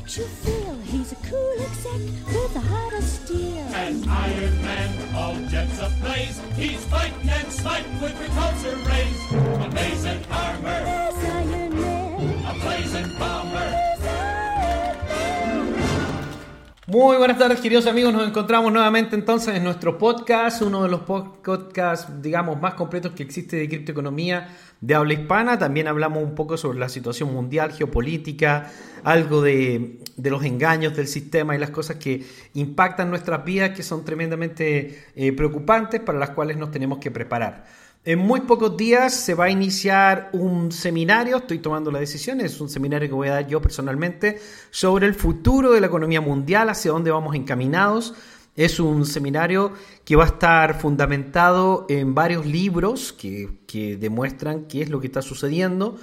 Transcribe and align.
Makes 0.00 0.16
you 0.16 0.24
feel 0.24 0.74
he's 0.76 1.12
a 1.12 1.16
cool 1.16 1.60
exec 1.60 2.00
with 2.28 2.56
a 2.56 2.60
heart 2.60 2.94
of 2.94 3.04
steel. 3.04 3.58
An 3.58 4.02
Iron 4.08 4.62
Man, 4.62 5.14
all 5.14 5.34
jets 5.50 5.78
ablaze. 5.78 6.40
He's 6.56 6.82
fighting 6.86 7.28
and 7.28 7.52
smiting 7.52 8.00
with 8.00 8.14
repulsor 8.14 8.82
rays. 8.88 9.20
Amazing 9.62 10.24
armor, 10.30 10.99
Muy 16.90 17.18
buenas 17.18 17.38
tardes, 17.38 17.60
queridos 17.60 17.86
amigos. 17.86 18.12
Nos 18.12 18.26
encontramos 18.26 18.72
nuevamente 18.72 19.14
entonces 19.14 19.54
en 19.54 19.62
nuestro 19.62 19.96
podcast, 19.96 20.60
uno 20.62 20.82
de 20.82 20.88
los 20.88 21.02
podcasts, 21.02 22.20
digamos, 22.20 22.60
más 22.60 22.74
completos 22.74 23.12
que 23.12 23.22
existe 23.22 23.54
de 23.54 23.68
criptoeconomía 23.68 24.56
de 24.80 24.96
habla 24.96 25.12
hispana. 25.12 25.56
También 25.56 25.86
hablamos 25.86 26.20
un 26.20 26.34
poco 26.34 26.56
sobre 26.56 26.80
la 26.80 26.88
situación 26.88 27.32
mundial, 27.32 27.70
geopolítica, 27.70 28.72
algo 29.04 29.40
de, 29.40 30.00
de 30.16 30.30
los 30.30 30.42
engaños 30.42 30.96
del 30.96 31.06
sistema 31.06 31.54
y 31.54 31.58
las 31.60 31.70
cosas 31.70 31.94
que 31.94 32.26
impactan 32.54 33.08
nuestras 33.08 33.44
vidas, 33.44 33.70
que 33.70 33.84
son 33.84 34.04
tremendamente 34.04 35.04
eh, 35.14 35.32
preocupantes, 35.32 36.00
para 36.00 36.18
las 36.18 36.30
cuales 36.30 36.56
nos 36.56 36.72
tenemos 36.72 36.98
que 36.98 37.12
preparar. 37.12 37.66
En 38.02 38.18
muy 38.18 38.40
pocos 38.40 38.78
días 38.78 39.12
se 39.14 39.34
va 39.34 39.44
a 39.44 39.50
iniciar 39.50 40.30
un 40.32 40.72
seminario, 40.72 41.36
estoy 41.36 41.58
tomando 41.58 41.90
la 41.90 41.98
decisión, 41.98 42.40
es 42.40 42.58
un 42.58 42.70
seminario 42.70 43.06
que 43.06 43.14
voy 43.14 43.28
a 43.28 43.34
dar 43.34 43.46
yo 43.46 43.60
personalmente 43.60 44.40
sobre 44.70 45.06
el 45.06 45.14
futuro 45.14 45.72
de 45.72 45.82
la 45.82 45.88
economía 45.88 46.22
mundial, 46.22 46.70
hacia 46.70 46.92
dónde 46.92 47.10
vamos 47.10 47.34
encaminados. 47.34 48.14
Es 48.56 48.80
un 48.80 49.04
seminario 49.04 49.74
que 50.06 50.16
va 50.16 50.24
a 50.24 50.28
estar 50.28 50.80
fundamentado 50.80 51.84
en 51.90 52.14
varios 52.14 52.46
libros 52.46 53.12
que, 53.12 53.60
que 53.66 53.98
demuestran 53.98 54.64
qué 54.64 54.80
es 54.80 54.88
lo 54.88 54.98
que 54.98 55.08
está 55.08 55.20
sucediendo. 55.20 55.96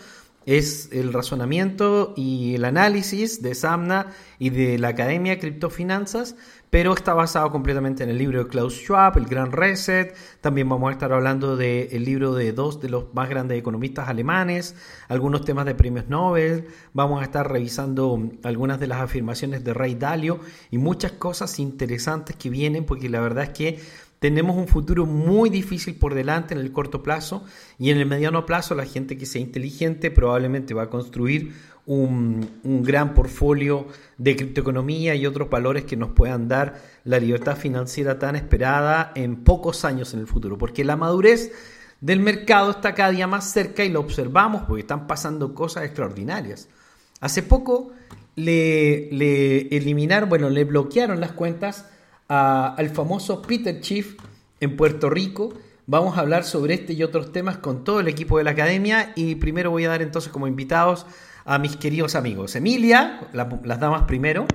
Es 0.47 0.87
el 0.93 1.11
razonamiento 1.11 2.13
y 2.15 2.55
el 2.55 2.63
análisis 2.63 3.41
de 3.41 3.53
Samna 3.53 4.13
y 4.39 4.49
de 4.49 4.79
la 4.79 4.87
Academia 4.87 5.33
de 5.33 5.39
Criptofinanzas, 5.39 6.37
pero 6.69 6.93
está 6.93 7.13
basado 7.13 7.51
completamente 7.51 8.03
en 8.05 8.09
el 8.11 8.17
libro 8.17 8.45
de 8.45 8.49
Klaus 8.49 8.75
Schwab, 8.75 9.17
El 9.17 9.25
Gran 9.25 9.51
Reset. 9.51 10.15
También 10.39 10.69
vamos 10.69 10.87
a 10.87 10.93
estar 10.93 11.11
hablando 11.11 11.57
del 11.57 12.05
libro 12.05 12.33
de 12.33 12.53
dos 12.53 12.79
de 12.79 12.87
los 12.87 13.13
más 13.13 13.27
grandes 13.27 13.59
economistas 13.59 14.07
alemanes, 14.07 14.75
algunos 15.09 15.43
temas 15.43 15.65
de 15.65 15.75
premios 15.75 16.07
Nobel. 16.07 16.69
Vamos 16.93 17.19
a 17.19 17.25
estar 17.25 17.51
revisando 17.51 18.17
algunas 18.43 18.79
de 18.79 18.87
las 18.87 19.01
afirmaciones 19.01 19.65
de 19.65 19.73
Ray 19.73 19.95
Dalio 19.95 20.39
y 20.71 20.77
muchas 20.77 21.11
cosas 21.11 21.59
interesantes 21.59 22.37
que 22.37 22.49
vienen, 22.49 22.85
porque 22.85 23.09
la 23.09 23.19
verdad 23.19 23.43
es 23.43 23.49
que 23.49 23.79
tenemos 24.19 24.57
un 24.57 24.67
futuro 24.67 25.05
muy 25.05 25.49
difícil 25.49 25.95
por 25.95 26.15
delante 26.15 26.53
en 26.53 26.59
el 26.59 26.71
corto 26.71 27.03
plazo 27.03 27.43
y 27.77 27.91
en 27.91 27.97
el 27.97 28.05
mediano 28.05 28.45
plazo 28.45 28.73
la 28.73 28.85
gente 28.85 29.17
que 29.17 29.25
sea 29.25 29.41
inteligente 29.41 30.09
probablemente 30.09 30.73
va 30.73 30.83
a 30.83 30.89
construir 30.89 31.53
un, 31.85 32.49
un, 32.63 32.83
gran 32.83 33.13
portfolio 33.13 33.87
de 34.17 34.35
criptoeconomía 34.35 35.15
y 35.15 35.25
otros 35.25 35.49
valores 35.49 35.85
que 35.85 35.95
nos 35.95 36.09
puedan 36.09 36.47
dar 36.47 36.81
la 37.05 37.19
libertad 37.19 37.55
financiera 37.55 38.19
tan 38.19 38.35
esperada 38.35 39.13
en 39.15 39.37
pocos 39.43 39.85
años 39.85 40.13
en 40.13 40.19
el 40.19 40.27
futuro. 40.27 40.57
Porque 40.57 40.83
la 40.83 40.97
madurez 40.97 41.53
del 42.01 42.19
mercado 42.19 42.71
está 42.71 42.93
cada 42.93 43.11
día 43.11 43.25
más 43.27 43.51
cerca 43.51 43.85
y 43.85 43.89
lo 43.89 44.01
observamos 44.01 44.63
porque 44.63 44.81
están 44.81 45.07
pasando 45.07 45.53
cosas 45.53 45.85
extraordinarias. 45.85 46.67
Hace 47.21 47.41
poco 47.41 47.91
le, 48.35 49.09
le 49.11 49.67
eliminaron, 49.75 50.27
bueno, 50.27 50.49
le 50.49 50.65
bloquearon 50.65 51.21
las 51.21 51.31
cuentas 51.31 51.85
a, 52.29 52.75
al 52.75 52.89
famoso 52.89 53.41
Peter 53.41 53.79
Chief 53.81 54.17
en 54.59 54.75
Puerto 54.75 55.09
Rico. 55.09 55.53
Vamos 55.85 56.17
a 56.17 56.21
hablar 56.21 56.43
sobre 56.43 56.73
este 56.73 56.93
y 56.93 57.03
otros 57.03 57.31
temas 57.31 57.57
con 57.57 57.83
todo 57.83 58.01
el 58.01 58.07
equipo 58.07 58.37
de 58.37 58.43
la 58.43 58.51
academia 58.51 59.13
y 59.15 59.35
primero 59.35 59.71
voy 59.71 59.85
a 59.85 59.89
dar 59.89 60.01
entonces 60.01 60.31
como 60.31 60.47
invitados 60.47 61.05
a 61.45 61.57
mis 61.59 61.77
queridos 61.77 62.15
amigos. 62.15 62.55
Emilia, 62.55 63.21
la, 63.31 63.47
las 63.63 63.79
damas 63.79 64.03
primero. 64.03 64.45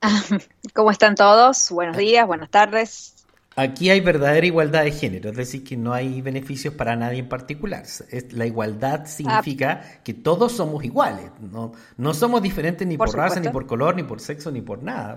¿Cómo 0.74 0.90
están 0.90 1.16
todos? 1.16 1.70
Buenos 1.70 1.96
días, 1.96 2.26
buenas 2.26 2.50
tardes. 2.50 3.16
Aquí 3.58 3.88
hay 3.88 4.00
verdadera 4.00 4.46
igualdad 4.46 4.84
de 4.84 4.92
género, 4.92 5.30
es 5.30 5.36
decir, 5.36 5.64
que 5.64 5.78
no 5.78 5.94
hay 5.94 6.20
beneficios 6.20 6.74
para 6.74 6.94
nadie 6.94 7.20
en 7.20 7.28
particular. 7.28 7.84
La 8.32 8.46
igualdad 8.46 9.06
significa 9.06 9.80
ah. 9.82 10.02
que 10.04 10.12
todos 10.12 10.52
somos 10.52 10.84
iguales, 10.84 11.30
no, 11.40 11.72
no 11.96 12.12
somos 12.12 12.42
diferentes 12.42 12.86
ni 12.86 12.98
por, 12.98 13.08
por 13.08 13.16
raza, 13.16 13.40
ni 13.40 13.48
por 13.48 13.66
color, 13.66 13.96
ni 13.96 14.02
por 14.02 14.20
sexo, 14.20 14.50
ni 14.50 14.60
por 14.60 14.82
nada. 14.82 15.16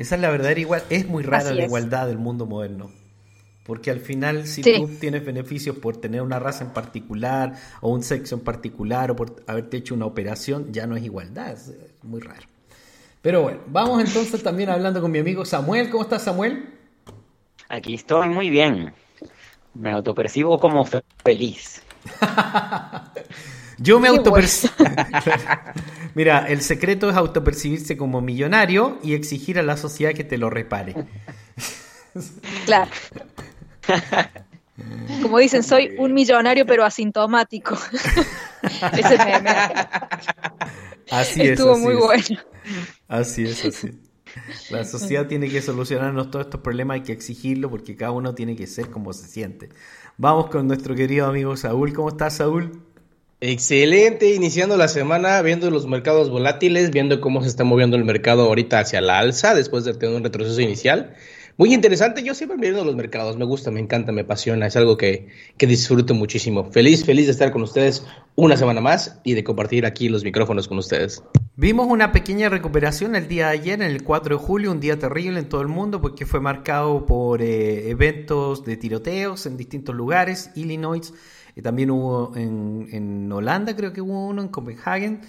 Esa 0.00 0.14
es 0.14 0.20
la 0.22 0.30
verdadera 0.30 0.58
igualdad. 0.60 0.86
Es 0.90 1.06
muy 1.06 1.22
rara 1.22 1.44
Así 1.50 1.54
la 1.54 1.62
es. 1.62 1.68
igualdad 1.68 2.06
del 2.06 2.16
mundo 2.18 2.46
moderno. 2.46 2.90
Porque 3.64 3.90
al 3.90 4.00
final, 4.00 4.46
si 4.46 4.62
Sí. 4.62 4.72
tú 4.78 4.88
tienes 4.98 5.24
beneficios 5.24 5.76
por 5.76 5.98
tener 5.98 6.22
una 6.22 6.38
raza 6.38 6.64
en 6.64 6.70
particular, 6.70 7.54
o 7.82 7.90
un 7.90 8.02
sexo 8.02 8.34
en 8.36 8.40
particular, 8.40 9.10
o 9.10 9.16
por 9.16 9.42
haberte 9.46 9.76
hecho 9.76 9.94
una 9.94 10.06
operación, 10.06 10.72
ya 10.72 10.86
no 10.86 10.96
es 10.96 11.04
igualdad. 11.04 11.52
Es 11.52 11.74
muy 12.02 12.20
raro. 12.20 12.46
Pero 13.20 13.42
bueno, 13.42 13.60
vamos 13.66 14.02
entonces 14.02 14.42
también 14.42 14.70
hablando 14.70 15.02
con 15.02 15.10
mi 15.10 15.18
amigo 15.18 15.44
Samuel. 15.44 15.90
¿Cómo 15.90 16.04
estás, 16.04 16.22
Samuel? 16.22 16.64
Aquí 17.68 17.94
estoy 17.94 18.30
muy 18.30 18.48
bien. 18.48 18.94
Me 19.74 19.92
autopercibo 19.92 20.58
como 20.58 20.84
fe- 20.86 21.04
feliz. 21.22 21.82
Yo 23.80 23.98
me 23.98 24.08
autopercibo. 24.08 24.72
Mira, 26.14 26.46
el 26.48 26.60
secreto 26.60 27.08
es 27.08 27.16
autopercibirse 27.16 27.96
como 27.96 28.20
millonario 28.20 28.98
y 29.02 29.14
exigir 29.14 29.58
a 29.58 29.62
la 29.62 29.76
sociedad 29.76 30.12
que 30.12 30.22
te 30.24 30.36
lo 30.36 30.50
repare. 30.50 30.94
Claro. 32.66 32.90
Como 35.22 35.38
dicen, 35.38 35.62
soy 35.62 35.94
un 35.98 36.12
millonario 36.12 36.66
pero 36.66 36.84
asintomático. 36.84 37.74
Ese 38.92 39.18
meme 39.18 39.50
Así 41.10 41.42
es. 41.42 41.50
estuvo 41.50 41.78
muy 41.78 41.94
es. 41.94 42.00
bueno. 42.00 42.40
Así 43.08 43.44
es, 43.44 43.64
así. 43.64 43.98
La 44.70 44.84
sociedad 44.84 45.26
tiene 45.26 45.48
que 45.48 45.62
solucionarnos 45.62 46.30
todos 46.30 46.46
estos 46.46 46.60
problemas, 46.60 46.96
hay 46.96 47.02
que 47.02 47.12
exigirlo 47.12 47.70
porque 47.70 47.96
cada 47.96 48.12
uno 48.12 48.34
tiene 48.34 48.54
que 48.54 48.66
ser 48.66 48.90
como 48.90 49.12
se 49.12 49.26
siente. 49.26 49.70
Vamos 50.18 50.50
con 50.50 50.68
nuestro 50.68 50.94
querido 50.94 51.26
amigo 51.26 51.56
Saúl. 51.56 51.92
¿Cómo 51.92 52.10
estás, 52.10 52.36
Saúl? 52.36 52.89
Excelente, 53.42 54.34
iniciando 54.34 54.76
la 54.76 54.86
semana 54.86 55.40
viendo 55.40 55.70
los 55.70 55.86
mercados 55.86 56.28
volátiles, 56.28 56.90
viendo 56.90 57.22
cómo 57.22 57.40
se 57.40 57.48
está 57.48 57.64
moviendo 57.64 57.96
el 57.96 58.04
mercado 58.04 58.42
ahorita 58.42 58.80
hacia 58.80 59.00
la 59.00 59.18
alza 59.18 59.54
después 59.54 59.84
de 59.84 59.94
tener 59.94 60.14
un 60.14 60.22
retroceso 60.22 60.60
inicial. 60.60 61.14
Muy 61.56 61.72
interesante, 61.72 62.22
yo 62.22 62.34
siempre 62.34 62.58
viendo 62.58 62.84
los 62.84 62.96
mercados, 62.96 63.38
me 63.38 63.46
gusta, 63.46 63.70
me 63.70 63.80
encanta, 63.80 64.12
me 64.12 64.22
apasiona, 64.22 64.66
es 64.66 64.76
algo 64.76 64.98
que, 64.98 65.28
que 65.56 65.66
disfruto 65.66 66.14
muchísimo. 66.14 66.70
Feliz, 66.70 67.04
feliz 67.06 67.26
de 67.26 67.32
estar 67.32 67.50
con 67.50 67.62
ustedes 67.62 68.04
una 68.34 68.58
semana 68.58 68.82
más 68.82 69.20
y 69.24 69.32
de 69.32 69.42
compartir 69.42 69.86
aquí 69.86 70.10
los 70.10 70.22
micrófonos 70.22 70.68
con 70.68 70.76
ustedes. 70.76 71.22
Vimos 71.56 71.86
una 71.88 72.12
pequeña 72.12 72.50
recuperación 72.50 73.16
el 73.16 73.26
día 73.26 73.48
de 73.48 73.52
ayer, 73.52 73.82
en 73.82 73.90
el 73.90 74.04
4 74.04 74.36
de 74.38 74.42
julio, 74.42 74.70
un 74.70 74.80
día 74.80 74.98
terrible 74.98 75.38
en 75.38 75.48
todo 75.48 75.62
el 75.62 75.68
mundo 75.68 76.00
porque 76.02 76.26
fue 76.26 76.40
marcado 76.40 77.06
por 77.06 77.42
eh, 77.42 77.90
eventos 77.90 78.64
de 78.64 78.76
tiroteos 78.76 79.46
en 79.46 79.56
distintos 79.56 79.94
lugares, 79.94 80.50
Illinois, 80.54 81.12
también 81.62 81.90
hubo 81.90 82.32
en, 82.36 82.88
en 82.92 83.30
Holanda, 83.32 83.74
creo 83.76 83.92
que 83.92 84.00
hubo 84.00 84.26
uno, 84.28 84.42
en 84.42 84.48
Copenhagen, 84.48 85.20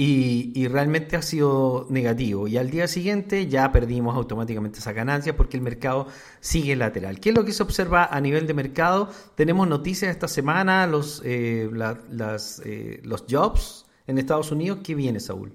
y, 0.00 0.52
y 0.54 0.68
realmente 0.68 1.16
ha 1.16 1.22
sido 1.22 1.86
negativo. 1.90 2.46
Y 2.46 2.56
al 2.56 2.70
día 2.70 2.86
siguiente 2.86 3.48
ya 3.48 3.72
perdimos 3.72 4.14
automáticamente 4.16 4.78
esa 4.78 4.92
ganancia 4.92 5.36
porque 5.36 5.56
el 5.56 5.62
mercado 5.62 6.06
sigue 6.40 6.76
lateral. 6.76 7.18
¿Qué 7.18 7.30
es 7.30 7.34
lo 7.34 7.44
que 7.44 7.52
se 7.52 7.64
observa 7.64 8.04
a 8.04 8.20
nivel 8.20 8.46
de 8.46 8.54
mercado? 8.54 9.08
Tenemos 9.34 9.66
noticias 9.66 10.10
esta 10.12 10.28
semana, 10.28 10.86
los, 10.86 11.20
eh, 11.24 11.68
la- 11.72 11.98
las, 12.10 12.62
eh, 12.64 13.00
los 13.04 13.24
jobs 13.28 13.86
en 14.06 14.18
Estados 14.18 14.52
Unidos. 14.52 14.78
¿Qué 14.84 14.94
viene, 14.94 15.18
Saúl? 15.18 15.52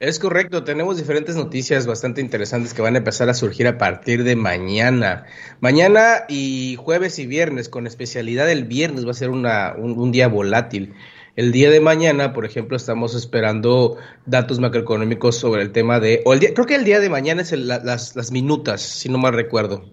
Es 0.00 0.20
correcto, 0.20 0.62
tenemos 0.62 0.96
diferentes 0.96 1.34
noticias 1.34 1.86
bastante 1.86 2.20
interesantes 2.20 2.72
que 2.72 2.82
van 2.82 2.94
a 2.94 2.98
empezar 2.98 3.28
a 3.28 3.34
surgir 3.34 3.66
a 3.66 3.78
partir 3.78 4.22
de 4.22 4.36
mañana. 4.36 5.26
Mañana 5.60 6.24
y 6.28 6.76
jueves 6.78 7.18
y 7.18 7.26
viernes, 7.26 7.68
con 7.68 7.88
especialidad 7.88 8.48
el 8.48 8.64
viernes 8.64 9.04
va 9.04 9.10
a 9.10 9.14
ser 9.14 9.30
una, 9.30 9.74
un, 9.76 9.98
un 9.98 10.12
día 10.12 10.28
volátil. 10.28 10.94
El 11.34 11.50
día 11.50 11.70
de 11.70 11.80
mañana, 11.80 12.32
por 12.32 12.44
ejemplo, 12.44 12.76
estamos 12.76 13.16
esperando 13.16 13.96
datos 14.24 14.60
macroeconómicos 14.60 15.36
sobre 15.36 15.62
el 15.62 15.72
tema 15.72 15.98
de, 15.98 16.22
o 16.24 16.32
el 16.32 16.38
día, 16.40 16.54
creo 16.54 16.66
que 16.66 16.76
el 16.76 16.84
día 16.84 17.00
de 17.00 17.10
mañana 17.10 17.42
es 17.42 17.50
el- 17.52 17.66
la- 17.66 17.78
las, 17.82 18.14
las 18.14 18.30
minutas, 18.30 18.80
si 18.82 19.08
no 19.08 19.18
mal 19.18 19.32
recuerdo. 19.32 19.84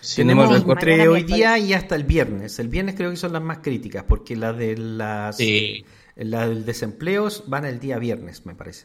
Si 0.00 0.22
no 0.22 0.32
Tenemos 0.32 0.56
entre 0.68 1.08
hoy 1.08 1.22
día 1.22 1.56
y 1.58 1.72
hasta 1.72 1.96
el 1.96 2.04
viernes. 2.04 2.58
El 2.58 2.68
viernes 2.68 2.94
creo 2.94 3.10
que 3.10 3.16
son 3.16 3.32
las 3.32 3.42
más 3.42 3.58
críticas 3.62 4.04
porque 4.06 4.36
las 4.36 4.56
de 4.58 4.76
las 4.76 5.38
Sí. 5.38 5.86
las 6.14 6.46
del 6.50 6.66
desempleo 6.66 7.28
van 7.46 7.64
el 7.64 7.80
día 7.80 7.98
viernes, 7.98 8.44
me 8.44 8.54
parece. 8.54 8.84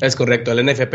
Es 0.00 0.16
correcto, 0.16 0.52
el 0.52 0.64
NFP 0.66 0.94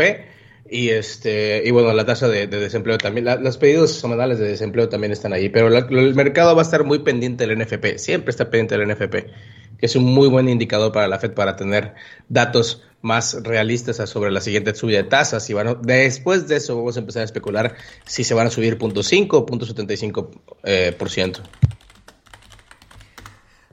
y 0.68 0.88
este 0.88 1.62
y 1.64 1.70
bueno, 1.70 1.92
la 1.92 2.04
tasa 2.04 2.28
de, 2.28 2.46
de 2.48 2.58
desempleo 2.58 2.98
también, 2.98 3.24
la- 3.24 3.36
los 3.36 3.56
pedidos 3.56 3.92
semanales 3.92 4.38
de 4.38 4.48
desempleo 4.48 4.88
también 4.88 5.12
están 5.12 5.32
ahí, 5.32 5.48
pero 5.48 5.68
la- 5.70 5.86
el 5.88 6.14
mercado 6.14 6.54
va 6.56 6.62
a 6.62 6.64
estar 6.64 6.82
muy 6.84 6.98
pendiente 7.00 7.46
del 7.46 7.56
NFP, 7.60 7.98
siempre 7.98 8.30
está 8.30 8.50
pendiente 8.50 8.76
del 8.76 8.90
NFP, 8.90 9.26
que 9.78 9.86
es 9.86 9.94
un 9.94 10.04
muy 10.04 10.28
buen 10.28 10.48
indicador 10.48 10.90
para 10.92 11.06
la 11.06 11.18
Fed 11.20 11.32
para 11.32 11.54
tener 11.54 11.94
datos 12.28 12.82
más 13.02 13.40
realistas 13.44 13.96
sobre 14.10 14.32
la 14.32 14.40
siguiente 14.40 14.74
subida 14.74 14.96
de 14.98 15.04
tasas. 15.08 15.48
Y 15.50 15.52
bueno, 15.52 15.76
después 15.80 16.48
de 16.48 16.56
eso 16.56 16.74
vamos 16.76 16.96
a 16.96 17.00
empezar 17.00 17.22
a 17.22 17.24
especular 17.26 17.76
si 18.04 18.24
se 18.24 18.34
van 18.34 18.48
a 18.48 18.50
subir 18.50 18.76
0.5 18.78 19.28
o 19.34 19.46
0.75%. 19.46 20.30
Eh, 20.64 20.92
por 20.98 21.10
ciento. 21.10 21.42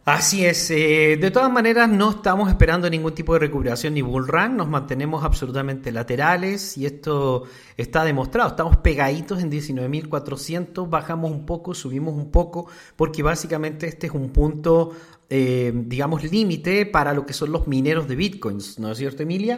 Así 0.05 0.45
es, 0.45 0.69
eh, 0.69 1.15
de 1.15 1.31
todas 1.31 1.49
maneras 1.49 1.87
no 1.87 2.09
estamos 2.09 2.49
esperando 2.49 2.89
ningún 2.89 3.15
tipo 3.15 3.31
de 3.33 3.39
recuperación 3.39 3.93
ni 3.93 4.01
bull 4.01 4.27
run, 4.27 4.57
nos 4.57 4.67
mantenemos 4.67 5.23
absolutamente 5.23 5.93
laterales 5.93 6.77
y 6.77 6.85
esto 6.85 7.43
está 7.77 8.03
demostrado, 8.03 8.49
estamos 8.49 8.75
pegaditos 8.75 9.41
en 9.41 9.49
19.400, 9.49 10.89
bajamos 10.89 11.31
un 11.31 11.45
poco, 11.45 11.73
subimos 11.73 12.15
un 12.15 12.31
poco, 12.31 12.67
porque 12.97 13.23
básicamente 13.23 13.87
este 13.87 14.07
es 14.07 14.13
un 14.13 14.31
punto, 14.31 14.91
eh, 15.29 15.71
digamos, 15.73 16.29
límite 16.29 16.85
para 16.85 17.13
lo 17.13 17.25
que 17.25 17.31
son 17.31 17.53
los 17.53 17.65
mineros 17.67 18.05
de 18.05 18.17
bitcoins, 18.17 18.79
¿no 18.79 18.91
es 18.91 18.97
cierto 18.97 19.23
Emilia? 19.23 19.57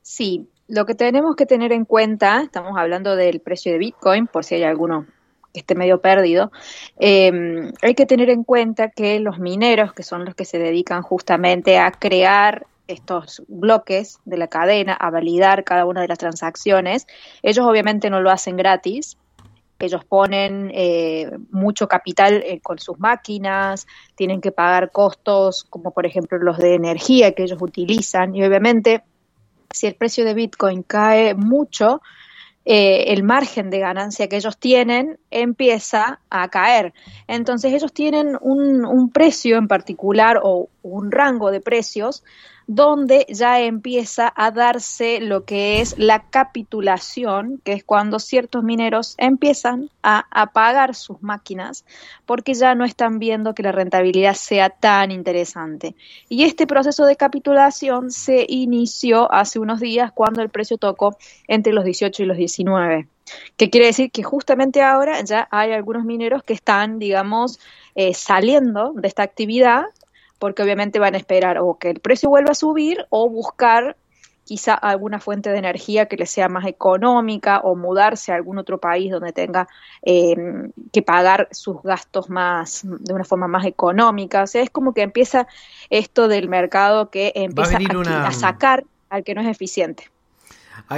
Sí, 0.00 0.48
lo 0.68 0.86
que 0.86 0.94
tenemos 0.94 1.34
que 1.34 1.46
tener 1.46 1.72
en 1.72 1.84
cuenta, 1.84 2.42
estamos 2.42 2.78
hablando 2.78 3.16
del 3.16 3.40
precio 3.40 3.72
de 3.72 3.78
bitcoin, 3.78 4.28
por 4.28 4.44
si 4.44 4.54
hay 4.54 4.62
alguno 4.62 5.06
que 5.54 5.60
esté 5.60 5.74
medio 5.74 6.00
perdido, 6.00 6.52
eh, 6.98 7.72
hay 7.80 7.94
que 7.94 8.06
tener 8.06 8.28
en 8.28 8.44
cuenta 8.44 8.90
que 8.90 9.20
los 9.20 9.38
mineros, 9.38 9.94
que 9.94 10.02
son 10.02 10.24
los 10.24 10.34
que 10.34 10.44
se 10.44 10.58
dedican 10.58 11.02
justamente 11.02 11.78
a 11.78 11.92
crear 11.92 12.66
estos 12.88 13.42
bloques 13.48 14.18
de 14.26 14.36
la 14.36 14.48
cadena, 14.48 14.92
a 14.92 15.10
validar 15.10 15.64
cada 15.64 15.86
una 15.86 16.02
de 16.02 16.08
las 16.08 16.18
transacciones, 16.18 17.06
ellos 17.42 17.64
obviamente 17.64 18.10
no 18.10 18.20
lo 18.20 18.30
hacen 18.30 18.56
gratis, 18.56 19.16
ellos 19.78 20.04
ponen 20.04 20.70
eh, 20.74 21.30
mucho 21.50 21.88
capital 21.88 22.42
eh, 22.44 22.60
con 22.60 22.78
sus 22.78 22.98
máquinas, 22.98 23.86
tienen 24.16 24.40
que 24.40 24.52
pagar 24.52 24.90
costos 24.90 25.64
como 25.64 25.92
por 25.92 26.04
ejemplo 26.04 26.38
los 26.38 26.58
de 26.58 26.74
energía 26.74 27.32
que 27.32 27.44
ellos 27.44 27.60
utilizan 27.60 28.34
y 28.34 28.44
obviamente 28.44 29.02
si 29.70 29.86
el 29.86 29.94
precio 29.94 30.24
de 30.24 30.34
Bitcoin 30.34 30.82
cae 30.82 31.34
mucho, 31.34 32.00
eh, 32.66 33.12
el 33.12 33.22
margen 33.22 33.68
de 33.68 33.78
ganancia 33.78 34.28
que 34.28 34.36
ellos 34.36 34.56
tienen 34.58 35.18
empieza 35.30 36.20
a 36.30 36.48
caer. 36.48 36.94
Entonces 37.28 37.72
ellos 37.72 37.92
tienen 37.92 38.38
un, 38.40 38.86
un 38.86 39.10
precio 39.10 39.56
en 39.58 39.68
particular 39.68 40.40
o 40.42 40.68
un 40.82 41.10
rango 41.10 41.50
de 41.50 41.60
precios 41.60 42.24
donde 42.66 43.26
ya 43.28 43.60
empieza 43.60 44.32
a 44.34 44.50
darse 44.50 45.20
lo 45.20 45.44
que 45.44 45.80
es 45.80 45.96
la 45.98 46.24
capitulación, 46.30 47.60
que 47.64 47.72
es 47.72 47.84
cuando 47.84 48.18
ciertos 48.18 48.64
mineros 48.64 49.14
empiezan 49.18 49.90
a 50.02 50.26
apagar 50.30 50.94
sus 50.94 51.22
máquinas 51.22 51.84
porque 52.26 52.54
ya 52.54 52.74
no 52.74 52.84
están 52.84 53.18
viendo 53.18 53.54
que 53.54 53.62
la 53.62 53.72
rentabilidad 53.72 54.34
sea 54.34 54.70
tan 54.70 55.10
interesante. 55.10 55.94
Y 56.28 56.44
este 56.44 56.66
proceso 56.66 57.04
de 57.04 57.16
capitulación 57.16 58.10
se 58.10 58.46
inició 58.48 59.30
hace 59.32 59.58
unos 59.58 59.80
días 59.80 60.10
cuando 60.12 60.42
el 60.42 60.48
precio 60.48 60.78
tocó 60.78 61.16
entre 61.48 61.72
los 61.72 61.84
18 61.84 62.22
y 62.22 62.26
los 62.26 62.36
19. 62.36 63.08
Que 63.56 63.70
quiere 63.70 63.86
decir 63.86 64.10
que 64.10 64.22
justamente 64.22 64.82
ahora 64.82 65.22
ya 65.22 65.48
hay 65.50 65.72
algunos 65.72 66.04
mineros 66.04 66.42
que 66.42 66.52
están, 66.52 66.98
digamos, 66.98 67.58
eh, 67.94 68.14
saliendo 68.14 68.92
de 68.94 69.08
esta 69.08 69.22
actividad 69.22 69.84
porque 70.38 70.62
obviamente 70.62 70.98
van 70.98 71.14
a 71.14 71.18
esperar 71.18 71.58
o 71.58 71.78
que 71.78 71.90
el 71.90 72.00
precio 72.00 72.28
vuelva 72.28 72.52
a 72.52 72.54
subir 72.54 73.06
o 73.10 73.28
buscar 73.28 73.96
quizá 74.44 74.74
alguna 74.74 75.20
fuente 75.20 75.50
de 75.50 75.58
energía 75.58 76.06
que 76.06 76.16
les 76.16 76.30
sea 76.30 76.48
más 76.48 76.66
económica 76.66 77.60
o 77.60 77.74
mudarse 77.74 78.30
a 78.30 78.34
algún 78.36 78.58
otro 78.58 78.78
país 78.78 79.10
donde 79.10 79.32
tenga 79.32 79.68
eh, 80.02 80.36
que 80.92 81.02
pagar 81.02 81.48
sus 81.50 81.82
gastos 81.82 82.28
más 82.28 82.82
de 82.84 83.14
una 83.14 83.24
forma 83.24 83.48
más 83.48 83.64
económica. 83.64 84.42
O 84.42 84.46
sea, 84.46 84.62
es 84.62 84.70
como 84.70 84.92
que 84.92 85.02
empieza 85.02 85.46
esto 85.90 86.28
del 86.28 86.48
mercado 86.48 87.10
que 87.10 87.32
empieza 87.34 87.78
a, 87.78 87.98
una... 87.98 88.26
a 88.26 88.32
sacar 88.32 88.84
al 89.08 89.24
que 89.24 89.34
no 89.34 89.40
es 89.40 89.48
eficiente. 89.48 90.10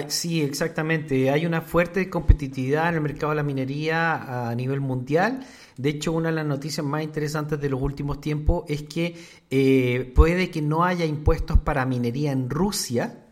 Sí, 0.09 0.43
exactamente. 0.43 1.31
Hay 1.31 1.47
una 1.47 1.61
fuerte 1.61 2.09
competitividad 2.09 2.89
en 2.89 2.97
el 2.97 3.01
mercado 3.01 3.31
de 3.31 3.37
la 3.37 3.43
minería 3.43 4.49
a 4.49 4.55
nivel 4.55 4.81
mundial. 4.81 5.47
De 5.77 5.91
hecho, 5.91 6.13
una 6.13 6.31
de 6.31 6.37
las 6.37 6.47
noticias 6.47 6.85
más 6.85 7.03
interesantes 7.03 7.61
de 7.61 7.69
los 7.69 7.81
últimos 7.81 8.21
tiempos 8.21 8.65
es 8.69 8.85
que 8.85 9.15
eh, 9.51 10.13
puede 10.15 10.51
que 10.51 10.63
no 10.63 10.85
haya 10.85 11.05
impuestos 11.05 11.59
para 11.59 11.85
minería 11.85 12.33
en 12.33 12.49
Rusia, 12.49 13.27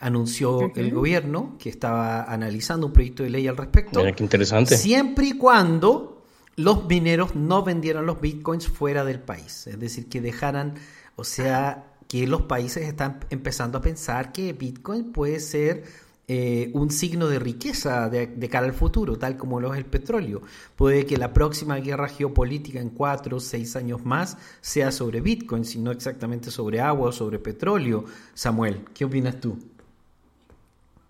anunció 0.00 0.72
el 0.74 0.92
gobierno, 0.92 1.56
que 1.58 1.68
estaba 1.68 2.24
analizando 2.24 2.88
un 2.88 2.92
proyecto 2.92 3.22
de 3.22 3.30
ley 3.30 3.46
al 3.46 3.56
respecto. 3.56 4.00
Mira, 4.00 4.12
qué 4.12 4.24
interesante. 4.24 4.76
Siempre 4.76 5.26
y 5.26 5.32
cuando 5.38 6.24
los 6.56 6.86
mineros 6.86 7.36
no 7.36 7.62
vendieran 7.62 8.04
los 8.04 8.20
bitcoins 8.20 8.66
fuera 8.66 9.04
del 9.04 9.20
país. 9.20 9.68
Es 9.68 9.78
decir, 9.78 10.08
que 10.08 10.20
dejaran, 10.20 10.74
o 11.14 11.22
sea, 11.22 11.91
que 12.12 12.26
los 12.26 12.42
países 12.42 12.86
están 12.86 13.20
empezando 13.30 13.78
a 13.78 13.80
pensar 13.80 14.32
que 14.32 14.52
Bitcoin 14.52 15.12
puede 15.12 15.40
ser 15.40 15.84
eh, 16.28 16.70
un 16.74 16.90
signo 16.90 17.26
de 17.26 17.38
riqueza 17.38 18.10
de, 18.10 18.48
cara 18.50 18.66
al 18.66 18.74
futuro, 18.74 19.16
tal 19.16 19.38
como 19.38 19.62
lo 19.62 19.72
es 19.72 19.78
el 19.78 19.86
petróleo. 19.86 20.42
Puede 20.76 21.06
que 21.06 21.16
la 21.16 21.32
próxima 21.32 21.78
guerra 21.78 22.08
geopolítica 22.08 22.80
en 22.80 22.90
cuatro 22.90 23.38
o 23.38 23.40
seis 23.40 23.76
años 23.76 24.04
más 24.04 24.36
sea 24.60 24.92
sobre 24.92 25.22
Bitcoin, 25.22 25.64
sino 25.64 25.90
exactamente 25.90 26.50
sobre 26.50 26.82
agua 26.82 27.08
o 27.08 27.12
sobre 27.12 27.38
petróleo. 27.38 28.04
Samuel, 28.34 28.84
¿qué 28.92 29.06
opinas 29.06 29.40
tú? 29.40 29.58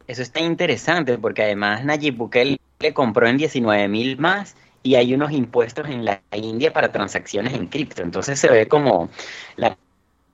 Eso 0.06 0.22
está 0.22 0.38
interesante 0.38 1.18
porque 1.18 1.42
además 1.42 1.84
Nayib 1.84 2.16
Bukele 2.16 2.60
le 2.78 2.94
compró 2.94 3.26
en 3.26 3.38
19 3.38 3.88
mil 3.88 4.18
más 4.18 4.54
y 4.84 4.94
hay 4.94 5.14
unos 5.14 5.32
impuestos 5.32 5.88
en 5.88 6.04
la 6.04 6.22
India 6.32 6.72
para 6.72 6.92
transacciones 6.92 7.54
en 7.54 7.66
cripto. 7.66 8.02
Entonces 8.02 8.38
se 8.38 8.48
ve 8.48 8.68
como 8.68 9.10
la 9.56 9.76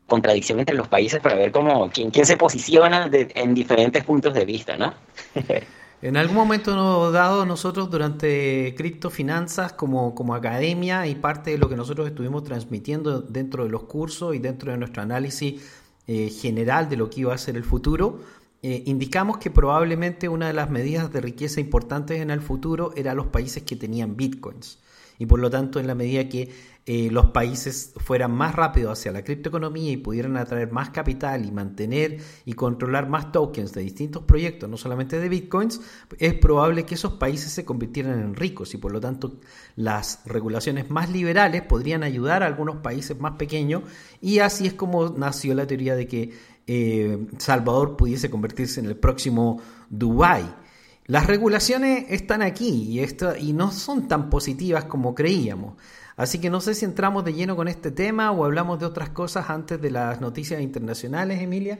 contradicción 0.08 0.58
entre 0.58 0.74
los 0.74 0.88
países 0.88 1.20
para 1.20 1.36
ver 1.36 1.52
cómo 1.52 1.90
quién, 1.90 2.10
quién 2.10 2.26
se 2.26 2.36
posiciona 2.36 3.08
de, 3.08 3.30
en 3.34 3.54
diferentes 3.54 4.02
puntos 4.02 4.34
de 4.34 4.44
vista, 4.44 4.76
¿no? 4.76 4.94
en 6.02 6.16
algún 6.16 6.36
momento 6.36 7.12
dado 7.12 7.44
nosotros 7.44 7.90
durante 7.90 8.74
criptofinanzas 8.76 9.74
como, 9.74 10.14
como 10.14 10.34
academia 10.34 11.06
y 11.06 11.14
parte 11.14 11.52
de 11.52 11.58
lo 11.58 11.68
que 11.68 11.76
nosotros 11.76 12.08
estuvimos 12.08 12.42
transmitiendo 12.42 13.20
dentro 13.20 13.64
de 13.64 13.70
los 13.70 13.84
cursos 13.84 14.34
y 14.34 14.38
dentro 14.38 14.72
de 14.72 14.78
nuestro 14.78 15.02
análisis 15.02 15.62
eh, 16.06 16.30
general 16.30 16.88
de 16.88 16.96
lo 16.96 17.10
que 17.10 17.20
iba 17.20 17.34
a 17.34 17.38
ser 17.38 17.56
el 17.56 17.64
futuro, 17.64 18.20
eh, 18.62 18.82
indicamos 18.86 19.36
que 19.36 19.50
probablemente 19.50 20.28
una 20.28 20.46
de 20.46 20.54
las 20.54 20.70
medidas 20.70 21.12
de 21.12 21.20
riqueza 21.20 21.60
importantes 21.60 22.20
en 22.20 22.30
el 22.30 22.40
futuro 22.40 22.92
era 22.96 23.14
los 23.14 23.26
países 23.26 23.62
que 23.62 23.76
tenían 23.76 24.16
bitcoins. 24.16 24.78
Y 25.18 25.26
por 25.26 25.40
lo 25.40 25.50
tanto, 25.50 25.80
en 25.80 25.86
la 25.86 25.94
medida 25.94 26.28
que 26.28 26.50
eh, 26.90 27.10
los 27.10 27.26
países 27.26 27.92
fueran 27.98 28.32
más 28.32 28.54
rápidos 28.54 28.98
hacia 28.98 29.12
la 29.12 29.22
criptoeconomía 29.22 29.92
y 29.92 29.98
pudieran 29.98 30.38
atraer 30.38 30.72
más 30.72 30.88
capital 30.88 31.44
y 31.44 31.50
mantener 31.50 32.18
y 32.46 32.54
controlar 32.54 33.10
más 33.10 33.30
tokens 33.30 33.74
de 33.74 33.82
distintos 33.82 34.22
proyectos, 34.22 34.70
no 34.70 34.78
solamente 34.78 35.20
de 35.20 35.28
bitcoins, 35.28 35.82
es 36.18 36.32
probable 36.32 36.86
que 36.86 36.94
esos 36.94 37.12
países 37.12 37.52
se 37.52 37.66
convirtieran 37.66 38.18
en 38.20 38.34
ricos 38.34 38.72
y 38.72 38.78
por 38.78 38.90
lo 38.90 39.02
tanto 39.02 39.38
las 39.76 40.22
regulaciones 40.24 40.88
más 40.88 41.10
liberales 41.10 41.60
podrían 41.60 42.04
ayudar 42.04 42.42
a 42.42 42.46
algunos 42.46 42.76
países 42.76 43.20
más 43.20 43.32
pequeños 43.32 43.82
y 44.22 44.38
así 44.38 44.66
es 44.66 44.72
como 44.72 45.10
nació 45.10 45.54
la 45.54 45.66
teoría 45.66 45.94
de 45.94 46.06
que 46.06 46.32
eh, 46.66 47.26
Salvador 47.36 47.98
pudiese 47.98 48.30
convertirse 48.30 48.80
en 48.80 48.86
el 48.86 48.96
próximo 48.96 49.60
Dubai. 49.90 50.67
Las 51.08 51.26
regulaciones 51.26 52.04
están 52.10 52.42
aquí 52.42 52.68
y, 52.68 53.00
esto, 53.00 53.34
y 53.34 53.54
no 53.54 53.72
son 53.72 54.08
tan 54.08 54.28
positivas 54.28 54.84
como 54.84 55.14
creíamos. 55.14 55.72
Así 56.18 56.38
que 56.38 56.50
no 56.50 56.60
sé 56.60 56.74
si 56.74 56.84
entramos 56.84 57.24
de 57.24 57.32
lleno 57.32 57.56
con 57.56 57.66
este 57.66 57.90
tema 57.90 58.30
o 58.30 58.44
hablamos 58.44 58.78
de 58.78 58.84
otras 58.84 59.08
cosas 59.08 59.48
antes 59.48 59.80
de 59.80 59.90
las 59.90 60.20
noticias 60.20 60.60
internacionales, 60.60 61.40
Emilia. 61.40 61.78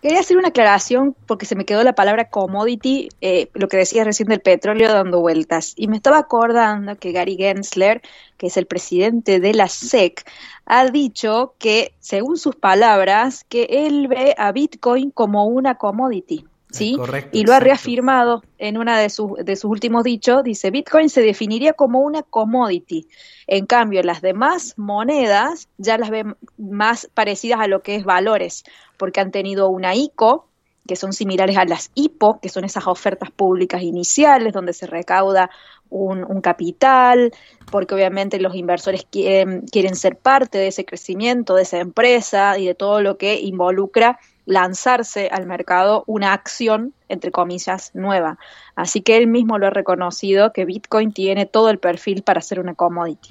Quería 0.00 0.20
hacer 0.20 0.38
una 0.38 0.48
aclaración 0.48 1.14
porque 1.26 1.44
se 1.44 1.54
me 1.54 1.66
quedó 1.66 1.84
la 1.84 1.92
palabra 1.92 2.30
commodity, 2.30 3.10
eh, 3.20 3.50
lo 3.52 3.68
que 3.68 3.76
decías 3.76 4.06
recién 4.06 4.30
del 4.30 4.40
petróleo 4.40 4.90
dando 4.90 5.20
vueltas. 5.20 5.74
Y 5.76 5.88
me 5.88 5.96
estaba 5.96 6.16
acordando 6.16 6.96
que 6.96 7.12
Gary 7.12 7.36
Gensler, 7.36 8.00
que 8.38 8.46
es 8.46 8.56
el 8.56 8.64
presidente 8.64 9.38
de 9.38 9.52
la 9.52 9.68
SEC, 9.68 10.24
ha 10.64 10.86
dicho 10.86 11.56
que, 11.58 11.92
según 12.00 12.38
sus 12.38 12.56
palabras, 12.56 13.44
que 13.50 13.64
él 13.68 14.08
ve 14.08 14.34
a 14.38 14.50
Bitcoin 14.52 15.10
como 15.10 15.44
una 15.44 15.74
commodity. 15.74 16.46
¿Sí? 16.78 16.94
Correcto, 16.96 17.36
y 17.36 17.44
lo 17.44 17.52
ha 17.52 17.60
reafirmado 17.60 18.42
en 18.58 18.78
una 18.78 18.98
de 18.98 19.10
sus, 19.10 19.32
de 19.44 19.56
sus 19.56 19.70
últimos 19.70 20.04
dichos, 20.04 20.42
dice, 20.42 20.70
Bitcoin 20.70 21.08
se 21.08 21.22
definiría 21.22 21.72
como 21.72 22.00
una 22.00 22.22
commodity. 22.22 23.06
En 23.46 23.66
cambio, 23.66 24.02
las 24.02 24.20
demás 24.20 24.74
monedas 24.76 25.68
ya 25.78 25.98
las 25.98 26.10
ven 26.10 26.36
más 26.56 27.08
parecidas 27.14 27.60
a 27.60 27.66
lo 27.66 27.82
que 27.82 27.96
es 27.96 28.04
valores, 28.04 28.64
porque 28.96 29.20
han 29.20 29.30
tenido 29.30 29.68
una 29.68 29.94
ICO, 29.94 30.48
que 30.86 30.96
son 30.96 31.12
similares 31.12 31.58
a 31.58 31.66
las 31.66 31.90
IPO, 31.94 32.40
que 32.40 32.48
son 32.48 32.64
esas 32.64 32.86
ofertas 32.86 33.30
públicas 33.30 33.82
iniciales 33.82 34.54
donde 34.54 34.72
se 34.72 34.86
recauda 34.86 35.50
un, 35.90 36.24
un 36.24 36.40
capital, 36.40 37.30
porque 37.70 37.94
obviamente 37.94 38.40
los 38.40 38.54
inversores 38.54 39.06
quieren, 39.10 39.66
quieren 39.70 39.94
ser 39.94 40.16
parte 40.16 40.58
de 40.58 40.68
ese 40.68 40.84
crecimiento, 40.84 41.54
de 41.54 41.62
esa 41.62 41.78
empresa 41.78 42.58
y 42.58 42.66
de 42.66 42.74
todo 42.74 43.02
lo 43.02 43.18
que 43.18 43.38
involucra 43.40 44.18
lanzarse 44.48 45.28
al 45.30 45.46
mercado 45.46 46.04
una 46.06 46.32
acción, 46.32 46.94
entre 47.08 47.30
comillas, 47.30 47.90
nueva. 47.92 48.38
Así 48.74 49.02
que 49.02 49.18
él 49.18 49.26
mismo 49.26 49.58
lo 49.58 49.66
ha 49.66 49.70
reconocido 49.70 50.54
que 50.54 50.64
Bitcoin 50.64 51.12
tiene 51.12 51.44
todo 51.44 51.68
el 51.68 51.78
perfil 51.78 52.22
para 52.22 52.40
ser 52.40 52.58
una 52.58 52.74
commodity. 52.74 53.28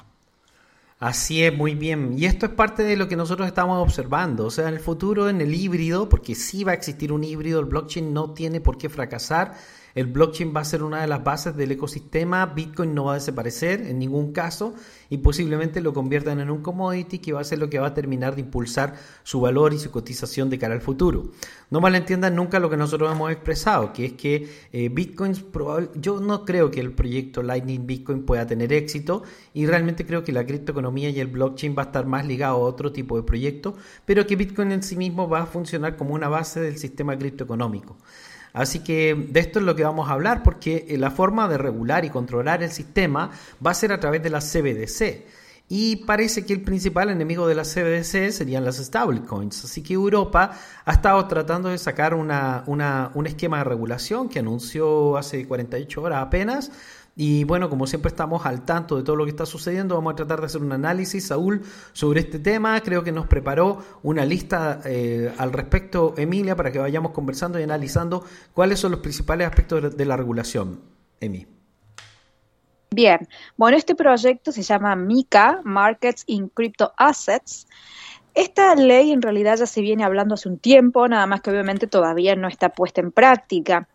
Así 0.99 1.43
es, 1.43 1.55
muy 1.55 1.73
bien. 1.73 2.13
Y 2.17 2.25
esto 2.25 2.45
es 2.45 2.51
parte 2.51 2.83
de 2.83 2.95
lo 2.97 3.07
que 3.07 3.15
nosotros 3.15 3.47
estamos 3.47 3.81
observando. 3.81 4.45
O 4.45 4.51
sea, 4.51 4.67
en 4.67 4.75
el 4.75 4.79
futuro, 4.79 5.27
en 5.27 5.41
el 5.41 5.55
híbrido, 5.55 6.07
porque 6.07 6.35
sí 6.35 6.63
va 6.63 6.71
a 6.71 6.75
existir 6.75 7.11
un 7.11 7.23
híbrido, 7.23 7.59
el 7.59 7.65
blockchain 7.65 8.13
no 8.13 8.33
tiene 8.33 8.61
por 8.61 8.77
qué 8.77 8.87
fracasar. 8.87 9.55
El 9.97 10.05
blockchain 10.05 10.53
va 10.55 10.59
a 10.59 10.63
ser 10.63 10.83
una 10.83 11.01
de 11.01 11.07
las 11.07 11.23
bases 11.23 11.57
del 11.57 11.71
ecosistema, 11.71 12.45
Bitcoin 12.45 12.93
no 12.93 13.05
va 13.05 13.13
a 13.13 13.15
desaparecer 13.15 13.81
en 13.81 13.97
ningún 13.97 14.31
caso 14.31 14.75
y 15.09 15.17
posiblemente 15.17 15.81
lo 15.81 15.91
conviertan 15.91 16.39
en 16.39 16.51
un 16.51 16.61
commodity 16.61 17.17
que 17.17 17.33
va 17.33 17.41
a 17.41 17.43
ser 17.43 17.57
lo 17.57 17.67
que 17.67 17.79
va 17.79 17.87
a 17.87 17.93
terminar 17.95 18.35
de 18.35 18.41
impulsar 18.41 18.93
su 19.23 19.41
valor 19.41 19.73
y 19.73 19.79
su 19.79 19.89
cotización 19.89 20.51
de 20.51 20.59
cara 20.59 20.75
al 20.75 20.81
futuro. 20.81 21.31
No 21.71 21.81
malentiendan 21.81 22.35
nunca 22.35 22.59
lo 22.59 22.69
que 22.69 22.77
nosotros 22.77 23.11
hemos 23.11 23.31
expresado, 23.31 23.91
que 23.91 24.05
es 24.05 24.13
que 24.13 24.47
eh, 24.71 24.89
Bitcoin, 24.89 25.33
yo 25.95 26.19
no 26.19 26.45
creo 26.45 26.69
que 26.69 26.79
el 26.79 26.91
proyecto 26.91 27.41
Lightning 27.41 27.87
Bitcoin 27.87 28.21
pueda 28.21 28.45
tener 28.45 28.73
éxito 28.73 29.23
y 29.55 29.65
realmente 29.65 30.05
creo 30.05 30.23
que 30.23 30.31
la 30.31 30.45
criptoeconomía 30.45 31.09
y 31.09 31.19
el 31.19 31.27
blockchain 31.27 31.75
va 31.75 31.81
a 31.81 31.85
estar 31.87 32.05
más 32.05 32.23
ligado 32.23 32.57
a 32.57 32.59
otro 32.59 32.91
tipo 32.91 33.17
de 33.17 33.23
proyecto, 33.23 33.75
pero 34.05 34.27
que 34.27 34.35
Bitcoin 34.35 34.73
en 34.73 34.83
sí 34.83 34.95
mismo 34.95 35.27
va 35.27 35.41
a 35.41 35.45
funcionar 35.47 35.95
como 35.95 36.13
una 36.13 36.29
base 36.29 36.59
del 36.59 36.77
sistema 36.77 37.17
criptoeconómico. 37.17 37.97
Así 38.57 38.79
que 38.79 39.27
de 39.29 39.39
esto 39.39 39.59
es 39.59 39.65
lo 39.65 39.75
que 39.75 39.83
vamos 39.83 40.09
a 40.09 40.13
hablar 40.13 40.41
porque 40.41 40.85
eh, 40.89 40.97
la 40.97 41.11
forma 41.11 41.47
de 41.47 41.57
regular 41.57 42.05
y 42.05 42.09
controlar 42.09 42.63
el 42.63 42.71
sistema 42.71 43.29
va 43.65 43.71
a 43.71 43.75
ser 43.75 43.91
a 43.91 43.99
través 43.99 44.23
de 44.23 44.29
la 44.29 44.39
CBDC. 44.39 45.25
Y 45.69 45.97
parece 45.97 46.45
que 46.45 46.53
el 46.53 46.61
principal 46.61 47.09
enemigo 47.09 47.47
de 47.47 47.53
la 47.53 47.63
CBDC 47.63 48.31
serían 48.31 48.63
las 48.63 48.77
stablecoins. 48.77 49.65
Así 49.65 49.83
que 49.83 49.93
Europa 49.93 50.51
ha 50.85 50.91
estado 50.91 51.27
tratando 51.27 51.69
de 51.69 51.77
sacar 51.77 52.13
una, 52.13 52.63
un 52.65 53.27
esquema 53.27 53.59
de 53.59 53.63
regulación 53.65 54.29
que 54.29 54.39
anunció 54.39 55.17
hace 55.17 55.45
48 55.45 56.01
horas 56.01 56.23
apenas, 56.23 56.71
y 57.19 57.45
bueno, 57.45 57.67
como 57.67 57.87
siempre 57.87 58.09
estamos 58.09 58.45
al 58.45 58.63
tanto 58.63 58.95
de 58.95 59.01
todo 59.01 59.15
lo 59.15 59.25
que 59.25 59.31
está 59.31 59.47
sucediendo, 59.47 59.95
vamos 59.95 60.13
a 60.13 60.15
tratar 60.15 60.39
de 60.39 60.45
hacer 60.45 60.61
un 60.61 60.71
análisis, 60.71 61.25
Saúl, 61.25 61.63
sobre 61.91 62.19
este 62.19 62.37
tema. 62.37 62.79
Creo 62.81 63.03
que 63.03 63.11
nos 63.11 63.25
preparó 63.25 63.83
una 64.03 64.23
lista 64.23 64.81
eh, 64.85 65.33
al 65.39 65.51
respecto, 65.51 66.13
Emilia, 66.15 66.55
para 66.55 66.71
que 66.71 66.77
vayamos 66.77 67.13
conversando 67.13 67.59
y 67.59 67.63
analizando 67.63 68.23
cuáles 68.53 68.79
son 68.79 68.91
los 68.91 68.99
principales 68.99 69.47
aspectos 69.47 69.97
de 69.97 70.05
la 70.05 70.15
regulación. 70.15 70.79
Emi. 71.19 71.47
Bien, 72.91 73.27
bueno, 73.57 73.77
este 73.77 73.95
proyecto 73.95 74.51
se 74.51 74.61
llama 74.61 74.95
MICA, 74.95 75.61
Markets 75.63 76.23
in 76.27 76.49
Crypto 76.49 76.93
Assets. 76.97 77.67
Esta 78.35 78.75
ley 78.75 79.11
en 79.11 79.23
realidad 79.23 79.57
ya 79.57 79.65
se 79.65 79.81
viene 79.81 80.03
hablando 80.03 80.35
hace 80.35 80.47
un 80.49 80.59
tiempo, 80.59 81.07
nada 81.07 81.25
más 81.25 81.41
que 81.41 81.49
obviamente 81.49 81.87
todavía 81.87 82.35
no 82.35 82.47
está 82.47 82.69
puesta 82.69 83.01
en 83.01 83.11
práctica. 83.11 83.87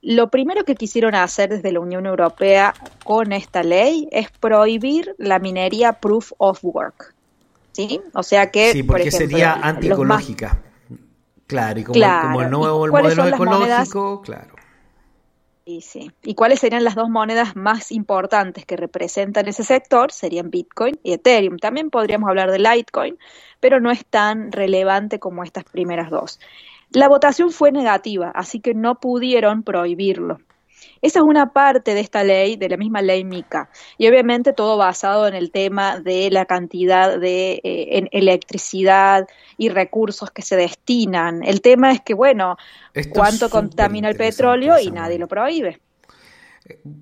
Lo 0.00 0.30
primero 0.30 0.64
que 0.64 0.74
quisieron 0.74 1.14
hacer 1.14 1.50
desde 1.50 1.70
la 1.72 1.80
Unión 1.80 2.06
Europea 2.06 2.74
con 3.04 3.32
esta 3.32 3.62
ley 3.62 4.08
es 4.10 4.30
prohibir 4.30 5.14
la 5.18 5.38
minería 5.38 5.92
proof 5.94 6.32
of 6.38 6.58
work. 6.62 7.14
¿Sí? 7.72 8.00
O 8.14 8.22
sea 8.22 8.50
que. 8.50 8.72
Sí, 8.72 8.82
porque 8.82 9.10
sería 9.10 9.54
antiecológica. 9.54 10.60
Claro, 11.46 11.80
y 11.80 11.84
como, 11.84 12.42
el 12.42 12.50
nuevo 12.50 12.86
modelo 12.88 13.26
ecológico, 13.26 14.22
claro. 14.22 14.54
Y 15.64 15.82
sí. 15.82 16.10
¿Y 16.22 16.34
cuáles 16.34 16.58
serían 16.58 16.82
las 16.82 16.96
dos 16.96 17.08
monedas 17.08 17.54
más 17.54 17.92
importantes 17.92 18.66
que 18.66 18.76
representan 18.76 19.46
ese 19.46 19.62
sector? 19.62 20.10
Serían 20.10 20.50
Bitcoin 20.50 20.98
y 21.02 21.12
Ethereum. 21.12 21.58
También 21.58 21.90
podríamos 21.90 22.28
hablar 22.28 22.50
de 22.50 22.58
Litecoin, 22.58 23.16
pero 23.60 23.80
no 23.80 23.90
es 23.90 24.04
tan 24.04 24.50
relevante 24.50 25.20
como 25.20 25.44
estas 25.44 25.64
primeras 25.64 26.10
dos. 26.10 26.40
La 26.92 27.08
votación 27.08 27.50
fue 27.50 27.72
negativa, 27.72 28.30
así 28.34 28.60
que 28.60 28.74
no 28.74 29.00
pudieron 29.00 29.62
prohibirlo. 29.62 30.38
Esa 31.00 31.18
es 31.18 31.24
una 31.24 31.52
parte 31.52 31.94
de 31.94 32.00
esta 32.00 32.22
ley, 32.22 32.56
de 32.56 32.68
la 32.68 32.76
misma 32.76 33.02
ley 33.02 33.24
MICA, 33.24 33.70
y 33.98 34.08
obviamente 34.08 34.52
todo 34.52 34.76
basado 34.76 35.26
en 35.26 35.34
el 35.34 35.50
tema 35.50 35.98
de 35.98 36.30
la 36.30 36.44
cantidad 36.44 37.18
de 37.18 37.60
eh, 37.64 38.08
electricidad 38.12 39.26
y 39.58 39.68
recursos 39.68 40.30
que 40.30 40.42
se 40.42 40.56
destinan. 40.56 41.42
El 41.42 41.60
tema 41.60 41.90
es 41.92 42.00
que, 42.00 42.14
bueno, 42.14 42.56
cuánto 43.12 43.50
contamina 43.50 44.08
el 44.08 44.16
petróleo 44.16 44.78
y 44.78 44.90
nadie 44.90 45.18
lo 45.18 45.26
prohíbe. 45.26 45.80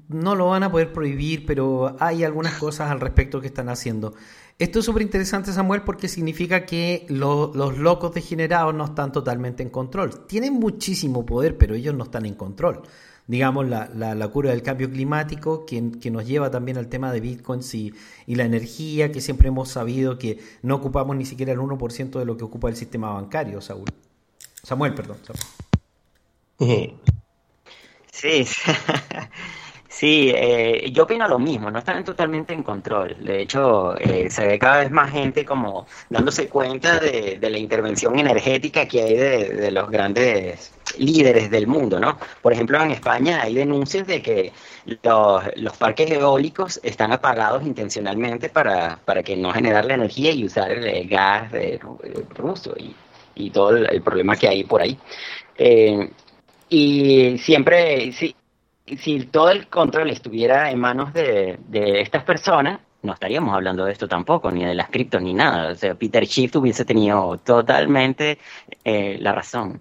No 0.08 0.34
lo 0.34 0.48
van 0.48 0.62
a 0.62 0.70
poder 0.70 0.92
prohibir, 0.92 1.44
pero 1.44 1.96
hay 2.00 2.24
algunas 2.24 2.54
cosas 2.54 2.90
al 2.90 3.00
respecto 3.00 3.42
que 3.42 3.48
están 3.48 3.68
haciendo. 3.68 4.14
Esto 4.60 4.80
es 4.80 4.84
súper 4.84 5.00
interesante, 5.00 5.54
Samuel, 5.54 5.80
porque 5.80 6.06
significa 6.06 6.66
que 6.66 7.06
los 7.08 7.78
locos 7.78 8.12
degenerados 8.12 8.74
no 8.74 8.84
están 8.84 9.10
totalmente 9.10 9.62
en 9.62 9.70
control. 9.70 10.26
Tienen 10.26 10.52
muchísimo 10.52 11.24
poder, 11.24 11.56
pero 11.56 11.74
ellos 11.74 11.94
no 11.94 12.04
están 12.04 12.26
en 12.26 12.34
control. 12.34 12.82
Digamos, 13.26 13.66
la, 13.66 13.88
la, 13.94 14.28
cura 14.28 14.50
del 14.50 14.62
cambio 14.62 14.90
climático, 14.90 15.64
que, 15.64 15.92
que, 15.98 16.10
nos 16.10 16.26
lleva 16.26 16.50
también 16.50 16.76
al 16.76 16.88
tema 16.88 17.10
de 17.10 17.20
bitcoins 17.20 17.74
y, 17.74 17.94
y, 18.26 18.34
la 18.34 18.44
energía, 18.44 19.10
que 19.10 19.22
siempre 19.22 19.48
hemos 19.48 19.70
sabido 19.70 20.18
que 20.18 20.38
no 20.60 20.74
ocupamos 20.74 21.16
ni 21.16 21.24
siquiera 21.24 21.52
el 21.52 21.58
1% 21.58 22.18
de 22.18 22.26
lo 22.26 22.36
que 22.36 22.44
ocupa 22.44 22.68
el 22.68 22.76
sistema 22.76 23.14
bancario, 23.14 23.62
Saúl. 23.62 23.88
Samuel, 24.62 24.92
perdón. 24.92 25.16
Sí, 28.12 28.44
Sí, 30.00 30.32
eh, 30.34 30.90
yo 30.92 31.02
opino 31.02 31.28
lo 31.28 31.38
mismo, 31.38 31.70
no 31.70 31.78
están 31.78 32.02
totalmente 32.04 32.54
en 32.54 32.62
control. 32.62 33.18
De 33.22 33.42
hecho, 33.42 33.94
eh, 33.98 34.30
se 34.30 34.46
ve 34.46 34.58
cada 34.58 34.78
vez 34.78 34.90
más 34.90 35.10
gente 35.12 35.44
como 35.44 35.86
dándose 36.08 36.48
cuenta 36.48 36.98
de, 36.98 37.38
la 37.38 37.58
intervención 37.58 38.18
energética 38.18 38.88
que 38.88 39.02
hay 39.02 39.14
de, 39.14 39.70
los 39.70 39.90
grandes 39.90 40.72
líderes 40.96 41.50
del 41.50 41.66
mundo, 41.66 42.00
¿no? 42.00 42.18
Por 42.40 42.54
ejemplo, 42.54 42.82
en 42.82 42.92
España 42.92 43.42
hay 43.42 43.54
denuncias 43.54 44.06
de 44.06 44.22
que 44.22 44.52
los, 44.86 45.76
parques 45.76 46.10
eólicos 46.10 46.80
están 46.82 47.12
apagados 47.12 47.62
intencionalmente 47.66 48.48
para, 48.48 48.98
para 49.04 49.22
que 49.22 49.36
no 49.36 49.52
generar 49.52 49.84
la 49.84 49.94
energía 49.94 50.32
y 50.32 50.46
usar 50.46 50.70
el 50.72 51.08
gas 51.10 51.52
de, 51.52 51.78
ruso 52.36 52.74
y, 52.78 52.96
y 53.34 53.50
todo 53.50 53.76
el, 53.76 54.00
problema 54.00 54.34
que 54.34 54.48
hay 54.48 54.64
por 54.64 54.80
ahí. 54.80 54.98
Eh, 55.58 56.10
y 56.70 57.36
siempre, 57.38 58.12
sí, 58.12 58.34
si 58.98 59.26
todo 59.26 59.50
el 59.50 59.68
control 59.68 60.10
estuviera 60.10 60.70
en 60.70 60.78
manos 60.78 61.12
de, 61.12 61.58
estas 61.72 62.24
personas, 62.24 62.80
no 63.02 63.12
estaríamos 63.12 63.54
hablando 63.54 63.84
de 63.84 63.92
esto 63.92 64.08
tampoco, 64.08 64.50
ni 64.50 64.64
de 64.64 64.74
las 64.74 64.90
criptos 64.90 65.22
ni 65.22 65.34
nada. 65.34 65.72
O 65.72 65.74
sea, 65.74 65.94
Peter 65.94 66.26
Schiff 66.26 66.56
hubiese 66.56 66.84
tenido 66.84 67.38
totalmente 67.38 68.38
eh, 68.84 69.18
la 69.20 69.32
razón. 69.32 69.80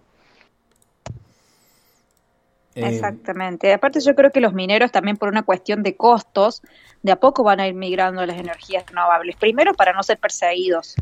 Eh, 2.76 2.88
Exactamente. 2.88 3.74
Aparte 3.74 4.00
yo 4.00 4.16
creo 4.16 4.32
que 4.32 4.40
los 4.40 4.54
mineros 4.54 4.92
también 4.92 5.18
por 5.18 5.30
una 5.30 5.44
cuestión 5.44 5.84
de 5.84 5.96
costos, 5.96 6.62
de 7.02 7.12
a 7.12 7.16
poco 7.18 7.44
van 7.44 7.60
a 7.60 7.68
ir 7.68 7.74
migrando 7.74 8.22
a 8.22 8.26
las 8.26 8.38
energías 8.38 8.86
renovables. 8.88 9.36
Primero 9.36 9.74
para 9.74 9.94
no 9.94 10.04
ser 10.04 10.18
perseguidos 10.18 10.96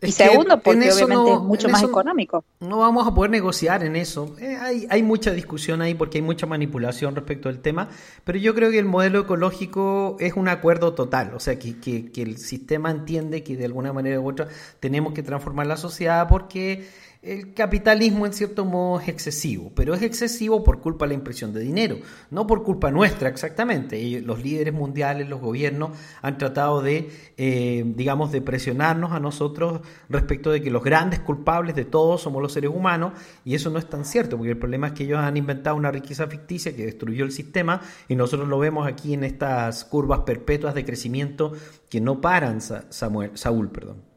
y 0.00 0.12
segundo, 0.12 0.60
porque 0.60 0.92
obviamente 0.92 1.32
es 1.32 1.40
mucho 1.40 1.68
más 1.68 1.82
económico. 1.82 2.44
No 2.60 2.78
vamos 2.78 3.06
a 3.06 3.14
poder 3.14 3.30
negociar 3.30 3.82
en 3.82 3.96
eso. 3.96 4.36
Eh, 4.40 4.56
hay, 4.60 4.86
hay 4.90 5.02
mucha 5.02 5.32
discusión 5.32 5.82
ahí 5.82 5.94
porque 5.94 6.18
hay 6.18 6.22
mucha 6.22 6.46
manipulación 6.46 7.16
respecto 7.16 7.48
al 7.48 7.58
tema, 7.58 7.88
pero 8.24 8.38
yo 8.38 8.54
creo 8.54 8.70
que 8.70 8.78
el 8.78 8.84
modelo 8.84 9.20
ecológico 9.20 10.16
es 10.20 10.34
un 10.34 10.48
acuerdo 10.48 10.94
total, 10.94 11.34
o 11.34 11.40
sea, 11.40 11.58
que, 11.58 11.80
que, 11.80 12.12
que 12.12 12.22
el 12.22 12.38
sistema 12.38 12.90
entiende 12.90 13.42
que 13.42 13.56
de 13.56 13.64
alguna 13.64 13.92
manera 13.92 14.20
u 14.20 14.28
otra 14.28 14.48
tenemos 14.78 15.14
que 15.14 15.22
transformar 15.22 15.66
la 15.66 15.76
sociedad 15.76 16.28
porque 16.28 16.86
el 17.20 17.52
capitalismo 17.52 18.26
en 18.26 18.32
cierto 18.32 18.64
modo 18.64 19.00
es 19.00 19.08
excesivo, 19.08 19.72
pero 19.74 19.92
es 19.92 20.02
excesivo 20.02 20.62
por 20.62 20.80
culpa 20.80 21.04
de 21.04 21.08
la 21.08 21.14
impresión 21.14 21.52
de 21.52 21.60
dinero, 21.60 21.98
no 22.30 22.46
por 22.46 22.62
culpa 22.62 22.92
nuestra 22.92 23.28
exactamente. 23.28 24.20
Los 24.20 24.42
líderes 24.42 24.72
mundiales, 24.72 25.28
los 25.28 25.40
gobiernos 25.40 25.90
han 26.22 26.38
tratado 26.38 26.80
de, 26.80 27.10
eh, 27.36 27.82
digamos, 27.96 28.30
de 28.30 28.40
presionarnos 28.40 29.12
a 29.12 29.18
nosotros 29.18 29.80
respecto 30.08 30.52
de 30.52 30.62
que 30.62 30.70
los 30.70 30.84
grandes 30.84 31.18
culpables 31.18 31.74
de 31.74 31.84
todo 31.84 32.18
somos 32.18 32.40
los 32.40 32.52
seres 32.52 32.70
humanos 32.70 33.12
y 33.44 33.56
eso 33.56 33.68
no 33.68 33.80
es 33.80 33.88
tan 33.88 34.04
cierto, 34.04 34.36
porque 34.36 34.52
el 34.52 34.58
problema 34.58 34.88
es 34.88 34.92
que 34.92 35.04
ellos 35.04 35.18
han 35.18 35.36
inventado 35.36 35.76
una 35.76 35.90
riqueza 35.90 36.28
ficticia 36.28 36.74
que 36.74 36.86
destruyó 36.86 37.24
el 37.24 37.32
sistema 37.32 37.80
y 38.08 38.14
nosotros 38.14 38.48
lo 38.48 38.60
vemos 38.60 38.86
aquí 38.86 39.14
en 39.14 39.24
estas 39.24 39.84
curvas 39.84 40.20
perpetuas 40.20 40.74
de 40.74 40.84
crecimiento 40.84 41.52
que 41.90 42.00
no 42.00 42.20
paran, 42.20 42.60
Samuel, 42.60 43.32
Saúl, 43.34 43.70
perdón. 43.70 44.07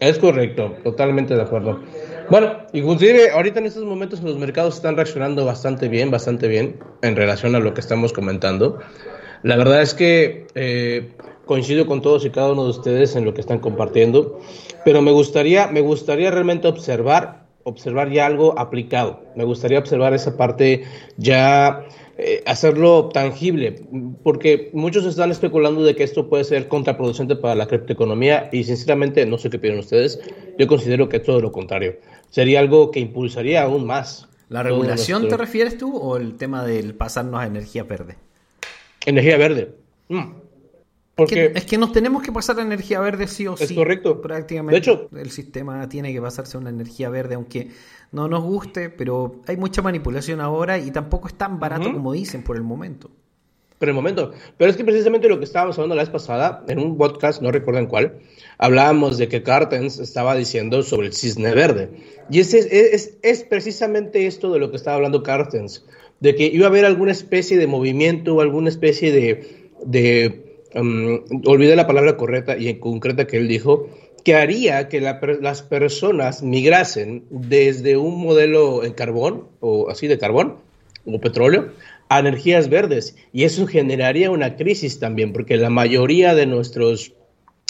Es 0.00 0.18
correcto, 0.18 0.76
totalmente 0.84 1.34
de 1.34 1.42
acuerdo. 1.42 1.80
Bueno, 2.30 2.58
inclusive 2.72 3.30
ahorita 3.30 3.58
en 3.58 3.66
estos 3.66 3.84
momentos 3.84 4.22
los 4.22 4.38
mercados 4.38 4.76
están 4.76 4.96
reaccionando 4.96 5.44
bastante 5.44 5.88
bien, 5.88 6.10
bastante 6.10 6.46
bien 6.46 6.78
en 7.02 7.16
relación 7.16 7.54
a 7.56 7.58
lo 7.58 7.74
que 7.74 7.80
estamos 7.80 8.12
comentando. 8.12 8.78
La 9.42 9.56
verdad 9.56 9.82
es 9.82 9.94
que 9.94 10.46
eh, 10.54 11.12
coincido 11.46 11.86
con 11.86 12.02
todos 12.02 12.24
y 12.24 12.30
cada 12.30 12.52
uno 12.52 12.64
de 12.64 12.70
ustedes 12.70 13.16
en 13.16 13.24
lo 13.24 13.34
que 13.34 13.40
están 13.40 13.58
compartiendo, 13.58 14.38
pero 14.84 15.02
me 15.02 15.10
gustaría, 15.10 15.66
me 15.68 15.80
gustaría 15.80 16.30
realmente 16.30 16.68
observar, 16.68 17.46
observar 17.64 18.10
ya 18.10 18.26
algo 18.26 18.58
aplicado. 18.58 19.22
Me 19.34 19.44
gustaría 19.44 19.78
observar 19.78 20.12
esa 20.14 20.36
parte 20.36 20.84
ya 21.16 21.84
eh, 22.20 22.42
hacerlo 22.46 23.10
tangible, 23.10 23.80
porque 24.24 24.70
muchos 24.72 25.06
están 25.06 25.30
especulando 25.30 25.84
de 25.84 25.94
que 25.94 26.02
esto 26.02 26.28
puede 26.28 26.42
ser 26.42 26.66
contraproducente 26.66 27.36
para 27.36 27.54
la 27.54 27.68
criptoeconomía 27.68 28.48
y 28.50 28.64
sinceramente 28.64 29.24
no 29.24 29.38
sé 29.38 29.50
qué 29.50 29.60
piensan 29.60 29.78
ustedes, 29.78 30.20
yo 30.58 30.66
considero 30.66 31.08
que 31.08 31.18
es 31.18 31.22
todo 31.22 31.40
lo 31.40 31.52
contrario. 31.52 31.94
Sería 32.28 32.58
algo 32.58 32.90
que 32.90 32.98
impulsaría 32.98 33.62
aún 33.62 33.86
más. 33.86 34.28
¿La 34.48 34.64
regulación 34.64 35.28
te 35.28 35.36
refieres 35.36 35.78
tú 35.78 35.96
o 35.96 36.16
el 36.16 36.36
tema 36.36 36.64
del 36.64 36.94
pasarnos 36.94 37.40
a 37.40 37.46
energía 37.46 37.84
verde? 37.84 38.16
Energía 39.06 39.36
verde. 39.36 39.76
Mm. 40.08 40.47
Porque 41.18 41.50
es 41.52 41.64
que, 41.64 41.78
nos 41.78 41.90
tenemos 41.90 42.22
que 42.22 42.30
pasar 42.30 42.60
a 42.60 42.62
energía 42.62 43.00
verde 43.00 43.26
sí 43.26 43.48
o 43.48 43.56
sí. 43.56 43.64
Es 43.64 43.72
correcto. 43.72 44.22
Prácticamente. 44.22 44.74
De 44.74 44.78
hecho, 44.78 45.08
el 45.18 45.32
sistema 45.32 45.88
tiene 45.88 46.12
que 46.12 46.22
pasarse 46.22 46.56
a 46.56 46.60
una 46.60 46.70
energía 46.70 47.10
verde, 47.10 47.34
aunque 47.34 47.70
no 48.12 48.28
nos 48.28 48.44
guste, 48.44 48.88
pero 48.88 49.42
hay 49.48 49.56
mucha 49.56 49.82
manipulación 49.82 50.40
ahora 50.40 50.78
y 50.78 50.92
tampoco 50.92 51.26
es 51.26 51.34
tan 51.34 51.58
barato 51.58 51.92
como 51.92 52.12
dicen 52.12 52.44
por 52.44 52.54
el 52.54 52.62
momento. 52.62 53.10
Por 53.80 53.88
el 53.88 53.96
momento. 53.96 54.30
Pero 54.56 54.70
es 54.70 54.76
que 54.76 54.84
precisamente 54.84 55.28
lo 55.28 55.38
que 55.40 55.44
estábamos 55.44 55.76
hablando 55.76 55.96
la 55.96 56.02
vez 56.02 56.10
pasada, 56.10 56.64
en 56.68 56.78
un 56.78 56.96
podcast, 56.96 57.42
no 57.42 57.50
recuerdo 57.50 57.80
en 57.80 57.86
cuál, 57.86 58.20
hablábamos 58.56 59.18
de 59.18 59.26
que 59.26 59.42
Cartens 59.42 59.98
estaba 59.98 60.36
diciendo 60.36 60.84
sobre 60.84 61.08
el 61.08 61.14
cisne 61.14 61.52
verde. 61.52 61.90
Y 62.30 62.38
es, 62.38 62.54
es, 62.54 63.18
es 63.22 63.42
precisamente 63.42 64.28
esto 64.28 64.52
de 64.52 64.60
lo 64.60 64.70
que 64.70 64.76
estaba 64.76 64.94
hablando 64.94 65.24
Cartens, 65.24 65.84
de 66.20 66.36
que 66.36 66.46
iba 66.46 66.66
a 66.66 66.68
haber 66.68 66.84
alguna 66.84 67.10
especie 67.10 67.58
de 67.58 67.66
movimiento 67.66 68.36
o 68.36 68.40
alguna 68.40 68.68
especie 68.68 69.10
de, 69.10 69.70
de 69.84 70.47
um, 70.74 71.20
olvidé 71.46 71.76
la 71.76 71.86
palabra 71.86 72.16
correcta 72.16 72.56
y 72.56 72.68
en 72.68 72.78
concreta 72.78 73.26
que 73.26 73.36
él 73.36 73.48
dijo, 73.48 73.88
que 74.24 74.34
haría 74.34 74.88
que 74.88 75.00
las 75.00 75.62
personas 75.62 76.42
migrasen 76.42 77.24
desde 77.30 77.96
un 77.96 78.20
modelo 78.20 78.84
en 78.84 78.92
carbón, 78.92 79.44
o 79.60 79.88
así 79.90 80.06
de 80.06 80.18
carbón, 80.18 80.56
o 81.06 81.20
petróleo, 81.20 81.70
a 82.08 82.18
energías 82.18 82.68
verdes. 82.68 83.16
Y 83.32 83.44
eso 83.44 83.66
generaría 83.66 84.30
una 84.30 84.56
crisis 84.56 84.98
también, 84.98 85.32
porque 85.32 85.56
la 85.56 85.70
mayoría 85.70 86.34
de 86.34 86.46
nuestros 86.46 87.14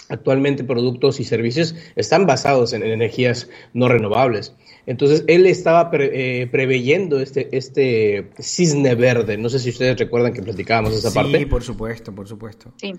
actualmente 0.08 0.64
productos 0.64 1.20
y 1.20 1.24
servicios 1.24 1.74
están 1.96 2.26
basados 2.26 2.72
en 2.72 2.82
energías 2.82 3.48
no 3.72 3.88
renovables. 3.88 4.54
Entonces, 4.86 5.22
él 5.26 5.44
estaba 5.44 5.90
eh, 5.92 6.48
preveyendo 6.50 7.20
este, 7.20 7.54
este 7.54 8.30
cisne 8.38 8.94
verde. 8.94 9.36
No 9.36 9.50
sé 9.50 9.58
si 9.58 9.68
ustedes 9.68 9.98
recuerdan 9.98 10.32
que 10.32 10.42
platicábamos 10.42 10.94
esa 10.94 11.12
parte. 11.12 11.38
Sí, 11.38 11.44
por 11.44 11.62
supuesto, 11.62 12.14
por 12.14 12.26
supuesto. 12.26 12.72
Sí. 12.76 12.94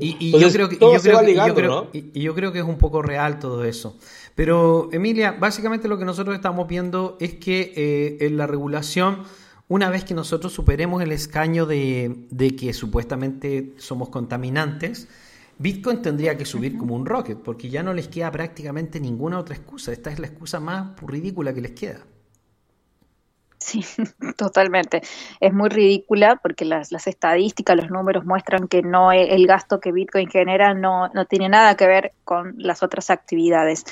y, 0.00 0.30
yo 0.30 0.50
creo 0.50 0.70
que, 0.70 0.78
yo 0.78 1.54
creo, 1.54 1.90
y 1.92 2.22
yo 2.22 2.34
creo 2.34 2.50
que 2.50 2.60
es 2.60 2.64
un 2.64 2.78
poco 2.78 3.02
real 3.02 3.38
todo 3.38 3.62
eso. 3.64 3.98
Pero, 4.34 4.88
Emilia, 4.92 5.32
básicamente 5.32 5.86
lo 5.86 5.98
que 5.98 6.06
nosotros 6.06 6.34
estamos 6.34 6.66
viendo 6.66 7.18
es 7.20 7.34
que 7.34 7.74
eh, 7.76 8.26
en 8.26 8.38
la 8.38 8.46
regulación, 8.46 9.24
una 9.68 9.90
vez 9.90 10.04
que 10.04 10.14
nosotros 10.14 10.52
superemos 10.52 11.02
el 11.02 11.12
escaño 11.12 11.66
de, 11.66 12.24
de 12.30 12.56
que 12.56 12.72
supuestamente 12.72 13.74
somos 13.76 14.08
contaminantes, 14.08 15.08
Bitcoin 15.58 16.02
tendría 16.02 16.36
que 16.36 16.44
subir 16.44 16.76
como 16.76 16.94
un 16.94 17.06
rocket, 17.06 17.38
porque 17.38 17.68
ya 17.68 17.82
no 17.82 17.94
les 17.94 18.08
queda 18.08 18.30
prácticamente 18.30 19.00
ninguna 19.00 19.38
otra 19.38 19.54
excusa. 19.54 19.92
Esta 19.92 20.10
es 20.10 20.18
la 20.18 20.26
excusa 20.26 20.60
más 20.60 21.00
ridícula 21.00 21.54
que 21.54 21.60
les 21.60 21.72
queda. 21.72 22.00
Sí, 23.58 23.84
totalmente. 24.36 25.02
Es 25.40 25.52
muy 25.52 25.70
ridícula 25.70 26.36
porque 26.42 26.64
las, 26.64 26.92
estadísticas, 26.92 27.76
los 27.76 27.90
números 27.90 28.24
muestran 28.26 28.68
que 28.68 28.82
no 28.82 29.10
e, 29.10 29.34
el 29.34 29.46
gasto 29.46 29.80
que 29.80 29.92
Bitcoin 29.92 30.28
genera 30.28 30.74
no, 30.74 31.08
no 31.08 31.24
tiene 31.24 31.48
nada 31.48 31.76
que 31.76 31.86
ver 31.86 32.12
con 32.24 32.54
las 32.58 32.82
otras 32.82 33.08
actividades. 33.08 33.84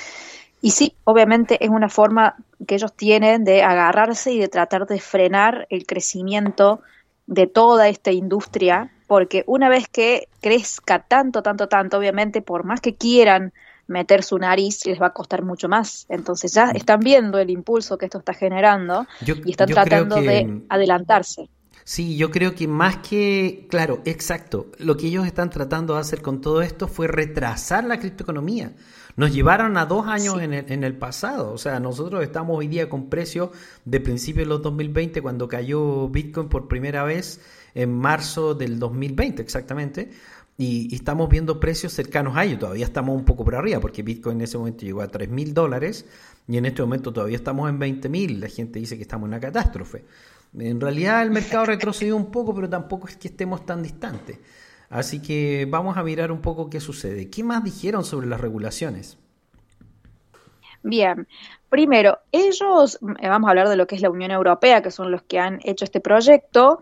Y 0.61 0.71
sí, 0.71 0.95
obviamente 1.05 1.63
es 1.63 1.69
una 1.69 1.89
forma 1.89 2.35
que 2.67 2.75
ellos 2.75 2.93
tienen 2.93 3.43
de 3.43 3.63
agarrarse 3.63 4.31
y 4.31 4.39
de 4.39 4.47
tratar 4.47 4.85
de 4.85 4.99
frenar 4.99 5.67
el 5.69 5.85
crecimiento 5.85 6.81
de 7.25 7.47
toda 7.47 7.89
esta 7.89 8.11
industria 8.11 8.91
porque 9.13 9.43
una 9.45 9.69
vez 9.69 9.87
que 9.87 10.27
crezca 10.41 11.03
tanto, 11.03 11.43
tanto, 11.43 11.67
tanto, 11.67 11.99
obviamente, 11.99 12.41
por 12.41 12.63
más 12.63 12.81
que 12.81 12.95
quieran 12.95 13.53
meter 13.85 14.23
su 14.23 14.39
nariz, 14.39 14.87
les 14.87 14.99
va 14.99 15.05
a 15.05 15.13
costar 15.13 15.43
mucho 15.43 15.69
más. 15.69 16.07
Entonces 16.09 16.51
ya 16.51 16.65
mm. 16.73 16.77
están 16.77 16.99
viendo 16.99 17.37
el 17.37 17.51
impulso 17.51 17.95
que 17.99 18.05
esto 18.05 18.17
está 18.17 18.33
generando 18.33 19.05
y 19.23 19.51
están 19.51 19.69
tratando 19.69 20.15
de 20.15 20.63
adelantarse. 20.67 21.47
Sí, 21.83 22.17
yo 22.17 22.31
creo 22.31 22.55
que 22.55 22.67
más 22.67 22.97
que, 23.07 23.67
claro, 23.69 24.01
exacto, 24.05 24.71
lo 24.79 24.97
que 24.97 25.05
ellos 25.05 25.27
están 25.27 25.51
tratando 25.51 25.93
de 25.93 25.99
hacer 25.99 26.23
con 26.23 26.41
todo 26.41 26.63
esto 26.63 26.87
fue 26.87 27.05
retrasar 27.07 27.83
la 27.83 27.99
criptoeconomía. 27.99 28.71
Nos 29.15 29.31
llevaron 29.31 29.77
a 29.77 29.85
dos 29.85 30.07
años 30.07 30.41
en, 30.41 30.53
el, 30.53 30.71
en 30.71 30.83
el 30.83 30.97
pasado, 30.97 31.53
o 31.53 31.59
sea, 31.59 31.79
nosotros 31.79 32.23
estamos 32.23 32.57
hoy 32.57 32.67
día 32.67 32.89
con 32.89 33.11
precios 33.11 33.51
de 33.85 33.99
principios 33.99 34.47
de 34.47 34.49
los 34.49 34.63
2020 34.63 35.21
cuando 35.21 35.47
cayó 35.47 36.09
Bitcoin 36.09 36.49
por 36.49 36.67
primera 36.67 37.03
vez 37.03 37.39
en 37.75 37.93
marzo 37.93 38.53
del 38.53 38.79
2020 38.79 39.41
exactamente. 39.41 40.11
Y, 40.57 40.93
estamos 40.93 41.29
viendo 41.29 41.59
precios 41.59 41.93
cercanos 41.93 42.37
a 42.37 42.43
ello. 42.43 42.59
Todavía 42.59 42.85
estamos 42.85 43.15
un 43.15 43.25
poco 43.25 43.43
por 43.43 43.55
arriba, 43.55 43.79
porque 43.79 44.03
Bitcoin 44.03 44.37
en 44.37 44.43
ese 44.43 44.57
momento 44.57 44.85
llegó 44.85 45.01
a 45.01 45.07
3 45.07 45.29
mil 45.29 45.53
dólares 45.53 46.05
y 46.47 46.57
en 46.57 46.65
este 46.65 46.81
momento 46.81 47.11
todavía 47.11 47.37
estamos 47.37 47.69
en 47.69 47.79
20 47.79 48.09
mil. 48.09 48.39
La 48.39 48.49
gente 48.49 48.79
dice 48.79 48.95
que 48.95 49.03
estamos 49.03 49.25
en 49.25 49.33
una 49.33 49.39
catástrofe. 49.39 50.05
En 50.57 50.79
realidad 50.79 51.23
el 51.23 51.31
mercado 51.31 51.65
retrocedió 51.65 52.15
un 52.15 52.29
poco, 52.29 52.53
pero 52.53 52.69
tampoco 52.69 53.07
es 53.07 53.17
que 53.17 53.29
estemos 53.29 53.65
tan 53.65 53.81
distantes. 53.81 54.37
Así 54.89 55.21
que 55.21 55.65
vamos 55.67 55.97
a 55.97 56.03
mirar 56.03 56.31
un 56.31 56.41
poco 56.41 56.69
qué 56.69 56.79
sucede. 56.79 57.31
¿Qué 57.31 57.43
más 57.43 57.63
dijeron 57.63 58.05
sobre 58.05 58.27
las 58.27 58.39
regulaciones? 58.39 59.17
Bien, 60.83 61.27
primero, 61.69 62.19
ellos, 62.31 62.99
eh, 63.19 63.29
vamos 63.29 63.47
a 63.47 63.51
hablar 63.51 63.69
de 63.69 63.77
lo 63.77 63.87
que 63.87 63.95
es 63.95 64.01
la 64.01 64.09
Unión 64.09 64.31
Europea, 64.31 64.83
que 64.83 64.91
son 64.91 65.11
los 65.11 65.23
que 65.23 65.39
han 65.39 65.59
hecho 65.63 65.85
este 65.85 66.01
proyecto, 66.01 66.79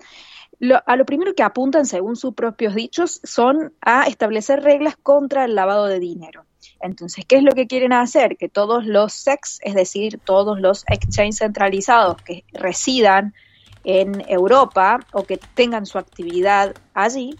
a 0.85 0.95
lo 0.95 1.05
primero 1.05 1.33
que 1.33 1.43
apuntan, 1.43 1.85
según 1.85 2.15
sus 2.15 2.33
propios 2.33 2.75
dichos, 2.75 3.19
son 3.23 3.73
a 3.81 4.03
establecer 4.03 4.61
reglas 4.61 4.95
contra 4.95 5.45
el 5.45 5.55
lavado 5.55 5.87
de 5.87 5.99
dinero. 5.99 6.45
Entonces, 6.79 7.25
¿qué 7.25 7.37
es 7.37 7.43
lo 7.43 7.53
que 7.53 7.67
quieren 7.67 7.93
hacer? 7.93 8.37
Que 8.37 8.49
todos 8.49 8.85
los 8.85 9.13
SEX, 9.13 9.59
es 9.61 9.73
decir, 9.73 10.19
todos 10.23 10.59
los 10.59 10.83
exchanges 10.87 11.39
centralizados 11.39 12.21
que 12.21 12.43
residan 12.53 13.33
en 13.83 14.23
Europa 14.27 14.99
o 15.11 15.23
que 15.23 15.37
tengan 15.37 15.85
su 15.85 15.97
actividad 15.97 16.75
allí, 16.93 17.35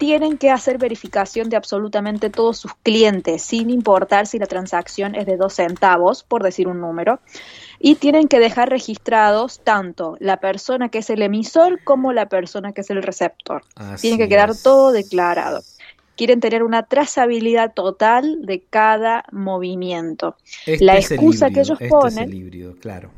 tienen 0.00 0.38
que 0.38 0.48
hacer 0.48 0.78
verificación 0.78 1.50
de 1.50 1.56
absolutamente 1.56 2.30
todos 2.30 2.56
sus 2.56 2.74
clientes, 2.82 3.42
sin 3.42 3.68
importar 3.68 4.26
si 4.26 4.38
la 4.38 4.46
transacción 4.46 5.14
es 5.14 5.26
de 5.26 5.36
dos 5.36 5.52
centavos, 5.52 6.22
por 6.22 6.42
decir 6.42 6.68
un 6.68 6.80
número 6.80 7.20
y 7.78 7.96
tienen 7.96 8.26
que 8.26 8.38
dejar 8.38 8.70
registrados 8.70 9.60
tanto 9.60 10.16
la 10.18 10.38
persona 10.38 10.88
que 10.88 10.98
es 10.98 11.10
el 11.10 11.20
emisor 11.20 11.84
como 11.84 12.14
la 12.14 12.30
persona 12.30 12.72
que 12.72 12.80
es 12.80 12.88
el 12.88 13.02
receptor. 13.02 13.62
Tiene 14.00 14.16
que 14.16 14.28
quedar 14.28 14.52
todo 14.56 14.90
declarado. 14.90 15.62
Quieren 16.16 16.40
tener 16.40 16.62
una 16.62 16.82
trazabilidad 16.82 17.74
total 17.74 18.44
de 18.46 18.60
cada 18.60 19.24
movimiento. 19.32 20.36
Este 20.64 20.82
la 20.82 20.96
excusa 20.96 21.50
que 21.50 21.60
ellos 21.60 21.78
este 21.80 21.88
ponen, 21.88 22.76
claro. 22.80 23.10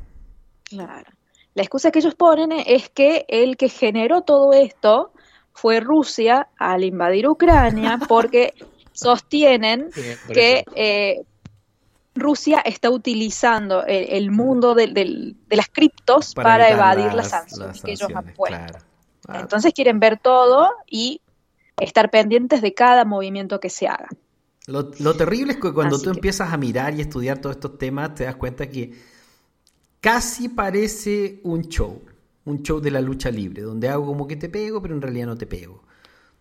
Claro. 0.64 1.10
La 1.54 1.62
excusa 1.62 1.90
que 1.92 2.00
ellos 2.00 2.14
ponen 2.14 2.52
es 2.52 2.88
que 2.88 3.24
el 3.28 3.56
que 3.56 3.68
generó 3.68 4.22
todo 4.22 4.52
esto 4.52 5.12
fue 5.52 5.80
Rusia 5.80 6.48
al 6.58 6.84
invadir 6.84 7.28
Ucrania 7.28 7.98
porque 8.08 8.54
sostienen 8.92 9.90
que 10.32 10.64
eh, 10.74 11.22
Rusia 12.14 12.60
está 12.60 12.90
utilizando 12.90 13.84
el, 13.86 14.30
mundo 14.30 14.74
de, 14.74 15.34
las 15.48 15.68
criptos 15.68 16.34
para, 16.34 16.70
evadir 16.70 17.14
las, 17.14 17.30
sanciones 17.30 17.80
que 17.80 17.92
ellos 17.92 18.10
han 18.14 18.34
puesto. 18.34 18.78
Ah. 19.26 19.40
Entonces 19.40 19.72
quieren 19.72 19.98
ver 19.98 20.18
todo 20.18 20.70
y 20.86 21.20
estar 21.78 22.10
pendientes 22.10 22.60
de 22.60 22.74
cada 22.74 23.04
movimiento 23.04 23.60
que 23.60 23.70
se 23.70 23.88
haga. 23.88 24.08
Lo, 24.66 25.16
terrible 25.16 25.54
es 25.54 25.58
que 25.58 25.72
cuando 25.72 26.00
tú 26.00 26.10
empiezas 26.10 26.52
a 26.52 26.56
mirar 26.56 26.94
y 26.94 27.00
estudiar 27.00 27.38
todos 27.38 27.56
estos 27.56 27.78
temas, 27.78 28.14
te 28.14 28.24
das 28.24 28.36
cuenta 28.36 28.68
que 28.68 28.92
casi 30.00 30.48
parece 30.48 31.40
un 31.42 31.62
show, 31.62 32.00
un 32.44 32.62
show 32.62 32.80
de 32.80 32.90
la 32.90 33.00
lucha 33.00 33.30
libre, 33.30 33.62
donde 33.62 33.88
hago 33.88 34.06
como 34.06 34.26
que 34.26 34.36
te 34.36 34.48
pego, 34.48 34.82
pero 34.82 34.94
en 34.94 35.02
realidad 35.02 35.26
no 35.26 35.36
te 35.36 35.46
pego 35.46 35.82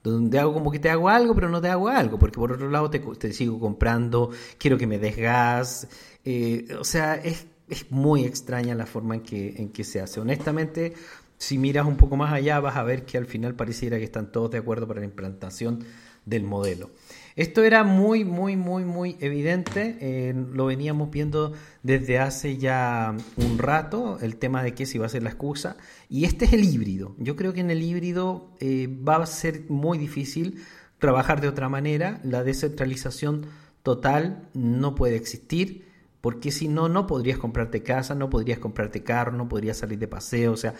donde 0.04 0.40
hago 0.40 0.54
como 0.54 0.72
que 0.72 0.80
te 0.80 0.90
hago 0.90 1.10
algo, 1.10 1.36
pero 1.36 1.50
no 1.50 1.62
te 1.62 1.70
hago 1.70 1.88
algo, 1.88 2.18
porque 2.18 2.40
por 2.40 2.52
otro 2.52 2.70
lado 2.70 2.90
te, 2.90 3.34
sigo 3.34 3.60
comprando, 3.60 4.32
quiero 4.58 4.78
que 4.78 4.88
me 4.88 4.98
des 4.98 5.16
gas, 5.16 5.88
eh, 6.26 6.68
o 6.80 6.84
sea, 6.84 7.16
es, 7.16 7.46
es, 7.70 7.92
muy 7.92 8.26
extraña 8.26 8.74
la 8.76 8.86
forma 8.86 9.16
en 9.16 9.22
que, 9.22 9.56
en 9.58 9.70
que 9.70 9.84
se 9.84 10.02
hace. 10.02 10.20
Honestamente, 10.20 10.94
si 11.38 11.58
miras 11.58 11.86
un 11.86 11.98
poco 11.98 12.18
más 12.18 12.34
allá, 12.34 12.60
vas 12.60 12.78
a 12.78 12.84
ver 12.84 13.06
que 13.06 13.18
al 13.18 13.26
final 13.26 13.56
pareciera 13.56 13.98
que 13.98 14.04
están 14.04 14.32
todos 14.32 14.52
de 14.52 14.58
acuerdo 14.58 14.88
para 14.88 15.00
la 15.02 15.06
implantación 15.06 15.84
del 16.26 16.44
modelo. 16.44 16.90
Esto 17.36 17.64
era 17.64 17.84
muy, 17.84 18.26
muy, 18.26 18.56
muy, 18.56 18.84
muy 18.84 19.18
evidente. 19.20 19.98
Eh, 20.02 20.34
lo 20.34 20.66
veníamos 20.66 21.10
viendo 21.12 21.54
desde 21.84 22.20
hace 22.20 22.58
ya 22.58 23.16
un 23.38 23.58
rato, 23.58 24.20
el 24.22 24.36
tema 24.36 24.64
de 24.64 24.74
que 24.74 24.86
si 24.86 24.98
va 24.98 25.06
a 25.06 25.10
ser 25.10 25.24
la 25.24 25.30
excusa. 25.30 25.78
Y 26.10 26.26
este 26.26 26.46
es 26.46 26.54
el 26.54 26.64
híbrido. 26.64 27.16
Yo 27.18 27.36
creo 27.36 27.54
que 27.54 27.62
en 27.62 27.72
el 27.72 27.82
híbrido 27.82 28.52
eh, 28.60 28.88
va 28.88 29.18
a 29.18 29.26
ser 29.26 29.64
muy 29.70 29.98
difícil 29.98 30.62
trabajar 31.00 31.42
de 31.42 31.48
otra 31.48 31.70
manera. 31.70 32.20
La 32.24 32.44
descentralización 32.44 33.46
total 33.84 34.50
no 34.54 34.96
puede 34.96 35.16
existir. 35.16 35.90
Porque 36.22 36.52
si 36.52 36.68
no, 36.68 36.88
no 36.88 37.08
podrías 37.08 37.40
comprarte 37.40 37.82
casa, 37.82 38.14
no 38.14 38.30
podrías 38.30 38.60
comprarte 38.60 39.02
carro, 39.02 39.32
no 39.32 39.50
podrías 39.50 39.78
salir 39.78 39.98
de 39.98 40.08
paseo. 40.08 40.52
O 40.52 40.58
sea, 40.58 40.76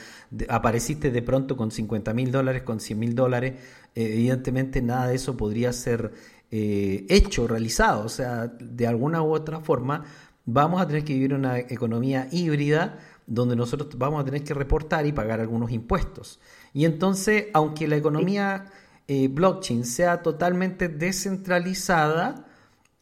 apareciste 0.50 1.10
de 1.10 1.24
pronto 1.24 1.58
con 1.58 1.72
50 1.72 2.14
mil 2.14 2.32
dólares, 2.32 2.62
con 2.62 2.80
100 2.80 3.00
mil 3.00 3.16
dólares. 3.16 3.56
evidentemente 3.96 4.84
nada 4.84 5.08
de 5.08 5.16
eso 5.16 5.36
podría 5.38 5.74
ser 5.74 6.12
eh, 6.52 7.06
hecho, 7.10 7.48
realizado. 7.48 8.06
O 8.06 8.10
sea, 8.10 8.48
de 8.48 8.86
alguna 8.86 9.24
u 9.24 9.34
otra 9.34 9.62
forma 9.62 10.04
vamos 10.46 10.82
a 10.82 10.88
tener 10.88 11.04
que 11.04 11.14
vivir 11.14 11.34
una 11.34 11.60
economía 11.60 12.28
híbrida 12.32 13.00
donde 13.26 13.56
nosotros 13.56 13.98
vamos 13.98 14.22
a 14.22 14.26
tener 14.26 14.44
que 14.44 14.54
reportar 14.54 15.06
y 15.06 15.14
pagar 15.14 15.40
algunos 15.40 15.72
impuestos. 15.72 16.40
Y 16.74 16.86
entonces, 16.86 17.46
aunque 17.54 17.88
la 17.88 17.96
economía 17.96 18.66
eh, 19.08 19.30
blockchain 19.30 19.86
sea 19.86 20.22
totalmente 20.22 20.90
descentralizada, 20.90 22.46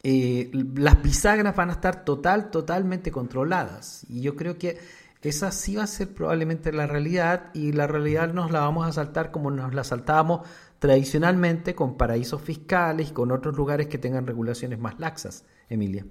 eh, 0.02 0.50
las 0.74 1.02
bisagras 1.02 1.56
van 1.56 1.70
a 1.70 1.72
estar 1.72 2.04
total, 2.04 2.50
totalmente 2.50 3.10
controladas. 3.10 4.06
Y 4.08 4.20
yo 4.20 4.36
creo 4.36 4.56
que 4.58 4.78
esa 5.22 5.50
sí 5.52 5.76
va 5.76 5.82
a 5.82 5.86
ser 5.86 6.14
probablemente 6.14 6.72
la 6.72 6.86
realidad 6.86 7.50
y 7.52 7.72
la 7.72 7.86
realidad 7.86 8.32
nos 8.32 8.50
la 8.50 8.60
vamos 8.60 8.86
a 8.86 8.92
saltar 8.92 9.30
como 9.30 9.50
nos 9.50 9.74
la 9.74 9.84
saltábamos 9.84 10.46
tradicionalmente 10.80 11.74
con 11.74 11.96
paraísos 11.96 12.42
fiscales 12.42 13.10
y 13.10 13.12
con 13.12 13.30
otros 13.30 13.54
lugares 13.54 13.86
que 13.86 13.98
tengan 13.98 14.26
regulaciones 14.26 14.80
más 14.80 14.98
laxas, 14.98 15.44
Emilia. 15.68 16.06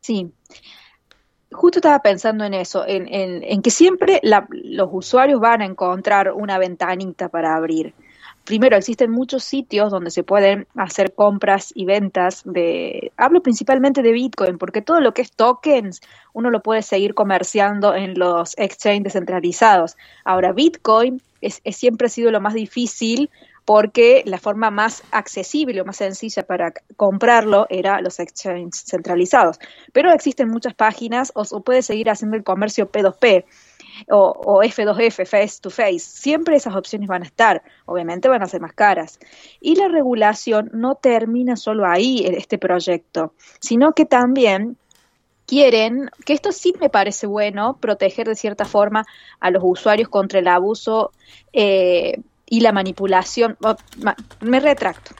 Sí, 0.00 0.32
justo 1.50 1.78
estaba 1.78 1.98
pensando 1.98 2.44
en 2.44 2.54
eso, 2.54 2.84
en, 2.86 3.62
que 3.62 3.70
siempre 3.70 4.20
los 4.22 4.88
usuarios 4.92 5.40
van 5.40 5.60
a 5.60 5.66
encontrar 5.66 6.32
una 6.32 6.56
ventanita 6.58 7.28
para 7.28 7.56
abrir. 7.56 7.94
Primero, 8.44 8.76
existen 8.76 9.10
muchos 9.10 9.44
sitios 9.44 9.90
donde 9.90 10.10
se 10.10 10.24
pueden 10.24 10.66
hacer 10.74 11.14
compras 11.14 11.72
y 11.74 11.84
ventas 11.84 12.42
de, 12.44 13.12
hablo 13.16 13.40
principalmente 13.40 14.02
de 14.02 14.12
Bitcoin, 14.12 14.58
porque 14.58 14.82
todo 14.82 15.00
lo 15.00 15.14
que 15.14 15.22
es 15.22 15.32
tokens, 15.32 16.00
uno 16.32 16.50
lo 16.50 16.60
puede 16.60 16.82
seguir 16.82 17.14
comerciando 17.14 17.94
en 17.94 18.18
los 18.18 18.56
exchanges 18.58 19.04
descentralizados. 19.04 19.96
Ahora, 20.24 20.52
Bitcoin 20.52 21.20
es, 21.42 21.60
siempre 21.76 22.06
ha 22.06 22.10
sido 22.10 22.30
lo 22.30 22.40
más 22.40 22.54
difícil 22.54 23.30
porque 23.64 24.22
la 24.26 24.38
forma 24.38 24.70
más 24.70 25.02
accesible 25.10 25.80
o 25.80 25.84
más 25.84 25.96
sencilla 25.96 26.44
para 26.44 26.72
comprarlo 26.96 27.66
era 27.68 28.00
los 28.00 28.18
exchanges 28.18 28.84
centralizados. 28.86 29.58
Pero 29.92 30.12
existen 30.12 30.48
muchas 30.48 30.74
páginas 30.74 31.32
o, 31.34 31.44
puede 31.62 31.82
seguir 31.82 32.10
haciendo 32.10 32.36
el 32.36 32.44
comercio 32.44 32.90
P2P 32.90 33.44
o, 34.08 34.62
F2F, 34.62 35.26
face 35.26 35.60
to 35.60 35.70
face. 35.70 36.00
Siempre 36.00 36.56
esas 36.56 36.74
opciones 36.74 37.08
van 37.08 37.22
a 37.22 37.26
estar. 37.26 37.62
Obviamente 37.84 38.28
van 38.28 38.42
a 38.42 38.46
ser 38.46 38.60
más 38.60 38.72
caras. 38.72 39.20
Y 39.60 39.76
la 39.76 39.88
regulación 39.88 40.70
no 40.72 40.94
termina 40.94 41.56
solo 41.56 41.86
ahí, 41.86 42.24
en 42.26 42.34
este 42.34 42.58
proyecto, 42.58 43.34
sino 43.60 43.92
que 43.92 44.06
también 44.06 44.76
quieren, 45.52 46.08
que 46.24 46.32
esto 46.32 46.50
sí 46.50 46.72
me 46.80 46.88
parece 46.88 47.26
bueno, 47.26 47.76
proteger 47.78 48.26
de 48.26 48.36
cierta 48.36 48.64
forma 48.64 49.04
a 49.38 49.50
los 49.50 49.62
usuarios 49.62 50.08
contra 50.08 50.38
el 50.38 50.48
abuso 50.48 51.12
eh, 51.52 52.22
y 52.46 52.60
la 52.60 52.72
manipulación. 52.72 53.58
Oh, 53.62 53.76
me 54.40 54.60
retracto. 54.60 55.14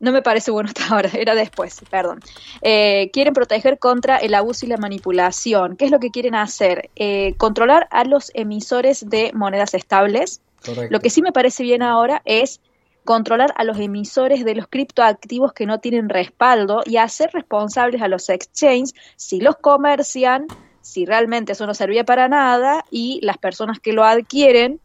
No 0.00 0.12
me 0.12 0.20
parece 0.20 0.50
bueno 0.50 0.68
hasta 0.68 0.94
ahora, 0.94 1.08
era 1.14 1.34
después, 1.34 1.80
perdón. 1.88 2.20
Eh, 2.60 3.08
quieren 3.14 3.32
proteger 3.32 3.78
contra 3.78 4.18
el 4.18 4.34
abuso 4.34 4.66
y 4.66 4.68
la 4.68 4.76
manipulación. 4.76 5.76
¿Qué 5.76 5.86
es 5.86 5.90
lo 5.90 5.98
que 5.98 6.10
quieren 6.10 6.34
hacer? 6.34 6.90
Eh, 6.94 7.32
controlar 7.38 7.88
a 7.90 8.04
los 8.04 8.32
emisores 8.34 9.08
de 9.08 9.32
monedas 9.32 9.72
estables. 9.72 10.42
Lo 10.90 11.00
que 11.00 11.08
sí 11.08 11.22
me 11.22 11.32
parece 11.32 11.62
bien 11.62 11.80
ahora 11.82 12.20
es 12.26 12.60
controlar 13.04 13.52
a 13.56 13.64
los 13.64 13.78
emisores 13.78 14.44
de 14.44 14.54
los 14.54 14.68
criptoactivos 14.68 15.52
que 15.52 15.66
no 15.66 15.80
tienen 15.80 16.08
respaldo 16.08 16.82
y 16.86 16.96
hacer 16.96 17.30
responsables 17.32 18.02
a 18.02 18.08
los 18.08 18.28
exchanges 18.28 18.94
si 19.16 19.40
los 19.40 19.56
comercian, 19.56 20.46
si 20.80 21.04
realmente 21.04 21.52
eso 21.52 21.66
no 21.66 21.74
servía 21.74 22.04
para 22.04 22.28
nada 22.28 22.84
y 22.90 23.20
las 23.22 23.38
personas 23.38 23.80
que 23.80 23.92
lo 23.92 24.04
adquieren 24.04 24.80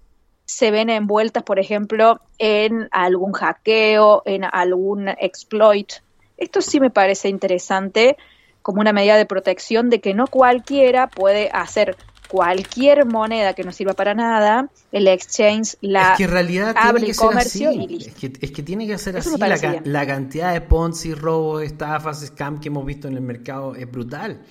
se 0.45 0.71
ven 0.71 0.89
envueltas, 0.89 1.43
por 1.43 1.60
ejemplo, 1.60 2.21
en 2.39 2.88
algún 2.91 3.34
hackeo, 3.34 4.23
en 4.25 4.45
algún 4.45 5.10
exploit. 5.10 5.91
Esto 6.38 6.62
sí 6.62 6.80
me 6.80 6.89
parece 6.89 7.27
interesante 7.27 8.15
como 8.62 8.80
una 8.80 8.93
medida 8.93 9.17
de 9.17 9.25
protección 9.25 9.89
de 9.89 9.99
que 9.99 10.13
no 10.13 10.27
cualquiera 10.27 11.08
puede 11.08 11.49
hacer 11.51 11.97
cualquier 12.27 13.05
moneda 13.05 13.53
que 13.53 13.63
no 13.63 13.71
sirva 13.71 13.93
para 13.93 14.13
nada, 14.13 14.69
el 14.91 15.07
exchange 15.07 15.77
la 15.81 16.11
es 16.11 16.17
que 16.17 16.23
en 16.25 16.31
realidad 16.31 16.75
abre 16.77 17.09
el 17.09 17.15
comercio 17.15 17.71
y 17.71 17.87
listo. 17.87 18.11
Es 18.41 18.51
que, 18.51 18.63
tiene 18.63 18.87
que 18.87 18.97
ser 18.97 19.17
así. 19.17 19.29
La, 19.37 19.81
la, 19.83 20.07
cantidad 20.07 20.53
de 20.53 20.61
Ponzi, 20.61 21.13
robos, 21.13 21.63
estafas, 21.63 22.25
scam 22.25 22.59
que 22.59 22.67
hemos 22.67 22.85
visto 22.85 23.07
en 23.07 23.15
el 23.15 23.21
mercado 23.21 23.75
es 23.75 23.89
brutal. 23.89 24.41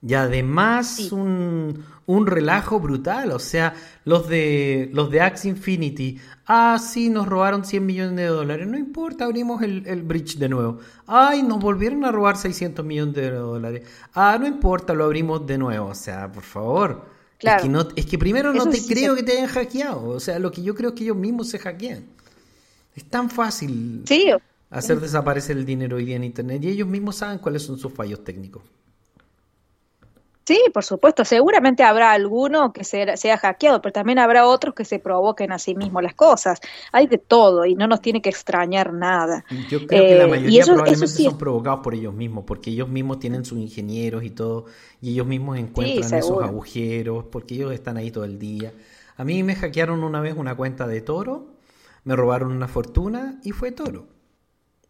Y 0.00 0.14
además 0.14 1.10
un, 1.10 1.84
un, 2.06 2.26
relajo 2.28 2.78
brutal, 2.78 3.32
o 3.32 3.40
sea, 3.40 3.74
los 4.04 4.28
de 4.28 4.90
los 4.92 5.10
de 5.10 5.20
Axe 5.20 5.48
Infinity, 5.48 6.20
ah, 6.46 6.78
sí, 6.78 7.10
nos 7.10 7.26
robaron 7.26 7.64
100 7.64 7.84
millones 7.84 8.16
de 8.16 8.26
dólares, 8.26 8.68
no 8.68 8.78
importa, 8.78 9.24
abrimos 9.24 9.60
el, 9.60 9.84
el 9.88 10.02
bridge 10.02 10.38
de 10.38 10.48
nuevo. 10.48 10.78
Ay, 11.08 11.42
nos 11.42 11.58
volvieron 11.58 12.04
a 12.04 12.12
robar 12.12 12.36
600 12.36 12.84
millones 12.84 13.14
de 13.16 13.30
dólares. 13.32 13.88
Ah, 14.14 14.38
no 14.38 14.46
importa, 14.46 14.94
lo 14.94 15.04
abrimos 15.04 15.44
de 15.44 15.58
nuevo, 15.58 15.88
o 15.88 15.94
sea, 15.96 16.30
por 16.30 16.44
favor. 16.44 17.17
Es, 17.40 17.62
que 17.62 17.68
no, 17.68 17.88
es 17.94 18.06
que 18.06 18.18
primero 18.18 18.52
no 18.52 18.68
te 18.68 18.84
creo 18.84 19.14
que 19.14 19.22
te 19.22 19.32
hayan 19.32 19.46
hackeado, 19.46 20.08
o 20.08 20.20
sea, 20.20 20.38
lo 20.38 20.50
que 20.50 20.62
yo 20.62 20.74
creo 20.74 20.90
es 20.90 20.96
que 20.96 21.04
ellos 21.04 21.16
mismos 21.16 21.48
se 21.48 21.58
hackean. 21.58 22.04
Es 22.94 23.04
tan 23.04 23.30
fácil 23.30 24.04
hacer 24.70 25.00
desaparecer 25.00 25.56
el 25.56 25.64
dinero 25.64 25.98
hoy 25.98 26.04
día 26.04 26.16
en 26.16 26.24
Internet 26.24 26.64
y 26.64 26.68
ellos 26.68 26.88
mismos 26.88 27.16
saben 27.16 27.38
cuáles 27.38 27.62
son 27.62 27.78
sus 27.78 27.92
fallos 27.92 28.24
técnicos. 28.24 28.62
Sí, 30.48 30.58
por 30.72 30.82
supuesto. 30.82 31.26
Seguramente 31.26 31.82
habrá 31.82 32.12
alguno 32.12 32.72
que 32.72 32.82
sea, 32.82 33.36
hackeado, 33.36 33.82
pero 33.82 33.92
también 33.92 34.18
habrá 34.18 34.46
otros 34.46 34.74
que 34.74 34.86
se 34.86 34.98
provoquen 34.98 35.52
a 35.52 35.58
sí 35.58 35.74
mismos 35.74 36.02
las 36.02 36.14
cosas. 36.14 36.58
Hay 36.90 37.06
de 37.06 37.18
todo 37.18 37.66
y 37.66 37.74
no 37.74 37.86
nos 37.86 38.00
tiene 38.00 38.22
que 38.22 38.30
extrañar 38.30 38.94
nada. 38.94 39.44
Yo 39.68 39.86
creo 39.86 40.06
que 40.06 40.14
la 40.14 40.24
eh, 40.24 40.26
mayoría 40.26 40.64
probablemente 40.64 41.06
son 41.06 41.36
provocados 41.36 41.80
por 41.80 41.94
ellos 41.94 42.14
mismos, 42.14 42.44
porque 42.46 42.70
ellos 42.70 42.88
mismos 42.88 43.18
tienen 43.18 43.44
sus 43.44 43.58
ingenieros 43.58 44.24
y 44.24 44.30
todo, 44.30 44.64
y 45.02 45.12
ellos 45.12 45.26
mismos 45.26 45.58
encuentran 45.58 46.14
esos 46.14 46.42
agujeros, 46.42 47.26
porque 47.30 47.54
ellos 47.54 47.74
están 47.74 47.98
ahí 47.98 48.10
todo 48.10 48.24
el 48.24 48.38
día. 48.38 48.72
A 49.18 49.24
mí 49.24 49.42
me 49.42 49.54
hackearon 49.54 50.02
una 50.02 50.22
vez 50.22 50.34
una 50.34 50.56
cuenta 50.56 50.86
de 50.86 51.02
toro, 51.02 51.48
me 52.04 52.16
robaron 52.16 52.52
una 52.52 52.68
fortuna 52.68 53.38
y 53.44 53.52
fue 53.52 53.70
toro. 53.70 54.06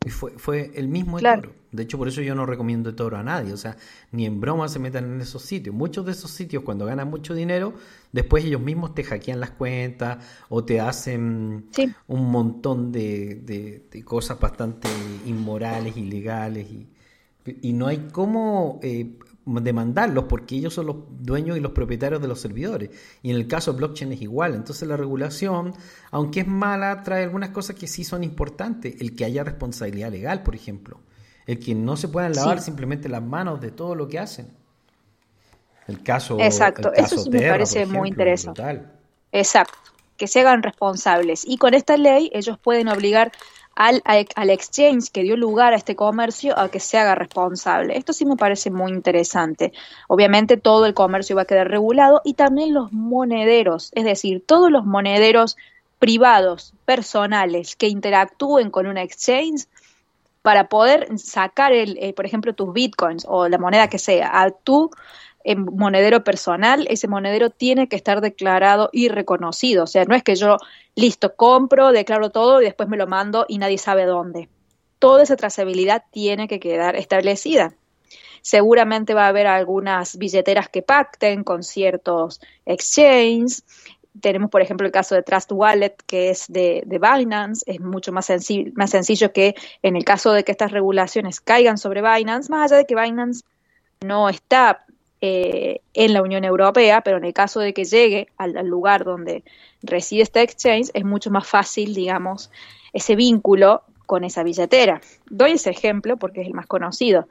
Y 0.07 0.11
fue, 0.11 0.39
fue 0.39 0.71
el 0.77 0.87
mismo 0.87 1.19
toro. 1.19 1.58
De 1.71 1.83
hecho, 1.83 1.99
por 1.99 2.09
eso 2.09 2.23
yo 2.23 2.35
no 2.35 2.47
recomiendo 2.47 2.95
toro 2.95 3.17
a 3.17 3.23
nadie. 3.23 3.53
O 3.53 3.57
sea, 3.57 3.77
ni 4.13 4.27
en 4.27 4.41
broma 4.41 4.69
se 4.69 4.79
metan 4.79 5.05
en 5.05 5.21
esos 5.21 5.43
sitios. 5.43 5.75
Muchos 5.75 6.07
de 6.07 6.13
esos 6.13 6.31
sitios, 6.31 6.63
cuando 6.63 6.87
ganan 6.87 7.09
mucho 7.09 7.35
dinero, 7.35 7.75
después 8.13 8.45
ellos 8.45 8.61
mismos 8.61 8.95
te 8.95 9.05
hackean 9.05 9.41
las 9.41 9.51
cuentas 9.51 10.25
o 10.49 10.65
te 10.65 10.81
hacen 10.81 11.67
un 12.07 12.31
montón 12.31 12.91
de, 12.93 13.83
de, 13.91 14.05
cosas 14.05 14.41
bastante 14.41 14.89
inmorales, 15.27 15.97
ilegales. 15.97 16.67
Y, 16.71 16.89
y 17.63 17.73
no 17.73 17.87
hay 17.87 18.09
cómo 18.13 18.81
eh, 18.83 19.19
demandarlos 19.45 20.25
porque 20.25 20.57
ellos 20.57 20.75
son 20.75 20.87
los 20.87 20.97
dueños 21.21 21.57
y 21.57 21.61
los 21.61 21.73
propietarios 21.73 22.21
de 22.21 22.29
los 22.29 22.41
servidores. 22.41 22.91
Y 23.23 23.31
en 23.31 23.37
el 23.37 23.47
caso 23.47 23.73
de 23.73 23.79
blockchain 23.79 24.13
es 24.13 24.23
igual. 24.23 24.55
Entonces 24.55 24.89
la 24.89 24.97
regulación, 24.97 25.75
aunque 26.11 26.41
es 26.41 26.47
mala, 26.47 27.03
trae 27.03 27.25
algunas 27.25 27.51
cosas 27.51 27.77
que 27.77 27.87
sí 27.87 28.05
son 28.05 28.25
importantes. 28.25 29.01
El 29.01 29.15
que 29.15 29.25
haya 29.25 29.45
responsabilidad 29.45 30.11
legal, 30.11 30.43
por 30.43 30.55
ejemplo. 30.55 31.01
El 31.49 31.59
que 31.59 31.75
no 31.75 31.97
se 31.97 32.09
puedan 32.09 32.35
lavar 32.35 32.61
simplemente 32.61 33.09
las 33.09 33.23
manos 33.23 33.59
de 33.63 33.71
todo 33.71 33.95
lo 33.95 34.07
que 34.07 34.19
hacen. 34.19 34.51
El 35.87 36.03
caso. 36.03 36.37
Exacto, 36.39 36.93
eso 36.93 37.17
sí 37.17 37.31
me 37.31 37.49
parece 37.49 37.87
muy 37.87 38.11
interesante. 38.11 38.83
Exacto, 39.33 39.79
que 40.19 40.27
se 40.27 40.41
hagan 40.41 40.63
responsables. 40.63 41.45
Y 41.47 41.57
con 41.57 41.73
esta 41.73 41.97
ley 41.97 42.31
ellos 42.35 42.59
pueden 42.59 42.89
obligar 42.89 43.33
al, 43.75 44.03
al, 44.05 44.51
exchange 44.51 45.11
que 45.11 45.23
dio 45.23 45.39
lugar 45.39 45.73
a 45.73 45.77
este 45.77 45.97
comercio 45.97 46.59
a 46.59 46.69
que 46.69 46.81
se 46.81 46.99
haga 46.99 47.15
responsable. 47.15 47.97
Esto 47.97 48.13
sí 48.13 48.27
me 48.27 48.37
parece 48.37 48.71
muy 48.71 48.93
interesante. 48.93 49.73
Obviamente 50.07 50.59
todo 50.59 50.85
el 50.85 50.93
comercio 50.93 51.35
va 51.35 51.43
a 51.43 51.47
quedar 51.47 51.69
regulado 51.71 52.21
y 52.25 52.35
también 52.35 52.75
los 52.75 52.93
monederos, 52.93 53.91
es 53.95 54.05
decir, 54.05 54.45
todos 54.45 54.71
los 54.71 54.85
monederos 54.85 55.57
privados, 55.99 56.75
personales, 56.85 57.75
que 57.75 57.89
interactúen 57.89 58.71
con 58.71 58.87
un 58.87 58.99
exchange 58.99 59.67
para 60.49 60.71
poder 60.71 61.19
sacar, 61.19 61.75
el, 61.75 61.99
eh, 62.01 62.15
por 62.15 62.25
ejemplo, 62.25 62.55
tus 62.55 62.73
bitcoins 62.73 63.27
o 63.29 63.51
la 63.51 63.59
moneda 63.59 63.91
que 63.91 63.99
sea 63.99 64.41
a 64.41 64.51
tu 64.51 64.91
en 65.45 65.67
monedero 65.67 66.25
personal, 66.25 66.87
ese 66.89 67.07
monedero 67.07 67.51
tiene 67.51 67.87
que 67.87 67.97
estar 67.97 68.23
declarado 68.23 68.89
y 68.91 69.11
reconocido. 69.11 69.85
O 69.85 69.87
sea, 69.87 70.07
no 70.07 70.15
es 70.15 70.23
que 70.23 70.37
yo, 70.37 70.57
listo, 70.95 71.37
compro, 71.37 71.93
declaro 71.93 72.31
todo 72.31 72.63
y 72.63 72.65
después 72.65 72.89
me 72.89 72.97
lo 72.97 73.07
mando 73.07 73.45
y 73.47 73.59
nadie 73.59 73.77
sabe 73.77 74.07
dónde. 74.07 74.49
Toda 74.99 75.23
esa 75.23 75.37
trazabilidad 75.37 76.05
tiene 76.13 76.49
que 76.49 76.61
quedar 76.61 76.97
establecida. 76.97 77.75
Seguramente 78.41 79.13
va 79.13 79.27
a 79.27 79.29
haber 79.29 79.49
algunas 79.49 80.17
billeteras 80.17 80.71
que 80.71 80.81
pacten 80.81 81.45
con 81.45 81.63
ciertos 81.63 82.41
exchanges. 82.65 83.65
Tenemos, 84.21 84.51
por 84.51 84.63
ejemplo, 84.63 84.87
el 84.87 84.93
caso 84.93 85.15
de 85.15 85.23
Trust 85.23 85.53
Wallet, 85.53 85.97
que 86.07 86.31
es 86.31 86.47
de, 86.49 86.83
de 86.87 86.99
Binance. 86.99 87.65
Es 87.67 87.81
mucho 87.81 88.13
más, 88.13 88.31
más 88.75 88.91
sencillo 88.91 89.33
que 89.33 89.55
en 89.83 89.97
el 89.97 90.05
caso 90.05 90.33
de 90.33 90.45
que 90.45 90.53
estas 90.53 90.73
regulaciones 90.73 91.41
caigan 91.41 91.79
sobre 91.79 92.03
Binance, 92.03 92.51
más 92.51 92.71
allá 92.71 92.79
de 92.79 92.87
que 92.87 92.95
Binance 92.95 93.45
no 94.01 94.29
está 94.29 94.85
eh, 95.21 95.81
en 95.95 96.13
la 96.13 96.23
Unión 96.23 96.45
Europea, 96.45 97.01
pero 97.01 97.17
en 97.17 97.25
el 97.25 97.33
caso 97.33 97.59
de 97.59 97.75
que 97.75 97.85
llegue 97.85 98.29
al, 98.37 98.53
lugar 98.67 99.05
donde 99.05 99.43
reside 99.83 100.23
este 100.23 100.43
exchange, 100.43 100.91
es 100.95 101.05
mucho 101.05 101.31
más 101.31 101.45
fácil, 101.45 101.93
digamos, 101.93 102.53
ese 102.93 103.17
vínculo 103.17 103.83
con 104.07 104.23
esa 104.23 104.45
billetera. 104.45 105.01
Doy 105.29 105.53
ese 105.53 105.71
ejemplo 105.71 106.17
porque 106.19 106.43
es 106.43 106.47
el 106.47 106.55
más 106.55 106.67
conocido. 106.67 107.29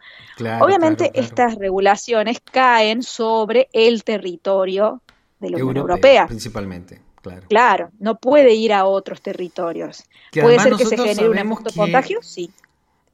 Obviamente 0.60 1.12
estas 1.14 1.56
regulaciones 1.56 2.42
caen 2.42 3.04
sobre 3.04 3.70
el 3.72 4.04
territorio 4.04 5.02
de 5.40 5.50
la 5.50 5.58
Unión 5.58 5.78
Europea. 5.78 6.28
Principalmente. 6.28 7.02
Claro. 7.50 7.92
no 8.00 8.20
puede 8.20 8.54
ir 8.54 8.74
a 8.74 8.86
otros 8.86 9.22
territorios. 9.22 10.06
¿Puede 10.32 10.60
ser 10.60 10.74
que 10.76 10.86
se 10.86 10.98
genere 10.98 11.30
un 11.30 11.38
efecto 11.38 11.72
contagio? 11.76 12.20
Sí. 12.22 12.50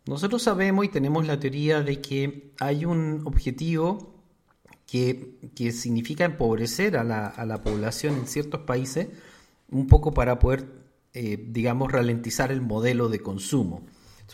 Nosotros 0.06 0.44
sabemos 0.44 0.86
y 0.86 0.90
tenemos 0.90 1.26
la 1.26 1.40
teoría 1.40 1.82
de 1.82 2.02
que 2.02 2.52
hay 2.60 2.86
un 2.86 3.22
objetivo 3.26 4.14
que, 4.86 5.40
que 5.56 5.72
significa 5.72 6.26
empobrecer 6.26 6.98
a 6.98 7.04
la, 7.04 7.28
a 7.28 7.46
la, 7.46 7.64
población 7.64 8.16
en 8.16 8.28
ciertos 8.28 8.62
países 8.62 9.08
un 9.72 9.88
poco 9.88 10.14
para 10.14 10.40
poder, 10.40 10.68
eh, 11.14 11.44
digamos, 11.48 11.92
ralentizar 11.92 12.52
el 12.52 12.62
modelo 12.62 13.08
de 13.08 13.20
consumo 13.20 13.82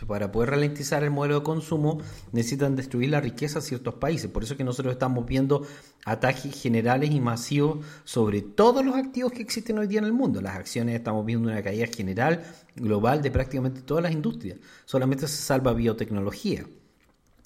para 0.08 0.32
poder 0.32 0.52
ralentizar 0.52 1.04
el 1.04 1.12
modelo 1.12 1.40
de 1.40 1.44
consumo 1.44 2.00
necesitan 2.32 2.76
destruir 2.76 3.10
la 3.10 3.22
riqueza 3.22 3.60
de 3.60 3.66
ciertos 3.66 3.96
países. 3.96 4.30
Por 4.30 4.44
eso 4.44 4.56
que 4.56 4.64
nosotros 4.64 4.94
estamos 4.94 5.26
viendo 5.26 5.66
ataques 6.06 6.60
generales 6.62 7.12
y 7.12 7.20
masivos 7.20 7.86
sobre 8.04 8.42
todos 8.42 8.86
los 8.86 8.96
activos 8.96 9.32
que 9.32 9.42
existen 9.42 9.78
hoy 9.80 9.88
día 9.88 10.00
en 10.00 10.06
el 10.06 10.14
mundo. 10.14 10.42
Las 10.42 10.56
acciones 10.56 10.96
estamos 10.96 11.26
viendo 11.26 11.50
una 11.50 11.62
caída 11.62 11.88
general 11.88 12.44
global 12.76 13.22
de 13.22 13.32
prácticamente 13.32 13.82
todas 13.82 14.04
las 14.04 14.12
industrias. 14.12 14.58
Solamente 14.86 15.28
se 15.28 15.42
salva 15.42 15.74
biotecnología. 15.74 16.66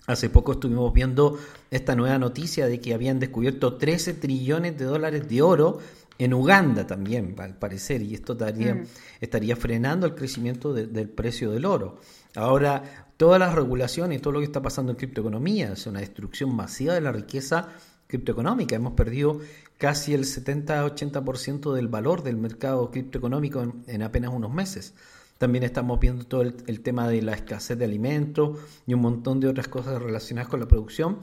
Hace 0.05 0.29
poco 0.29 0.53
estuvimos 0.53 0.91
viendo 0.91 1.39
esta 1.71 1.95
nueva 1.95 2.17
noticia 2.17 2.67
de 2.67 2.81
que 2.81 2.93
habían 2.93 3.19
descubierto 3.19 3.77
13 3.77 4.15
trillones 4.15 4.77
de 4.77 4.83
dólares 4.83 5.29
de 5.29 5.41
oro 5.41 5.79
en 6.19 6.33
Uganda 6.33 6.85
también, 6.85 7.35
al 7.39 7.57
parecer, 7.57 8.01
y 8.01 8.13
esto 8.13 8.33
estaría, 8.33 8.75
mm. 8.75 8.85
estaría 9.21 9.55
frenando 9.55 10.05
el 10.05 10.13
crecimiento 10.13 10.73
del 10.73 11.09
precio 11.09 11.51
del 11.51 11.65
oro. 11.65 11.99
Ahora, 12.35 13.05
todas 13.17 13.39
las 13.39 13.53
regulaciones 13.53 14.21
todo 14.21 14.33
lo 14.33 14.39
que 14.39 14.45
está 14.45 14.61
pasando 14.61 14.91
en 14.91 14.97
criptoeconomía 14.97 15.73
es 15.73 15.85
una 15.85 15.99
destrucción 15.99 16.55
masiva 16.55 16.93
de 16.93 17.01
la 17.01 17.11
riqueza 17.11 17.69
criptoeconómica. 18.07 18.75
Hemos 18.75 18.93
perdido 18.93 19.39
casi 19.77 20.13
el 20.13 20.23
70-80% 20.23 21.73
del 21.73 21.87
valor 21.87 22.23
del 22.23 22.37
mercado 22.37 22.89
criptoeconómico 22.89 23.73
en, 23.87 24.01
apenas 24.01 24.31
unos 24.33 24.51
meses. 24.51 24.93
También 25.37 25.63
estamos 25.63 25.99
viendo 25.99 26.25
todo 26.25 26.41
el, 26.41 26.81
tema 26.81 27.07
de 27.07 27.21
la 27.21 27.33
escasez 27.33 27.77
de 27.77 27.85
alimentos 27.85 28.59
y 28.87 28.93
un 28.93 29.01
montón 29.01 29.39
de 29.39 29.47
otras 29.47 29.67
cosas 29.67 30.01
relacionadas 30.01 30.49
con 30.49 30.59
la 30.59 30.67
producción 30.67 31.17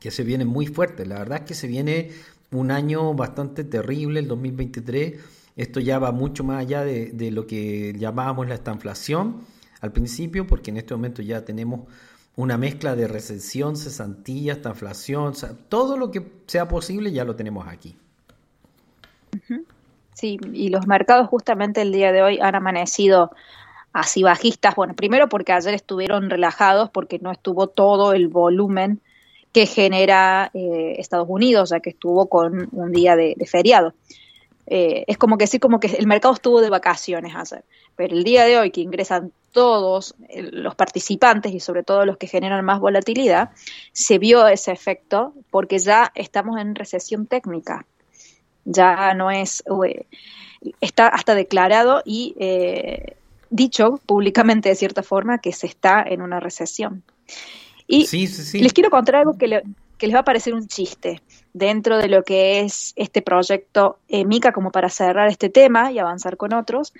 que 0.00 0.10
se 0.10 0.24
vienen 0.24 0.48
muy 0.48 0.66
fuertes. 0.66 1.06
La 1.06 1.18
verdad 1.18 1.38
es 1.38 1.44
que 1.44 1.54
se 1.54 1.66
viene 1.66 2.12
un 2.50 2.70
año 2.70 3.14
bastante 3.14 3.64
terrible, 3.64 4.20
el 4.20 4.28
2023. 4.28 5.20
Esto 5.56 5.80
ya 5.80 5.98
va 5.98 6.12
mucho 6.12 6.44
más 6.44 6.60
allá 6.60 6.84
de, 6.84 7.10
de 7.12 7.30
lo 7.30 7.46
que 7.46 7.94
llamábamos 7.98 8.48
la 8.48 8.54
estanflación 8.54 9.42
al 9.80 9.92
principio, 9.92 10.46
porque 10.46 10.70
en 10.70 10.78
este 10.78 10.94
momento 10.94 11.22
ya 11.22 11.44
tenemos 11.44 11.88
una 12.36 12.56
mezcla 12.56 12.94
de 12.94 13.08
recesión, 13.08 13.76
cesantilla, 13.76 14.54
estanflación, 14.54 15.34
todo 15.68 15.96
lo 15.96 16.10
que 16.10 16.24
sea 16.46 16.68
posible 16.68 17.12
ya 17.12 17.24
lo 17.24 17.36
tenemos 17.36 17.66
aquí. 17.66 17.96
Sí, 20.14 20.38
y 20.52 20.68
los 20.68 20.86
mercados 20.86 21.28
justamente 21.28 21.82
el 21.82 21.92
día 21.92 22.12
de 22.12 22.22
hoy 22.22 22.38
han 22.40 22.54
amanecido 22.54 23.30
así 23.92 24.22
bajistas. 24.22 24.74
Bueno, 24.74 24.94
primero 24.94 25.28
porque 25.28 25.52
ayer 25.52 25.74
estuvieron 25.74 26.30
relajados 26.30 26.90
porque 26.90 27.18
no 27.18 27.32
estuvo 27.32 27.68
todo 27.68 28.12
el 28.12 28.28
volumen 28.28 29.00
que 29.52 29.66
genera 29.66 30.50
eh, 30.54 30.94
Estados 30.98 31.26
Unidos, 31.28 31.70
ya 31.70 31.80
que 31.80 31.90
estuvo 31.90 32.28
con 32.28 32.68
un 32.72 32.92
día 32.92 33.16
de, 33.16 33.34
feriado. 33.46 33.94
Eh, 34.66 35.04
es 35.08 35.18
como 35.18 35.38
que 35.38 35.46
sí, 35.46 35.58
como 35.58 35.80
que 35.80 35.88
el 35.88 36.06
mercado 36.06 36.34
estuvo 36.34 36.60
de 36.60 36.70
vacaciones 36.70 37.34
ayer, 37.34 37.64
pero 37.96 38.14
el 38.14 38.24
día 38.24 38.44
de 38.44 38.58
hoy 38.58 38.70
que 38.70 38.80
ingresan 38.80 39.32
todos 39.52 40.14
los 40.52 40.74
participantes 40.74 41.52
y 41.52 41.60
sobre 41.60 41.82
todo 41.82 42.04
los 42.06 42.16
que 42.16 42.26
generan 42.26 42.64
más 42.64 42.80
volatilidad, 42.80 43.50
se 43.92 44.18
vio 44.18 44.46
ese 44.46 44.72
efecto 44.72 45.34
porque 45.50 45.78
ya 45.78 46.12
estamos 46.14 46.58
en 46.60 46.74
recesión 46.74 47.26
técnica. 47.26 47.84
Ya 48.64 49.14
no 49.14 49.30
es, 49.30 49.64
está 50.80 51.08
hasta 51.08 51.34
declarado 51.34 52.02
y 52.04 52.34
eh, 52.38 53.16
dicho 53.48 54.00
públicamente 54.06 54.68
de 54.68 54.74
cierta 54.76 55.02
forma 55.02 55.38
que 55.38 55.52
se 55.52 55.66
está 55.66 56.02
en 56.06 56.22
una 56.22 56.40
recesión. 56.40 57.02
Y 57.86 58.06
les 58.60 58.72
quiero 58.72 58.90
contar 58.90 59.16
algo 59.16 59.36
que, 59.36 59.48
les 59.48 60.14
va 60.14 60.20
a 60.20 60.24
parecer 60.24 60.54
un 60.54 60.68
chiste 60.68 61.20
dentro 61.52 61.98
de 61.98 62.08
lo 62.08 62.22
que 62.22 62.60
es 62.60 62.92
este 62.96 63.22
proyecto 63.22 63.98
eh, 64.08 64.24
Mica, 64.24 64.52
como 64.52 64.70
para 64.70 64.88
cerrar 64.88 65.28
este 65.28 65.48
tema 65.48 65.92
y 65.92 65.98
avanzar 65.98 66.36
con 66.36 66.52
otros. 66.52 66.92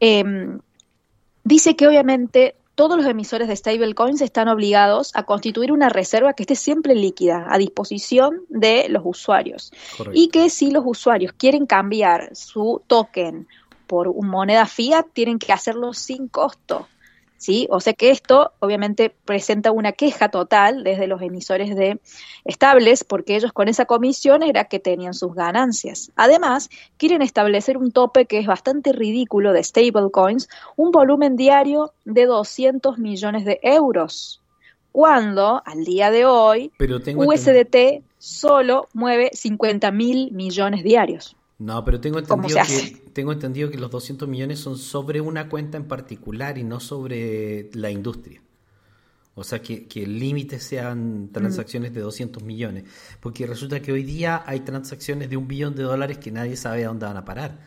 Em, 0.00 0.60
dice 1.44 1.76
que 1.76 1.86
obviamente 1.86 2.56
todos 2.74 2.96
los 2.96 3.06
emisores 3.06 3.46
de 3.46 3.56
stablecoins 3.56 4.20
están 4.20 4.48
obligados 4.48 5.12
a 5.14 5.22
constituir 5.22 5.70
una 5.70 5.88
reserva 5.88 6.32
que 6.32 6.42
esté 6.42 6.56
siempre 6.56 6.94
líquida 6.94 7.46
a 7.48 7.58
disposición 7.58 8.42
de 8.48 8.88
los 8.88 9.02
usuarios. 9.04 9.72
Y 10.12 10.28
que 10.28 10.50
si 10.50 10.70
los 10.70 10.82
usuarios 10.84 11.32
quieren 11.32 11.66
cambiar 11.66 12.34
su 12.34 12.82
token 12.86 13.46
por 13.86 14.08
una 14.08 14.28
moneda 14.28 14.66
fiat, 14.66 15.06
tienen 15.12 15.38
que 15.38 15.52
hacerlo 15.52 15.92
sin 15.92 16.26
costo. 16.26 16.88
¿Sí? 17.36 17.66
O 17.70 17.80
sea 17.80 17.92
que 17.92 18.10
esto 18.10 18.52
obviamente 18.60 19.14
presenta 19.24 19.70
una 19.70 19.92
queja 19.92 20.30
total 20.30 20.84
desde 20.84 21.06
los 21.06 21.22
emisores 21.22 21.74
de 21.76 22.00
estables, 22.44 23.04
porque 23.04 23.36
ellos 23.36 23.52
con 23.52 23.68
esa 23.68 23.84
comisión 23.84 24.42
era 24.42 24.64
que 24.64 24.78
tenían 24.78 25.14
sus 25.14 25.34
ganancias. 25.34 26.12
Además, 26.16 26.70
quieren 26.96 27.22
establecer 27.22 27.76
un 27.76 27.92
tope 27.92 28.26
que 28.26 28.38
es 28.38 28.46
bastante 28.46 28.92
ridículo 28.92 29.52
de 29.52 29.62
stablecoins, 29.62 30.48
un 30.76 30.90
volumen 30.90 31.36
diario 31.36 31.92
de 32.04 32.26
200 32.26 32.98
millones 32.98 33.44
de 33.44 33.60
euros, 33.62 34.40
cuando 34.92 35.60
al 35.64 35.84
día 35.84 36.10
de 36.10 36.24
hoy 36.24 36.72
USDT 37.16 38.04
solo 38.18 38.88
mueve 38.92 39.30
50 39.32 39.90
mil 39.90 40.30
millones 40.32 40.84
diarios. 40.84 41.36
No, 41.58 41.84
pero 41.84 42.00
tengo 42.00 42.18
entendido, 42.18 42.58
que, 42.66 43.02
tengo 43.12 43.32
entendido 43.32 43.70
que 43.70 43.78
los 43.78 43.90
200 43.90 44.28
millones 44.28 44.58
son 44.58 44.76
sobre 44.76 45.20
una 45.20 45.48
cuenta 45.48 45.76
en 45.76 45.84
particular 45.84 46.58
y 46.58 46.64
no 46.64 46.80
sobre 46.80 47.70
la 47.74 47.90
industria. 47.90 48.42
O 49.36 49.42
sea, 49.42 49.60
que, 49.60 49.86
que 49.86 50.04
el 50.04 50.18
límite 50.18 50.60
sean 50.60 51.30
transacciones 51.32 51.92
de 51.92 52.00
200 52.00 52.42
millones. 52.42 52.84
Porque 53.20 53.46
resulta 53.46 53.80
que 53.80 53.92
hoy 53.92 54.04
día 54.04 54.44
hay 54.46 54.60
transacciones 54.60 55.28
de 55.28 55.36
un 55.36 55.48
billón 55.48 55.74
de 55.74 55.82
dólares 55.82 56.18
que 56.18 56.30
nadie 56.30 56.56
sabe 56.56 56.84
a 56.84 56.88
dónde 56.88 57.06
van 57.06 57.16
a 57.16 57.24
parar. 57.24 57.58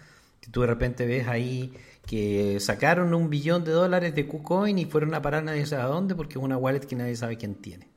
Tú 0.51 0.61
de 0.61 0.67
repente 0.67 1.05
ves 1.05 1.27
ahí 1.27 1.73
que 2.05 2.59
sacaron 2.61 3.13
un 3.13 3.29
billón 3.29 3.65
de 3.65 3.71
dólares 3.71 4.15
de 4.15 4.27
KuCoin 4.27 4.79
y 4.79 4.85
fueron 4.85 5.13
a 5.13 5.21
parar 5.21 5.43
nadie 5.43 5.65
sabe 5.65 5.83
a 5.83 5.87
dónde 5.87 6.15
porque 6.15 6.39
es 6.39 6.43
una 6.43 6.55
wallet 6.55 6.79
que 6.79 6.95
nadie 6.95 7.17
sabe 7.17 7.37
quién 7.37 7.55
tiene. 7.55 7.89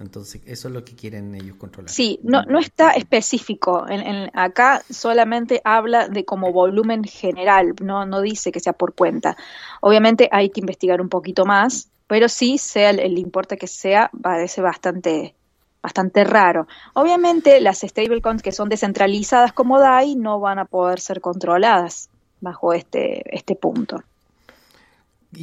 Entonces, 0.00 0.40
eso 0.46 0.68
es 0.68 0.74
lo 0.74 0.82
que 0.82 0.94
quieren 0.94 1.34
ellos 1.34 1.56
controlar. 1.56 1.90
Sí, 1.90 2.18
no, 2.22 2.42
no 2.44 2.58
está 2.58 2.92
específico. 2.92 3.84
Acá 4.32 4.82
solamente 4.88 5.60
habla 5.62 6.08
de 6.08 6.24
como 6.24 6.52
volumen 6.52 7.04
general, 7.04 7.74
no, 7.82 8.06
no 8.06 8.22
dice 8.22 8.50
que 8.50 8.60
sea 8.60 8.72
por 8.72 8.94
cuenta. 8.94 9.36
Obviamente 9.82 10.28
hay 10.32 10.48
que 10.48 10.60
investigar 10.60 11.02
un 11.02 11.10
poquito 11.10 11.44
más, 11.44 11.90
pero 12.06 12.30
sí, 12.30 12.56
sea 12.56 12.90
el, 12.90 13.18
importe 13.18 13.58
que 13.58 13.66
sea, 13.66 14.10
parece 14.22 14.62
bastante, 14.62 15.34
bastante 15.82 16.24
raro. 16.24 16.66
Obviamente 16.94 17.60
las 17.60 17.80
stablecoins 17.80 18.42
que 18.42 18.52
son 18.52 18.70
descentralizadas 18.70 19.52
como 19.52 19.78
DAI 19.78 20.16
no 20.16 20.40
van 20.40 20.58
a 20.58 20.64
poder 20.64 20.98
ser 20.98 21.20
controladas 21.20 22.08
bajo 22.40 22.72
este, 22.72 23.22
este 23.36 23.54
punto. 23.54 24.02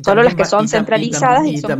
Solo 0.03 0.21
las 0.21 0.35
que 0.35 0.43
son 0.43 0.67
centralizadas 0.67 1.47
y, 1.47 1.59
son 1.59 1.71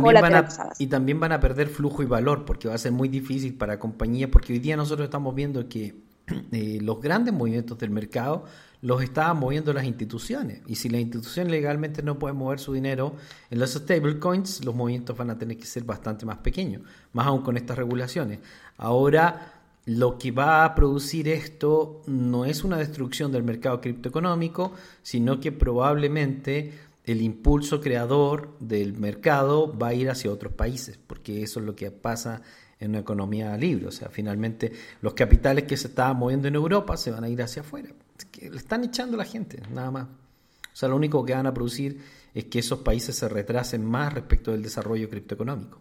y 0.78 0.86
también 0.86 1.20
van 1.20 1.32
a 1.32 1.40
perder 1.40 1.68
flujo 1.68 2.02
y 2.02 2.06
valor 2.06 2.46
porque 2.46 2.66
va 2.66 2.74
a 2.74 2.78
ser 2.78 2.92
muy 2.92 3.08
difícil 3.08 3.54
para 3.54 3.78
compañías 3.78 4.30
porque 4.30 4.54
hoy 4.54 4.60
día 4.60 4.78
nosotros 4.78 5.04
estamos 5.04 5.34
viendo 5.34 5.68
que 5.68 5.94
eh, 6.52 6.78
los 6.80 7.02
grandes 7.02 7.34
movimientos 7.34 7.78
del 7.78 7.90
mercado 7.90 8.46
los 8.80 9.02
estaban 9.02 9.38
moviendo 9.38 9.74
las 9.74 9.84
instituciones 9.84 10.62
y 10.66 10.76
si 10.76 10.88
la 10.88 10.98
institución 10.98 11.50
legalmente 11.50 12.02
no 12.02 12.18
puede 12.18 12.32
mover 12.32 12.60
su 12.60 12.72
dinero 12.72 13.14
en 13.50 13.58
los 13.58 13.72
stablecoins 13.72 14.64
los 14.64 14.74
movimientos 14.74 15.16
van 15.16 15.30
a 15.30 15.38
tener 15.38 15.58
que 15.58 15.66
ser 15.66 15.84
bastante 15.84 16.24
más 16.24 16.38
pequeños 16.38 16.82
más 17.12 17.26
aún 17.26 17.42
con 17.42 17.58
estas 17.58 17.76
regulaciones. 17.76 18.38
Ahora 18.78 19.54
lo 19.84 20.16
que 20.18 20.30
va 20.30 20.64
a 20.64 20.74
producir 20.74 21.28
esto 21.28 22.02
no 22.06 22.46
es 22.46 22.64
una 22.64 22.78
destrucción 22.78 23.32
del 23.32 23.42
mercado 23.42 23.82
criptoeconómico 23.82 24.72
sino 25.02 25.40
que 25.40 25.52
probablemente 25.52 26.87
el 27.12 27.22
impulso 27.22 27.80
creador 27.80 28.56
del 28.60 28.92
mercado 28.94 29.76
va 29.76 29.88
a 29.88 29.94
ir 29.94 30.10
hacia 30.10 30.30
otros 30.30 30.52
países, 30.52 30.98
porque 31.06 31.42
eso 31.42 31.60
es 31.60 31.66
lo 31.66 31.74
que 31.74 31.90
pasa 31.90 32.42
en 32.80 32.90
una 32.90 32.98
economía 33.00 33.56
libre. 33.56 33.86
O 33.86 33.90
sea, 33.90 34.08
finalmente 34.08 34.72
los 35.00 35.14
capitales 35.14 35.64
que 35.64 35.76
se 35.76 35.88
estaban 35.88 36.16
moviendo 36.16 36.48
en 36.48 36.54
Europa 36.54 36.96
se 36.96 37.10
van 37.10 37.24
a 37.24 37.28
ir 37.28 37.40
hacia 37.42 37.62
afuera. 37.62 37.88
que 38.30 38.50
le 38.50 38.56
están 38.56 38.84
echando 38.84 39.16
a 39.16 39.18
la 39.18 39.24
gente, 39.24 39.60
nada 39.72 39.90
más. 39.90 40.04
O 40.04 40.76
sea, 40.76 40.88
lo 40.88 40.96
único 40.96 41.24
que 41.24 41.34
van 41.34 41.46
a 41.46 41.54
producir 41.54 42.00
es 42.34 42.44
que 42.44 42.58
esos 42.60 42.80
países 42.80 43.16
se 43.16 43.28
retrasen 43.28 43.84
más 43.84 44.12
respecto 44.12 44.52
del 44.52 44.62
desarrollo 44.62 45.08
criptoeconómico. 45.08 45.80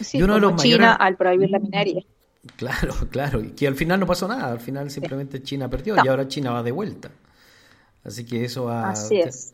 Sí, 0.00 0.18
y 0.18 0.22
uno 0.22 0.34
de 0.34 0.40
los 0.40 0.56
China 0.56 0.94
al 0.94 1.16
prohibir 1.16 1.50
la 1.50 1.58
minería. 1.58 2.02
Claro, 2.56 2.94
claro, 3.10 3.40
y 3.40 3.50
que 3.50 3.66
al 3.66 3.74
final 3.74 4.00
no 4.00 4.06
pasó 4.06 4.26
nada, 4.26 4.50
al 4.50 4.60
final 4.60 4.90
simplemente 4.90 5.42
China 5.42 5.68
perdió 5.68 5.96
y 6.02 6.08
ahora 6.08 6.26
China 6.28 6.52
va 6.52 6.62
de 6.62 6.72
vuelta. 6.72 7.10
Así 8.04 8.24
que 8.24 8.44
eso 8.44 8.64
va... 8.64 8.90
Así 8.90 9.20
es. 9.20 9.52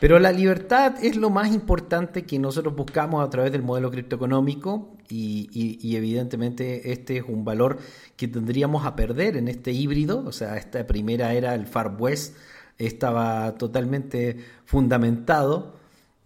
Pero 0.00 0.18
la 0.18 0.30
libertad 0.30 0.94
es 1.02 1.16
lo 1.16 1.30
más 1.30 1.52
importante 1.52 2.24
que 2.24 2.38
nosotros 2.38 2.74
buscamos 2.76 3.24
a 3.24 3.30
través 3.30 3.50
del 3.50 3.62
modelo 3.62 3.90
criptoeconómico 3.90 4.96
y, 5.08 5.48
y, 5.52 5.78
y, 5.82 5.96
evidentemente 5.96 6.92
este 6.92 7.16
es 7.16 7.24
un 7.26 7.44
valor 7.44 7.78
que 8.16 8.28
tendríamos 8.28 8.86
a 8.86 8.94
perder 8.94 9.36
en 9.36 9.48
este 9.48 9.72
híbrido, 9.72 10.22
o 10.24 10.32
sea, 10.32 10.56
esta 10.56 10.86
primera 10.86 11.32
era 11.32 11.54
el 11.54 11.66
Far 11.66 11.96
West, 11.98 12.36
estaba 12.76 13.54
totalmente 13.56 14.36
fundamentado 14.66 15.74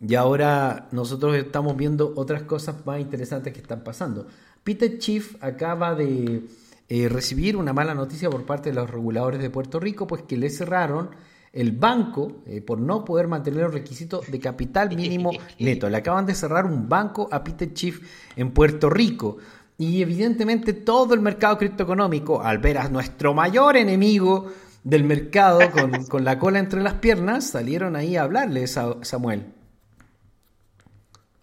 y 0.06 0.16
ahora 0.16 0.88
nosotros 0.90 1.36
estamos 1.36 1.76
viendo 1.76 2.12
otras 2.16 2.42
cosas 2.42 2.84
más 2.84 3.00
interesantes 3.00 3.52
que 3.52 3.60
están 3.60 3.84
pasando. 3.84 4.26
Peter 4.64 4.98
Chief 4.98 5.36
acaba 5.42 5.94
de 5.94 6.42
eh, 6.88 7.08
recibir 7.08 7.56
una 7.56 7.72
mala 7.72 7.94
noticia 7.94 8.28
por 8.28 8.44
parte 8.44 8.70
de 8.70 8.74
los 8.74 8.90
reguladores 8.90 9.40
de 9.40 9.48
Puerto 9.48 9.80
Rico, 9.80 10.06
pues 10.06 10.22
que 10.22 10.36
le 10.36 10.50
cerraron 10.50 11.10
el 11.52 11.72
banco 11.72 12.42
eh, 12.46 12.62
por 12.62 12.78
no 12.78 13.04
poder 13.04 13.28
mantener 13.28 13.64
los 13.64 13.74
requisitos 13.74 14.30
de 14.30 14.40
capital 14.40 14.94
mínimo 14.94 15.30
neto. 15.58 15.88
Le 15.88 15.98
acaban 15.98 16.26
de 16.26 16.34
cerrar 16.34 16.64
un 16.64 16.88
banco 16.88 17.28
a 17.30 17.44
Peter 17.44 17.72
Chief 17.72 18.00
en 18.36 18.52
Puerto 18.52 18.88
Rico. 18.88 19.36
Y 19.78 20.00
evidentemente 20.00 20.72
todo 20.72 21.14
el 21.14 21.20
mercado 21.20 21.58
criptoeconómico, 21.58 22.42
al 22.42 22.58
ver 22.58 22.78
a 22.78 22.88
nuestro 22.88 23.34
mayor 23.34 23.76
enemigo 23.76 24.52
del 24.84 25.04
mercado 25.04 25.60
con, 25.72 26.04
con 26.06 26.24
la 26.24 26.38
cola 26.38 26.58
entre 26.58 26.82
las 26.82 26.94
piernas, 26.94 27.48
salieron 27.48 27.96
ahí 27.96 28.16
a 28.16 28.22
hablarle, 28.22 28.66
Samuel. 28.66 29.46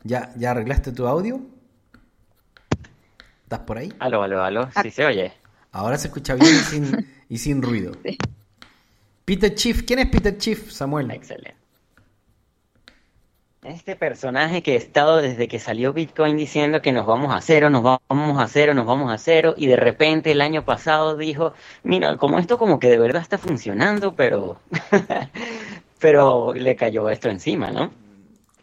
¿Ya, 0.04 0.34
¿Ya 0.38 0.52
arreglaste 0.52 0.92
tu 0.92 1.08
audio? 1.08 1.42
¿Estás 3.44 3.60
por 3.60 3.78
ahí? 3.78 3.94
Aló, 4.00 4.24
aló, 4.24 4.44
aló. 4.44 4.70
Sí 4.82 4.92
se 4.92 5.06
oye. 5.06 5.34
Ahora 5.72 5.98
se 5.98 6.08
escucha 6.08 6.36
bien 6.36 6.54
y 6.54 6.60
sin, 6.60 7.08
y 7.30 7.38
sin 7.38 7.62
ruido. 7.62 7.92
Sí. 8.04 8.18
Peter 9.30 9.54
Chief, 9.54 9.84
¿quién 9.84 10.00
es 10.00 10.08
Peter 10.08 10.36
Chief, 10.36 10.72
Samuel? 10.72 11.12
Excelente. 11.12 11.54
Este 13.62 13.96
personaje 13.96 14.64
que 14.64 14.72
ha 14.72 14.76
estado 14.76 15.18
desde 15.18 15.48
que 15.48 15.60
salió 15.60 15.94
Bitcoin 15.94 16.36
diciendo 16.36 16.82
que 16.82 16.92
nos 16.92 17.06
vamos 17.06 17.32
a 17.32 17.40
cero, 17.40 17.70
nos 17.70 17.84
vamos 17.84 18.42
a 18.42 18.48
cero, 18.48 18.74
nos 18.74 18.88
vamos 18.88 19.14
a 19.14 19.20
cero, 19.20 19.54
y 19.56 19.68
de 19.68 19.76
repente 19.76 20.32
el 20.32 20.42
año 20.42 20.66
pasado 20.66 21.16
dijo, 21.16 21.54
mira, 21.84 22.18
como 22.18 22.40
esto 22.40 22.58
como 22.58 22.80
que 22.80 22.90
de 22.90 22.98
verdad 22.98 23.22
está 23.22 23.38
funcionando, 23.38 24.16
pero, 24.16 24.58
pero 26.00 26.56
le 26.56 26.76
cayó 26.76 27.08
esto 27.12 27.30
encima, 27.30 27.70
¿no? 27.70 27.92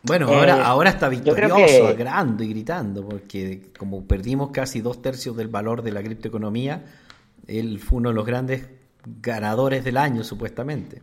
Bueno, 0.02 0.26
ahora, 0.26 0.56
eh, 0.56 0.62
ahora 0.64 0.90
está 0.90 1.08
victorioso, 1.08 1.94
grande 1.96 2.44
y 2.44 2.48
gritando, 2.48 3.08
porque 3.08 3.68
como 3.78 4.04
perdimos 4.04 4.50
casi 4.50 4.80
dos 4.80 5.00
tercios 5.00 5.36
del 5.36 5.46
valor 5.46 5.82
de 5.82 5.92
la 5.92 6.02
criptoeconomía, 6.02 6.82
él 7.46 7.78
fue 7.78 7.98
uno 7.98 8.08
de 8.08 8.16
los 8.16 8.26
grandes 8.26 8.66
ganadores 9.06 9.84
del 9.84 9.96
año, 9.96 10.24
supuestamente. 10.24 11.02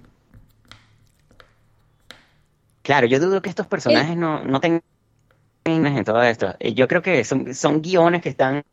Claro, 2.82 3.08
yo 3.08 3.20
dudo 3.20 3.42
que 3.42 3.50
estos 3.50 3.66
personajes 3.68 4.18
no, 4.18 4.44
no 4.44 4.60
tengan 4.60 4.84
en 5.66 6.04
todo 6.04 6.22
esto. 6.22 6.54
Eh, 6.60 6.74
yo 6.74 6.88
creo 6.88 7.02
que 7.02 7.24
son, 7.24 7.54
son 7.56 7.82
guiones 7.82 8.22
que 8.22 8.30
están 8.30 8.58
a 8.58 8.64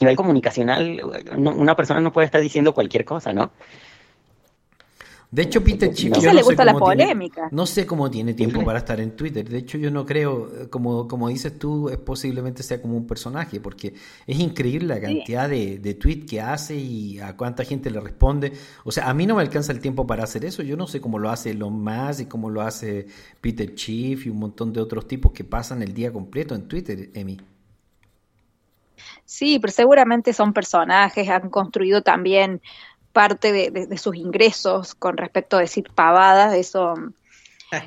nivel 0.00 0.16
comunicacional. 0.16 1.00
Una 1.36 1.76
persona 1.76 2.00
no 2.00 2.12
puede 2.12 2.24
estar 2.24 2.40
diciendo 2.40 2.72
cualquier 2.72 3.04
cosa, 3.04 3.32
¿no? 3.34 3.52
De 5.30 5.42
hecho, 5.42 5.62
Peter 5.62 5.92
Chief. 5.92 6.10
No, 6.10 6.32
le 6.32 6.42
gusta 6.42 6.64
la 6.64 6.74
polémica. 6.74 7.48
no 7.50 7.66
sé 7.66 7.84
cómo 7.84 8.10
tiene 8.10 8.34
tiempo 8.34 8.64
para 8.64 8.78
estar 8.78 9.00
en 9.00 9.16
Twitter. 9.16 9.48
De 9.48 9.58
hecho, 9.58 9.76
yo 9.76 9.90
no 9.90 10.06
creo, 10.06 10.50
eh, 10.62 10.68
como, 10.68 11.08
como 11.08 11.28
dices 11.28 11.58
tú, 11.58 11.88
es 11.88 11.98
posiblemente 11.98 12.62
sea 12.62 12.80
como 12.80 12.96
un 12.96 13.06
personaje, 13.06 13.60
porque 13.60 13.94
es 14.26 14.38
increíble 14.38 14.94
la 14.94 15.00
cantidad 15.00 15.48
de, 15.48 15.78
de 15.78 15.94
tweets 15.94 16.30
que 16.30 16.40
hace 16.40 16.76
y 16.76 17.18
a 17.18 17.36
cuánta 17.36 17.64
gente 17.64 17.90
le 17.90 18.00
responde. 18.00 18.52
O 18.84 18.92
sea, 18.92 19.08
a 19.08 19.14
mí 19.14 19.26
no 19.26 19.34
me 19.34 19.42
alcanza 19.42 19.72
el 19.72 19.80
tiempo 19.80 20.06
para 20.06 20.24
hacer 20.24 20.44
eso. 20.44 20.62
Yo 20.62 20.76
no 20.76 20.86
sé 20.86 21.00
cómo 21.00 21.18
lo 21.18 21.28
hace 21.30 21.50
Elon 21.50 21.82
Musk 21.82 22.20
y 22.20 22.26
cómo 22.26 22.48
lo 22.48 22.62
hace 22.62 23.06
Peter 23.40 23.74
Chief 23.74 24.26
y 24.26 24.28
un 24.28 24.38
montón 24.38 24.72
de 24.72 24.80
otros 24.80 25.08
tipos 25.08 25.32
que 25.32 25.44
pasan 25.44 25.82
el 25.82 25.92
día 25.92 26.12
completo 26.12 26.54
en 26.54 26.68
Twitter, 26.68 27.10
Emi. 27.14 27.38
Sí, 29.24 29.58
pero 29.58 29.72
seguramente 29.72 30.32
son 30.32 30.52
personajes, 30.52 31.28
han 31.28 31.50
construido 31.50 32.02
también 32.02 32.62
parte 33.16 33.50
de, 33.50 33.96
sus 33.96 34.14
ingresos 34.14 34.94
con 34.94 35.16
respecto 35.16 35.56
a 35.56 35.60
decir 35.60 35.88
pavadas, 35.94 36.52
eso, 36.52 36.92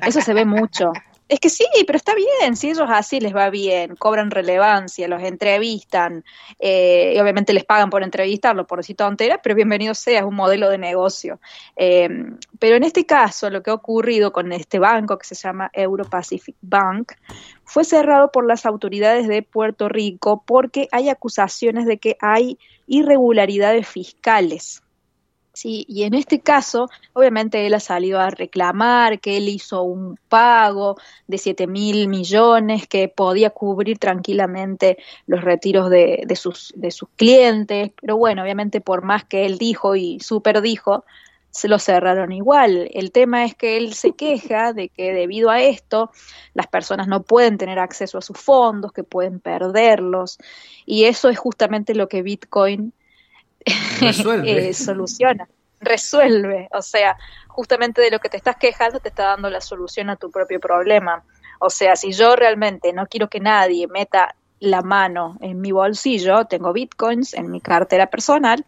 eso 0.04 0.20
se 0.20 0.34
ve 0.34 0.44
mucho. 0.44 0.90
Es 1.28 1.38
que 1.38 1.48
sí, 1.48 1.64
pero 1.86 1.96
está 1.96 2.12
bien, 2.16 2.56
si 2.56 2.70
ellos 2.70 2.88
así 2.88 3.20
les 3.20 3.32
va 3.32 3.50
bien, 3.50 3.94
cobran 3.94 4.32
relevancia, 4.32 5.06
los 5.06 5.22
entrevistan, 5.22 6.24
eh, 6.58 7.12
y 7.14 7.20
obviamente 7.20 7.52
les 7.52 7.64
pagan 7.64 7.88
por 7.88 8.02
entrevistarlo, 8.02 8.66
por 8.66 8.80
decir 8.80 8.96
tonteras, 8.96 9.38
pero 9.40 9.54
bienvenido 9.54 9.94
sea, 9.94 10.18
es 10.18 10.24
un 10.24 10.34
modelo 10.34 10.68
de 10.68 10.78
negocio. 10.78 11.38
Eh, 11.76 12.08
pero 12.58 12.74
en 12.74 12.82
este 12.82 13.06
caso, 13.06 13.48
lo 13.48 13.62
que 13.62 13.70
ha 13.70 13.74
ocurrido 13.74 14.32
con 14.32 14.52
este 14.52 14.80
banco 14.80 15.18
que 15.18 15.26
se 15.26 15.36
llama 15.36 15.70
Euro 15.72 16.04
Pacific 16.04 16.56
Bank 16.62 17.12
fue 17.62 17.84
cerrado 17.84 18.32
por 18.32 18.44
las 18.44 18.66
autoridades 18.66 19.28
de 19.28 19.42
Puerto 19.42 19.88
Rico 19.88 20.42
porque 20.44 20.88
hay 20.90 21.10
acusaciones 21.10 21.86
de 21.86 21.98
que 21.98 22.16
hay 22.20 22.58
irregularidades 22.88 23.86
fiscales. 23.86 24.82
Sí, 25.52 25.84
y 25.88 26.04
en 26.04 26.14
este 26.14 26.40
caso, 26.40 26.88
obviamente 27.12 27.66
él 27.66 27.74
ha 27.74 27.80
salido 27.80 28.20
a 28.20 28.30
reclamar 28.30 29.18
que 29.20 29.36
él 29.36 29.48
hizo 29.48 29.82
un 29.82 30.16
pago 30.28 30.96
de 31.26 31.38
7 31.38 31.66
mil 31.66 32.06
millones 32.08 32.86
que 32.86 33.08
podía 33.08 33.50
cubrir 33.50 33.98
tranquilamente 33.98 34.98
los 35.26 35.42
retiros 35.42 35.90
de, 35.90 36.22
de, 36.24 36.36
sus, 36.36 36.72
de 36.76 36.92
sus 36.92 37.08
clientes, 37.16 37.90
pero 38.00 38.16
bueno, 38.16 38.42
obviamente 38.42 38.80
por 38.80 39.02
más 39.02 39.24
que 39.24 39.44
él 39.44 39.58
dijo 39.58 39.96
y 39.96 40.20
super 40.20 40.60
dijo, 40.62 41.04
se 41.50 41.66
lo 41.68 41.80
cerraron 41.80 42.30
igual. 42.32 42.88
El 42.92 43.10
tema 43.10 43.44
es 43.44 43.56
que 43.56 43.76
él 43.76 43.94
se 43.94 44.12
queja 44.12 44.72
de 44.72 44.88
que 44.88 45.12
debido 45.12 45.50
a 45.50 45.60
esto 45.60 46.10
las 46.54 46.68
personas 46.68 47.08
no 47.08 47.22
pueden 47.24 47.58
tener 47.58 47.80
acceso 47.80 48.18
a 48.18 48.22
sus 48.22 48.38
fondos, 48.38 48.92
que 48.92 49.02
pueden 49.02 49.40
perderlos, 49.40 50.38
y 50.86 51.04
eso 51.04 51.28
es 51.28 51.38
justamente 51.38 51.94
lo 51.94 52.08
que 52.08 52.22
Bitcoin 52.22 52.92
resuelve. 54.00 54.50
Eh, 54.68 54.74
soluciona, 54.74 55.48
resuelve. 55.80 56.68
O 56.72 56.82
sea, 56.82 57.16
justamente 57.48 58.00
de 58.00 58.10
lo 58.10 58.18
que 58.18 58.28
te 58.28 58.36
estás 58.36 58.56
quejando 58.56 59.00
te 59.00 59.08
está 59.08 59.24
dando 59.24 59.50
la 59.50 59.60
solución 59.60 60.10
a 60.10 60.16
tu 60.16 60.30
propio 60.30 60.60
problema. 60.60 61.24
O 61.58 61.70
sea, 61.70 61.96
si 61.96 62.12
yo 62.12 62.36
realmente 62.36 62.92
no 62.92 63.06
quiero 63.06 63.28
que 63.28 63.40
nadie 63.40 63.86
meta 63.86 64.34
la 64.60 64.82
mano 64.82 65.36
en 65.40 65.60
mi 65.60 65.72
bolsillo, 65.72 66.44
tengo 66.44 66.72
bitcoins 66.72 67.34
en 67.34 67.50
mi 67.50 67.60
cartera 67.60 68.06
personal 68.06 68.64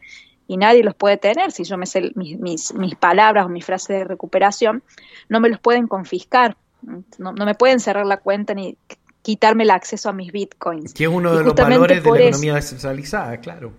y 0.47 0.57
nadie 0.57 0.83
los 0.83 0.95
puede 0.95 1.17
tener. 1.17 1.53
Si 1.53 1.65
yo 1.65 1.79
me 1.79 1.87
sé 1.87 2.13
mis, 2.15 2.39
mis, 2.39 2.75
mis 2.75 2.95
palabras 2.95 3.47
o 3.47 3.49
mi 3.49 3.63
frase 3.63 3.95
de 3.95 4.05
recuperación, 4.05 4.83
no 5.29 5.41
me 5.41 5.49
los 5.49 5.61
pueden 5.61 5.87
confiscar. 5.87 6.57
No, 7.19 7.33
no 7.33 7.47
me 7.47 7.55
pueden 7.55 7.79
cerrar 7.79 8.07
la 8.07 8.17
cuenta 8.19 8.55
ni 8.55 8.77
quitarme 9.23 9.63
el 9.63 9.71
acceso 9.71 10.09
a 10.09 10.13
mis 10.13 10.33
bitcoins. 10.33 10.93
Que 10.93 11.05
es 11.05 11.11
uno 11.11 11.35
de 11.35 11.45
los 11.45 11.55
valores 11.55 12.03
de 12.03 12.11
la 12.11 12.21
economía 12.21 12.55
descentralizada, 12.55 13.39
claro. 13.39 13.73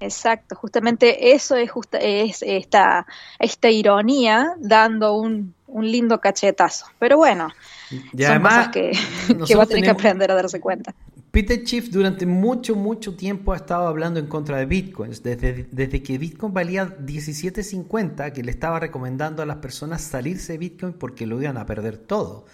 Exacto, 0.00 0.54
justamente 0.54 1.32
eso 1.32 1.56
es, 1.56 1.70
justa, 1.70 1.98
es 1.98 2.42
esta, 2.42 3.06
esta 3.38 3.70
ironía 3.70 4.54
dando 4.58 5.14
un, 5.14 5.54
un 5.66 5.90
lindo 5.90 6.20
cachetazo. 6.20 6.86
Pero 6.98 7.16
bueno, 7.16 7.48
y 7.90 8.22
son 8.22 8.42
cosas 8.42 8.68
que, 8.68 8.92
que 9.46 9.54
va 9.56 9.64
a 9.64 9.66
tener 9.66 9.84
que 9.84 9.90
aprender 9.90 10.30
a 10.30 10.34
darse 10.34 10.60
cuenta. 10.60 10.94
Peter 11.30 11.58
Schiff 11.60 11.90
durante 11.90 12.26
mucho, 12.26 12.74
mucho 12.74 13.14
tiempo 13.14 13.52
ha 13.52 13.56
estado 13.56 13.86
hablando 13.86 14.18
en 14.18 14.26
contra 14.26 14.58
de 14.58 14.66
bitcoins. 14.66 15.22
Desde, 15.22 15.68
desde 15.70 16.02
que 16.02 16.16
Bitcoin 16.16 16.54
valía 16.54 16.96
17.50, 16.98 18.32
que 18.32 18.42
le 18.42 18.50
estaba 18.50 18.80
recomendando 18.80 19.42
a 19.42 19.46
las 19.46 19.56
personas 19.56 20.00
salirse 20.00 20.54
de 20.54 20.58
Bitcoin 20.58 20.94
porque 20.94 21.26
lo 21.26 21.40
iban 21.40 21.58
a 21.58 21.66
perder 21.66 21.98
todo. 21.98 22.46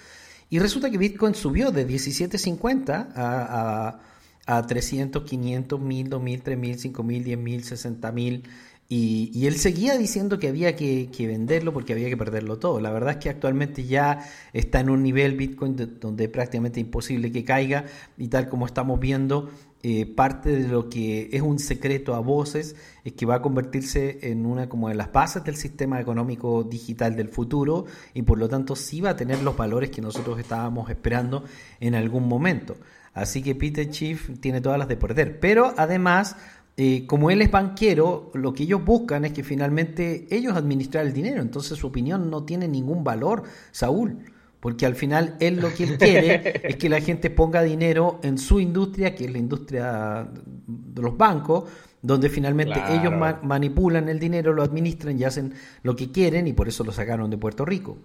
Y 0.50 0.58
resulta 0.58 0.90
que 0.90 0.98
Bitcoin 0.98 1.34
subió 1.34 1.70
de 1.70 1.86
17.50 1.86 3.12
a, 3.14 3.88
a 3.88 4.00
a 4.46 4.66
300, 4.66 5.22
500, 5.24 5.80
1000, 5.80 6.08
2000, 6.10 6.42
3000, 6.42 6.78
5000, 6.78 7.24
10000, 7.24 7.64
60000. 7.64 8.42
Y, 8.86 9.30
y 9.32 9.46
él 9.46 9.56
seguía 9.56 9.96
diciendo 9.96 10.38
que 10.38 10.48
había 10.48 10.76
que, 10.76 11.08
venderlo 11.20 11.72
porque 11.72 11.94
había 11.94 12.08
que 12.08 12.16
perderlo 12.16 12.58
todo. 12.58 12.80
La 12.80 12.92
verdad 12.92 13.12
es 13.12 13.16
que 13.16 13.30
actualmente 13.30 13.84
ya 13.84 14.28
está 14.52 14.80
en 14.80 14.90
un 14.90 15.02
nivel 15.02 15.36
Bitcoin 15.36 15.74
donde 16.00 16.24
es 16.24 16.30
prácticamente 16.30 16.80
imposible 16.80 17.32
que 17.32 17.44
caiga 17.44 17.86
y 18.18 18.28
tal 18.28 18.48
como 18.50 18.66
estamos 18.66 19.00
viendo, 19.00 19.50
eh, 19.86 20.06
parte 20.06 20.50
de 20.50 20.68
lo 20.68 20.88
que 20.88 21.28
es 21.32 21.42
un 21.42 21.58
secreto 21.58 22.14
a 22.14 22.20
voces 22.20 22.74
es 23.04 23.12
que 23.12 23.26
va 23.26 23.36
a 23.36 23.42
convertirse 23.42 24.30
en 24.30 24.46
una 24.46 24.66
como 24.66 24.88
de 24.88 24.94
las 24.94 25.12
bases 25.12 25.44
del 25.44 25.56
sistema 25.56 26.00
económico 26.00 26.62
digital 26.62 27.16
del 27.16 27.28
futuro 27.28 27.84
y 28.14 28.22
por 28.22 28.38
lo 28.38 28.48
tanto 28.48 28.76
sí 28.76 29.02
va 29.02 29.10
a 29.10 29.16
tener 29.16 29.42
los 29.42 29.56
valores 29.58 29.90
que 29.90 30.00
nosotros 30.00 30.38
estábamos 30.38 30.88
esperando 30.88 31.44
en 31.80 31.94
algún 31.94 32.26
momento. 32.28 32.76
Así 33.14 33.42
que 33.42 33.54
Peter 33.54 33.88
Chief 33.88 34.38
tiene 34.40 34.60
todas 34.60 34.78
las 34.78 34.88
de 34.88 34.96
perder. 34.96 35.38
Pero 35.40 35.72
además, 35.76 36.36
eh, 36.76 37.06
como 37.06 37.30
él 37.30 37.40
es 37.42 37.50
banquero, 37.50 38.30
lo 38.34 38.52
que 38.52 38.64
ellos 38.64 38.84
buscan 38.84 39.24
es 39.24 39.32
que 39.32 39.44
finalmente 39.44 40.26
ellos 40.30 40.56
administren 40.56 41.06
el 41.06 41.12
dinero. 41.12 41.40
Entonces 41.40 41.78
su 41.78 41.86
opinión 41.86 42.28
no 42.30 42.42
tiene 42.44 42.66
ningún 42.68 43.04
valor, 43.04 43.44
Saúl. 43.70 44.18
Porque 44.58 44.86
al 44.86 44.94
final 44.94 45.36
él 45.40 45.60
lo 45.60 45.72
que 45.74 45.84
él 45.84 45.98
quiere 45.98 46.60
es 46.64 46.76
que 46.76 46.88
la 46.88 47.00
gente 47.00 47.30
ponga 47.30 47.62
dinero 47.62 48.18
en 48.22 48.38
su 48.38 48.58
industria, 48.60 49.14
que 49.14 49.26
es 49.26 49.30
la 49.32 49.38
industria 49.38 50.26
de 50.66 51.02
los 51.02 51.16
bancos, 51.16 51.64
donde 52.02 52.28
finalmente 52.30 52.74
Claro. 52.74 52.94
ellos 53.00 53.12
ma- 53.16 53.40
manipulan 53.42 54.08
el 54.08 54.18
dinero, 54.18 54.52
lo 54.52 54.62
administran 54.62 55.18
y 55.18 55.24
hacen 55.24 55.52
lo 55.82 55.94
que 55.94 56.10
quieren 56.10 56.48
y 56.48 56.52
por 56.54 56.66
eso 56.66 56.82
lo 56.82 56.92
sacaron 56.92 57.30
de 57.30 57.38
Puerto 57.38 57.64
Rico. 57.64 57.98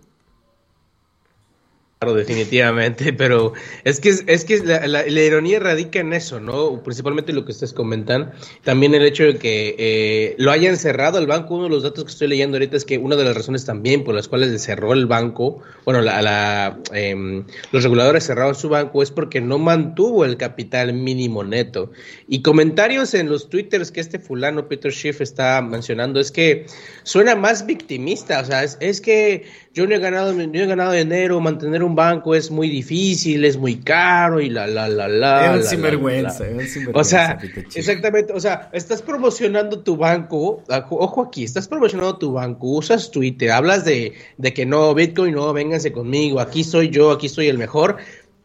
Claro, 2.01 2.15
definitivamente, 2.15 3.11
pero 3.17 3.51
es 3.83 3.99
que 3.99 4.07
es 4.25 4.45
que 4.45 4.59
la, 4.59 4.87
la- 4.87 5.03
la 5.05 5.21
ironía 5.21 5.59
radica 5.59 5.99
en 5.99 6.13
eso, 6.13 6.39
¿no? 6.39 6.81
Principalmente 6.81 7.33
lo 7.33 7.43
que 7.43 7.51
ustedes 7.51 7.73
comentan, 7.73 8.31
también 8.63 8.95
el 8.95 9.03
hecho 9.03 9.25
de 9.25 9.35
que 9.37 9.75
eh, 9.77 10.35
lo 10.37 10.51
hayan 10.51 10.77
cerrado 10.77 11.19
el 11.19 11.27
banco, 11.27 11.55
uno 11.55 11.65
de 11.65 11.71
los 11.71 11.83
datos 11.83 12.05
que 12.05 12.11
estoy 12.11 12.29
leyendo 12.29 12.55
ahorita 12.55 12.77
es 12.77 12.85
que 12.85 12.97
una 12.97 13.17
de 13.17 13.25
las 13.25 13.35
razones 13.35 13.65
también 13.65 14.05
por 14.05 14.15
las 14.15 14.29
cuales 14.29 14.63
cerró 14.63 14.93
el 14.93 15.07
banco, 15.07 15.59
bueno, 15.83 15.99
la, 16.01 16.21
la, 16.21 16.79
em, 16.93 17.43
los 17.73 17.83
reguladores 17.83 18.25
cerraron 18.25 18.55
su 18.55 18.69
banco 18.69 19.03
es 19.03 19.11
porque 19.11 19.41
no 19.41 19.57
mantuvo 19.57 20.23
el 20.23 20.37
capital 20.37 20.93
mínimo 20.93 21.43
neto. 21.43 21.91
Y 22.29 22.41
comentarios 22.43 23.13
en 23.13 23.27
los 23.27 23.49
twitters 23.49 23.91
que 23.91 23.99
este 23.99 24.19
fulano 24.19 24.69
Peter 24.69 24.93
Schiff 24.93 25.19
está 25.19 25.61
mencionando 25.61 26.21
es 26.21 26.31
que 26.31 26.65
suena 27.03 27.35
más 27.35 27.65
victimista, 27.65 28.39
o 28.39 28.45
sea, 28.45 28.63
es, 28.63 28.77
es 28.79 29.01
que 29.01 29.43
yo 29.79 29.87
no 29.87 29.95
he 29.95 29.99
ganado, 29.99 30.33
yo 30.33 30.61
he 30.61 30.65
ganado 30.65 30.91
dinero, 30.91 31.39
mantener 31.39 31.83
un 31.83 31.95
banco 31.95 32.35
es 32.35 32.51
muy 32.51 32.69
difícil, 32.69 33.45
es 33.45 33.55
muy 33.55 33.77
caro 33.77 34.41
y 34.41 34.49
la 34.49 34.67
la 34.67 34.89
la 34.89 35.07
la. 35.07 35.45
Es 35.45 35.51
un 35.51 35.63
la, 35.63 35.69
sinvergüenza, 35.69 36.43
la. 36.43 36.49
es 36.49 36.57
un 36.57 36.67
sinvergüenza, 36.67 36.99
O 36.99 37.03
sea, 37.05 37.39
exactamente, 37.73 38.33
o 38.33 38.39
sea, 38.41 38.69
estás 38.73 39.01
promocionando 39.01 39.79
tu 39.79 39.95
banco, 39.95 40.61
ojo 40.67 40.97
ojo 40.97 41.21
aquí, 41.21 41.45
estás 41.45 41.69
promocionando 41.69 42.17
tu 42.17 42.33
banco, 42.33 42.67
usas 42.67 43.09
Twitter, 43.09 43.51
hablas 43.51 43.85
de, 43.85 44.15
de 44.37 44.53
que 44.53 44.65
no, 44.65 44.93
Bitcoin, 44.93 45.33
no, 45.33 45.53
vénganse 45.53 45.93
conmigo, 45.93 46.41
aquí 46.41 46.65
soy 46.65 46.89
yo, 46.89 47.11
aquí 47.11 47.29
soy 47.29 47.47
el 47.47 47.57
mejor, 47.57 47.99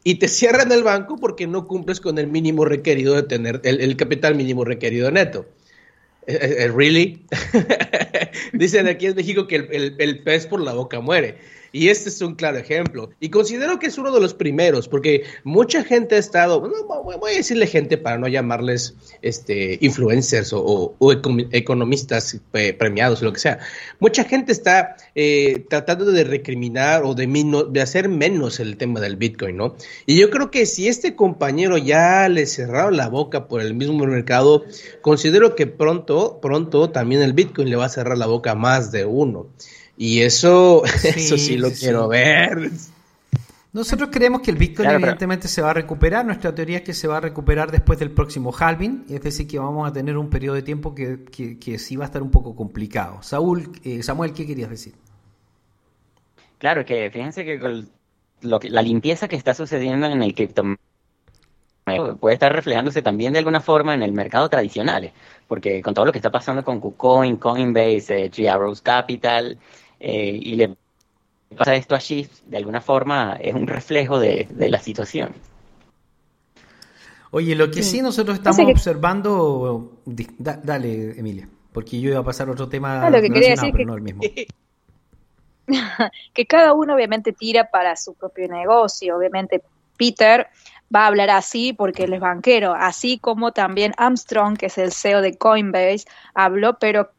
y 0.05 0.20
te 0.20 0.28
cierran 0.28 0.70
el 0.70 0.85
banco 0.85 1.16
porque 1.16 1.49
no 1.49 1.66
cumples 1.66 2.01
con 2.01 2.18
el 2.18 2.28
mínimo 2.28 2.64
requerido 2.64 3.16
de 3.16 3.24
tener, 3.24 3.61
el, 3.64 3.80
el 3.80 3.97
capital 3.97 4.37
mínimo 4.37 4.64
requerido 4.64 5.11
neto. 5.11 5.47
Eh, 6.27 6.39
eh, 6.64 6.68
¿Really? 6.75 7.27
Dicen 8.53 8.89
aquí 8.89 9.07
en 9.07 9.14
México 9.16 9.47
que 9.47 9.57
el, 9.57 9.68
el- 9.72 9.97
el 9.99 10.22
pez 10.22 10.47
por 10.47 10.61
la 10.61 10.72
boca 10.72 11.01
muere. 11.01 11.37
Y 11.77 11.89
este 11.89 12.09
es 12.09 12.20
un 12.22 12.37
claro 12.37 12.57
ejemplo. 12.57 13.11
Y 13.18 13.31
considero 13.31 13.81
que 13.81 13.89
es 13.89 13.99
uno 13.99 14.12
de 14.12 14.20
los 14.20 14.33
primeros, 14.33 14.87
porque 14.87 15.25
mucha 15.43 15.83
gente 15.83 16.14
ha 16.14 16.18
estado, 16.18 16.61
no, 16.61 17.03
voy 17.18 17.33
a 17.33 17.37
decirle 17.37 17.66
gente 17.66 17.99
para 17.99 18.16
no 18.16 18.29
llamarles 18.29 18.95
este, 19.22 19.77
influencers 19.81 20.53
o, 20.53 20.61
o- 20.64 20.95
o 21.01 21.12
econ- 21.12 21.49
economistas 21.51 22.41
premiados 22.79 23.22
o 23.22 23.25
lo 23.25 23.33
que 23.33 23.41
sea. 23.41 23.59
Mucha 23.99 24.22
gente 24.22 24.53
está 24.53 24.95
eh, 25.16 25.64
tratando 25.68 26.05
de 26.05 26.22
recriminar 26.22 27.03
o 27.03 27.14
de, 27.14 27.27
de 27.70 27.81
hacer 27.81 28.09
menos 28.09 28.61
el 28.61 28.77
tema 28.77 29.01
del 29.01 29.16
Bitcoin, 29.16 29.57
¿no? 29.57 29.75
Y 30.07 30.16
yo 30.20 30.31
creo 30.31 30.53
que 30.53 30.66
si 30.66 30.87
este 30.87 31.16
compañero 31.16 31.77
ya 31.77 32.29
le 32.29 32.47
cerraron 32.47 32.97
la 32.97 33.09
boca 33.09 33.49
por 33.49 33.61
el 33.61 33.75
mismo 33.75 34.07
mercado, 34.07 34.64
considero 35.01 35.57
que 35.57 35.66
pronto, 35.66 36.39
pronto 36.41 36.91
también 36.91 37.20
el 37.22 37.33
Bitcoin 37.33 37.68
le 37.68 37.75
va 37.75 37.87
a 37.87 37.89
cerrar 37.89 38.16
la 38.16 38.27
boca 38.27 38.53
a 38.53 38.55
más 38.55 38.93
de 38.93 39.05
uno. 39.07 39.49
Y 39.97 40.21
eso, 40.23 40.83
eso 41.05 41.39
sí 41.39 41.57
lo 41.57 41.71
sí, 41.71 41.81
quiero 41.81 42.05
sí. 42.05 42.09
ver. 42.11 42.71
Nosotros 43.73 44.09
creemos 44.13 44.41
que 44.41 44.53
el 44.53 44.57
Bitcoin 44.57 44.85
Claro, 44.87 44.97
pero- 44.99 45.07
evidentemente 45.07 45.49
se 45.49 45.61
va 45.61 45.71
a 45.71 45.75
recuperar. 45.75 46.25
Nuestra 46.25 46.55
teoría 46.55 46.79
es 46.79 46.83
que 46.85 46.95
se 46.95 47.09
va 47.09 47.17
a 47.17 47.21
recuperar 47.21 47.73
después 47.73 47.99
del 47.99 48.13
próximo 48.13 48.53
halving, 48.57 49.05
es 49.09 49.21
decir, 49.21 49.49
que 49.49 49.59
vamos 49.59 49.89
a 49.89 49.93
tener 49.93 50.17
un 50.17 50.31
periodo 50.31 50.55
de 50.55 50.63
tiempo 50.63 50.95
que, 50.95 51.25
que- 51.25 51.59
que 51.59 51.79
sí 51.79 51.97
va 51.97 52.05
a 52.05 52.07
estar 52.07 52.23
un 52.23 52.31
poco 52.31 52.55
complicado. 52.55 53.21
Saúl, 53.23 53.73
eh, 53.83 54.03
Samuel, 54.05 54.33
¿qué 54.33 54.47
querías 54.47 54.71
decir? 54.71 54.95
Claro, 56.59 56.85
que 56.85 57.11
fíjense 57.11 57.45
que 57.45 57.59
con 57.59 57.89
lo 58.43 58.61
que- 58.61 58.71
la 58.71 58.81
limpieza 58.83 59.27
que 59.29 59.37
está 59.37 59.55
sucediendo 59.55 60.07
en 60.07 60.23
el 60.23 60.35
cripto 60.35 60.63
puede 62.21 62.35
estar 62.35 62.51
reflejándose 62.53 63.03
también 63.03 63.33
de 63.35 63.41
alguna 63.41 63.61
forma 63.61 63.93
en 63.95 64.03
el 64.03 64.13
mercado 64.13 64.49
tradicional, 64.49 65.13
porque 65.47 65.83
con 65.83 65.93
todo 65.95 66.07
lo 66.07 66.13
que 66.13 66.19
está 66.19 66.31
pasando 66.31 66.65
con 66.65 66.81
KuCoin, 66.81 67.37
Coinbase, 67.37 68.31
eh, 68.35 68.49
Arrows 68.49 68.81
Capital, 68.81 69.59
eh, 70.07 70.39
y 70.43 70.57
le 70.57 70.77
pasa 71.57 71.75
esto 71.75 71.95
a 71.95 71.99
Shift, 71.99 72.43
de 72.45 72.57
alguna 72.59 72.81
forma 72.81 73.39
es 73.41 73.55
un 73.55 73.67
reflejo 73.67 74.19
de, 74.19 74.47
de 74.51 74.69
la 74.69 74.79
situación. 74.79 75.33
Oye, 77.31 77.55
lo 77.57 77.71
que 77.71 77.83
sí, 77.83 77.97
Sí. 77.97 78.03
nosotros 78.03 78.37
estamos 78.37 78.59
que- 78.67 78.73
observando... 78.73 79.93
da- 80.05 80.61
dale, 80.63 81.19
Emilia, 81.19 81.49
porque 81.73 82.01
yo 82.01 82.11
iba 82.11 82.21
a 82.21 82.25
pasar 82.25 82.49
a 82.49 82.53
otro 82.53 82.69
tema 82.69 83.03
Ah, 83.03 83.11
lo 83.11 83.21
que 83.21 83.31
quería 83.31 83.51
decir 83.51 83.71
pero 83.73 83.79
que- 83.79 83.85
no 83.87 83.95
el 83.95 84.03
mismo. 84.03 84.23
que 86.35 86.47
cada 86.47 86.75
uno 86.75 86.95
obviamente 86.95 87.33
tira 87.33 87.71
para 87.71 87.97
su 87.97 88.15
propio 88.15 88.47
negocio. 88.49 89.17
Obviamente 89.17 89.63
Peter 89.97 90.47
va 90.95 91.05
a 91.05 91.07
hablar 91.09 91.31
así 91.31 91.73
porque 91.73 92.05
él 92.05 92.13
es 92.15 92.21
banquero, 92.21 92.75
así 92.75 93.19
como 93.19 93.53
también 93.53 93.95
Armstrong, 93.97 94.57
que 94.57 94.67
es 94.67 94.79
el 94.79 94.93
CEO 94.93 95.21
de 95.23 95.37
Coinbase, 95.37 96.05
habló, 96.35 96.79
pero 96.79 97.11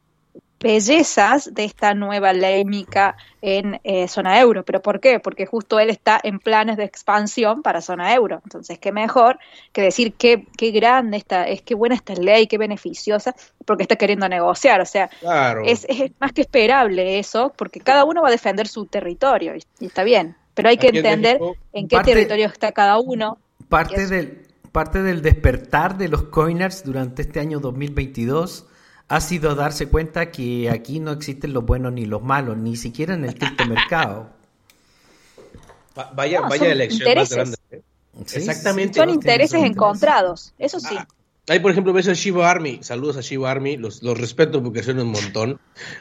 bellezas 0.66 1.53
de 1.53 1.63
esta 1.63 1.93
nueva 1.93 2.34
ley 2.34 2.66
MICA 2.66 3.16
en 3.41 3.80
eh, 3.84 4.07
zona 4.07 4.39
euro. 4.39 4.63
¿Pero 4.66 4.82
por 4.82 4.99
qué? 4.99 5.20
Porque 5.20 5.45
justo 5.45 5.80
él 5.80 5.89
está 5.91 6.20
en 6.24 6.39
planes 6.39 6.76
de 6.78 6.84
expansión 6.86 7.61
para 7.61 7.82
zona 7.82 8.13
euro. 8.16 8.41
Entonces, 8.43 8.80
qué 8.80 8.91
mejor 8.91 9.38
que 9.72 9.82
decir 9.84 10.13
qué, 10.13 10.45
qué 10.57 10.72
grande 10.72 11.18
esta, 11.18 11.47
es 11.47 11.61
qué 11.61 11.76
buena 11.76 11.93
esta 11.95 12.16
ley, 12.16 12.47
qué 12.47 12.57
beneficiosa, 12.57 13.36
porque 13.66 13.84
está 13.84 13.95
queriendo 13.95 14.28
negociar. 14.28 14.82
O 14.82 14.86
sea, 14.86 15.07
Claro. 15.20 15.61
es, 15.66 15.86
es 15.88 16.11
más 16.20 16.32
que 16.34 16.41
esperable 16.41 17.20
eso, 17.20 17.53
porque 17.55 17.80
cada 17.80 18.03
uno 18.03 18.22
va 18.24 18.30
a 18.30 18.32
defender 18.32 18.68
su 18.68 18.88
territorio 18.88 19.55
y, 19.55 19.63
y 19.80 19.86
está 19.86 20.03
bien. 20.03 20.36
Pero 20.55 20.70
hay 20.70 20.78
que 20.78 20.88
Aquí 20.88 20.97
en 20.97 21.05
entender 21.05 21.39
México- 21.39 21.57
en 21.74 21.88
qué 21.88 21.95
Parte- 21.97 22.13
territorio 22.13 22.47
está 22.47 22.72
cada 22.72 22.97
uno. 22.97 23.38
Parte 23.70 24.07
del, 24.07 24.47
parte 24.72 25.03
del 25.03 25.22
despertar 25.22 25.97
de 25.97 26.07
los 26.09 26.24
coiners 26.24 26.84
durante 26.84 27.22
este 27.22 27.39
año 27.39 27.59
2022 27.59 28.66
ha 29.08 29.22
sido 29.22 29.56
darse 29.56 29.88
cuenta 29.88 30.32
que 30.32 30.70
aquí 30.70 30.99
no 30.99 31.12
existen 31.12 31.53
los 31.53 31.66
buenos 31.66 31.93
ni 31.93 32.06
los 32.06 32.22
malos, 32.24 32.58
ni 32.58 32.76
siquiera 32.76 33.14
en 33.14 33.26
el 33.26 33.36
criptomercado. 33.36 34.30
Va- 35.97 36.12
Vaya, 36.16 36.41
No, 36.41 36.49
vaya 36.49 36.72
elección 36.72 37.01
intereses. 37.01 37.38
más 37.38 37.47
grande. 37.49 37.58
¿eh? 37.72 37.82
Sí, 38.26 38.38
Exactamente. 38.38 38.93
sí, 38.93 38.99
Son 38.99 39.10
intereses 39.10 39.64
encontrados, 39.64 40.53
eso 40.58 40.80
sí. 40.80 40.95
Ah, 40.97 41.08
Ahí, 41.47 41.60
por 41.60 41.70
ejemplo, 41.70 41.93
ves 41.93 42.08
a 42.08 42.14
Shiba 42.14 42.49
Army. 42.49 42.80
Saludos 42.82 43.18
a 43.18 43.22
Shiba 43.22 43.51
Army. 43.51 43.78
Los, 43.78 44.01
los 44.01 44.20
respeto 44.20 44.64
porque 44.64 44.82
son 44.82 44.97
un 44.99 45.10
montón. 45.12 45.60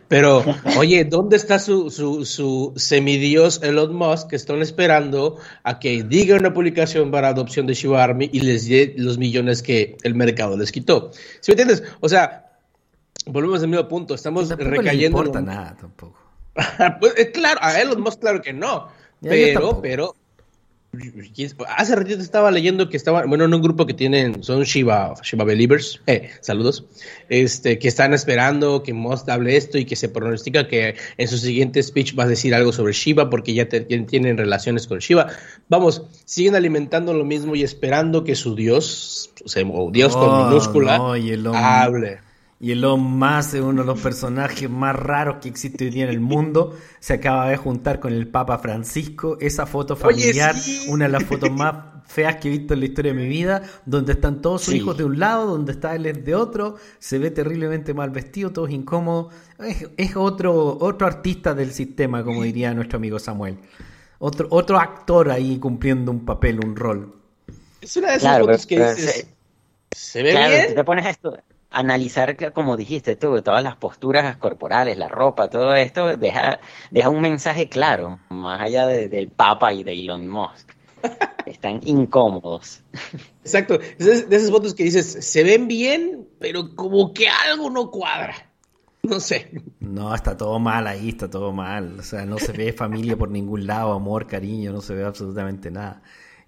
Pero, 0.08 0.42
oye, 0.78 1.04
¿dónde 1.04 1.36
está 1.36 1.58
su, 1.58 1.90
su, 1.90 2.24
su 2.24 2.72
semidios 2.76 3.62
Elon 3.62 3.94
Musk 3.94 4.28
que 4.28 4.36
están 4.36 4.62
esperando 4.62 5.36
a 5.62 5.78
que 5.80 6.02
diga 6.02 6.36
una 6.38 6.54
publicación 6.54 7.10
para 7.10 7.28
adopción 7.28 7.66
de 7.66 7.74
Shiba 7.74 8.02
Army 8.02 8.30
y 8.32 8.40
les 8.40 8.66
dé 8.68 8.94
los 8.96 9.18
millones 9.18 9.62
que 9.62 9.98
el 10.02 10.14
mercado 10.14 10.56
les 10.56 10.72
quitó? 10.72 11.10
¿Sí 11.40 11.52
me 11.52 11.60
entiendes? 11.60 11.82
O 12.00 12.08
sea, 12.08 12.43
volvemos 13.26 13.62
al 13.62 13.68
mismo 13.68 13.88
punto. 13.88 14.14
Estamos 14.14 14.48
Tampoco 14.48 14.70
recayendo. 14.70 15.18
en 15.20 15.26
importa 15.26 15.40
nada 15.40 15.76
tampoco. 15.80 16.18
pues, 17.00 17.14
claro, 17.32 17.58
a 17.62 17.80
Elon 17.80 18.00
Musk, 18.00 18.20
claro 18.20 18.40
que 18.42 18.52
no. 18.52 18.88
Ya, 19.20 19.30
Pero, 19.30 19.80
pero. 19.80 20.14
Hace 21.76 21.96
ratito 21.96 22.20
estaba 22.22 22.52
leyendo 22.52 22.88
que 22.88 22.96
estaba, 22.96 23.24
bueno, 23.26 23.46
en 23.46 23.52
un 23.54 23.60
grupo 23.60 23.84
que 23.84 23.94
tienen, 23.94 24.44
son 24.44 24.62
Shiba, 24.62 25.14
Shiba 25.24 25.42
Believers, 25.42 26.00
eh, 26.06 26.30
saludos, 26.40 26.84
este, 27.28 27.80
que 27.80 27.88
están 27.88 28.14
esperando 28.14 28.84
que 28.84 28.92
Musk 28.92 29.28
hable 29.28 29.56
esto 29.56 29.76
y 29.76 29.86
que 29.86 29.96
se 29.96 30.08
pronostica 30.08 30.68
que 30.68 30.94
en 31.16 31.26
su 31.26 31.36
siguiente 31.38 31.82
speech 31.82 32.16
va 32.16 32.22
a 32.22 32.26
decir 32.28 32.54
algo 32.54 32.72
sobre 32.72 32.92
Shiba 32.92 33.28
porque 33.28 33.54
ya, 33.54 33.68
te- 33.68 33.84
ya 33.88 34.06
tienen 34.06 34.36
relaciones 34.38 34.86
con 34.86 35.00
Shiba. 35.00 35.26
Vamos, 35.68 36.02
siguen 36.26 36.54
alimentando 36.54 37.12
lo 37.12 37.24
mismo 37.24 37.56
y 37.56 37.64
esperando 37.64 38.22
que 38.22 38.36
su 38.36 38.54
Dios, 38.54 39.32
o 39.44 39.48
sea, 39.48 39.64
o 39.66 39.90
Dios 39.90 40.12
Oh, 40.14 40.20
con 40.20 40.48
minúscula, 40.48 40.98
no, 40.98 41.16
y 41.16 41.30
el 41.30 41.44
hombre- 41.44 41.60
hable. 41.60 42.18
Y 42.64 42.72
Elon 42.72 42.98
Musk 43.02 43.56
es 43.56 43.60
uno 43.60 43.82
de 43.82 43.86
los 43.86 44.00
personajes 44.00 44.70
más 44.70 44.96
raros 44.96 45.36
que 45.42 45.50
existe 45.50 45.84
hoy 45.84 45.90
día 45.90 46.04
en 46.04 46.08
el 46.08 46.20
mundo. 46.20 46.74
Se 46.98 47.12
acaba 47.12 47.50
de 47.50 47.58
juntar 47.58 48.00
con 48.00 48.10
el 48.10 48.26
Papa 48.26 48.56
Francisco. 48.56 49.36
Esa 49.38 49.66
foto 49.66 49.92
Oye, 49.92 50.00
familiar, 50.02 50.54
sí. 50.56 50.86
una 50.88 51.04
de 51.04 51.10
las 51.12 51.24
fotos 51.24 51.50
más 51.50 51.74
feas 52.06 52.36
que 52.36 52.48
he 52.48 52.50
visto 52.52 52.72
en 52.72 52.80
la 52.80 52.86
historia 52.86 53.12
de 53.12 53.20
mi 53.20 53.28
vida, 53.28 53.62
donde 53.84 54.12
están 54.14 54.40
todos 54.40 54.62
sus 54.62 54.72
Sí. 54.72 54.78
hijos 54.78 54.96
de 54.96 55.04
un 55.04 55.18
lado, 55.18 55.44
donde 55.46 55.72
está 55.72 55.94
él 55.94 56.24
de 56.24 56.34
otro, 56.34 56.76
se 56.98 57.18
ve 57.18 57.30
terriblemente 57.30 57.92
mal 57.92 58.08
vestido, 58.08 58.50
todos 58.50 58.70
incómodos. 58.70 59.34
Es, 59.58 59.86
es 59.98 60.16
otro, 60.16 60.78
otro 60.80 61.06
artista 61.06 61.52
del 61.52 61.70
sistema, 61.70 62.24
como 62.24 62.44
diría 62.44 62.72
nuestro 62.72 62.96
amigo 62.96 63.18
Samuel. 63.18 63.58
Otro, 64.20 64.46
otro 64.48 64.78
actor 64.78 65.30
ahí 65.30 65.58
cumpliendo 65.58 66.10
un 66.10 66.24
papel, 66.24 66.60
un 66.64 66.74
rol. 66.76 67.14
Es 67.82 67.94
una 67.98 68.12
de 68.12 68.16
esas 68.16 68.22
Claro, 68.30 68.46
fotos 68.46 68.64
que 68.64 68.76
pero- 68.78 68.94
dices, 68.94 69.26
pero 69.26 69.28
¿se 69.94 70.22
ve 70.22 70.30
Claro, 70.30 70.50
bien? 70.50 70.68
si 70.70 70.74
te 70.74 70.84
pones 70.84 71.06
esto, 71.06 71.36
analizar, 71.78 72.36
que, 72.36 72.50
como 72.52 72.76
dijiste 72.76 73.16
tú, 73.16 73.40
todas 73.42 73.62
las 73.62 73.76
posturas 73.76 74.36
corporales, 74.36 74.96
la 74.98 75.08
ropa, 75.08 75.48
todo 75.48 75.74
esto, 75.74 76.16
deja, 76.16 76.60
deja 76.90 77.08
un 77.08 77.20
mensaje 77.20 77.68
claro, 77.68 78.18
más 78.28 78.60
allá 78.60 78.86
de- 78.86 79.08
del 79.08 79.28
Papa 79.28 79.72
y 79.72 79.84
de 79.84 79.92
Elon 79.92 80.28
Musk. 80.28 80.70
Están 81.46 81.80
incómodos. 81.84 82.82
Exacto, 83.42 83.78
es 83.98 84.28
de 84.28 84.36
esas 84.36 84.50
fotos 84.50 84.74
que 84.74 84.84
dices, 84.84 85.18
se 85.26 85.42
ven 85.44 85.68
bien, 85.68 86.26
pero 86.40 86.74
como 86.74 87.12
que 87.12 87.28
algo 87.28 87.68
no 87.70 87.90
cuadra. 87.90 88.34
No 89.02 89.20
sé. 89.20 89.50
No, 89.80 90.14
está 90.14 90.34
todo 90.34 90.58
mal 90.58 90.86
ahí, 90.86 91.10
está 91.10 91.28
todo 91.28 91.52
mal. 91.52 91.98
O 92.00 92.02
sea, 92.02 92.24
no 92.24 92.38
se 92.38 92.52
ve 92.52 92.72
familia 92.72 93.18
por 93.18 93.30
ningún 93.30 93.66
lado, 93.66 93.92
amor, 93.92 94.26
cariño, 94.26 94.72
no 94.72 94.80
se 94.80 94.94
ve 94.94 95.04
absolutamente 95.04 95.70
nada. 95.70 96.00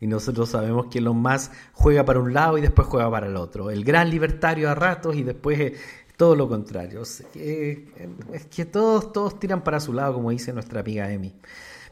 Y 0.06 0.08
nosotros 0.08 0.50
sabemos 0.50 0.86
que 0.86 0.98
Elon 0.98 1.16
Musk 1.16 1.50
juega 1.72 2.04
para 2.04 2.20
un 2.20 2.32
lado 2.32 2.56
y 2.56 2.60
después 2.60 2.86
juega 2.86 3.10
para 3.10 3.26
el 3.26 3.34
otro. 3.34 3.72
El 3.72 3.82
gran 3.82 4.08
libertario 4.08 4.70
a 4.70 4.74
ratos 4.76 5.16
y 5.16 5.24
después 5.24 5.58
eh, 5.58 5.74
todo 6.16 6.36
lo 6.36 6.48
contrario. 6.48 7.02
Eh, 7.34 7.88
es 8.32 8.46
que 8.46 8.66
todos, 8.66 9.12
todos 9.12 9.40
tiran 9.40 9.64
para 9.64 9.80
su 9.80 9.92
lado, 9.92 10.14
como 10.14 10.30
dice 10.30 10.52
nuestra 10.52 10.78
amiga 10.78 11.10
Emi. 11.10 11.34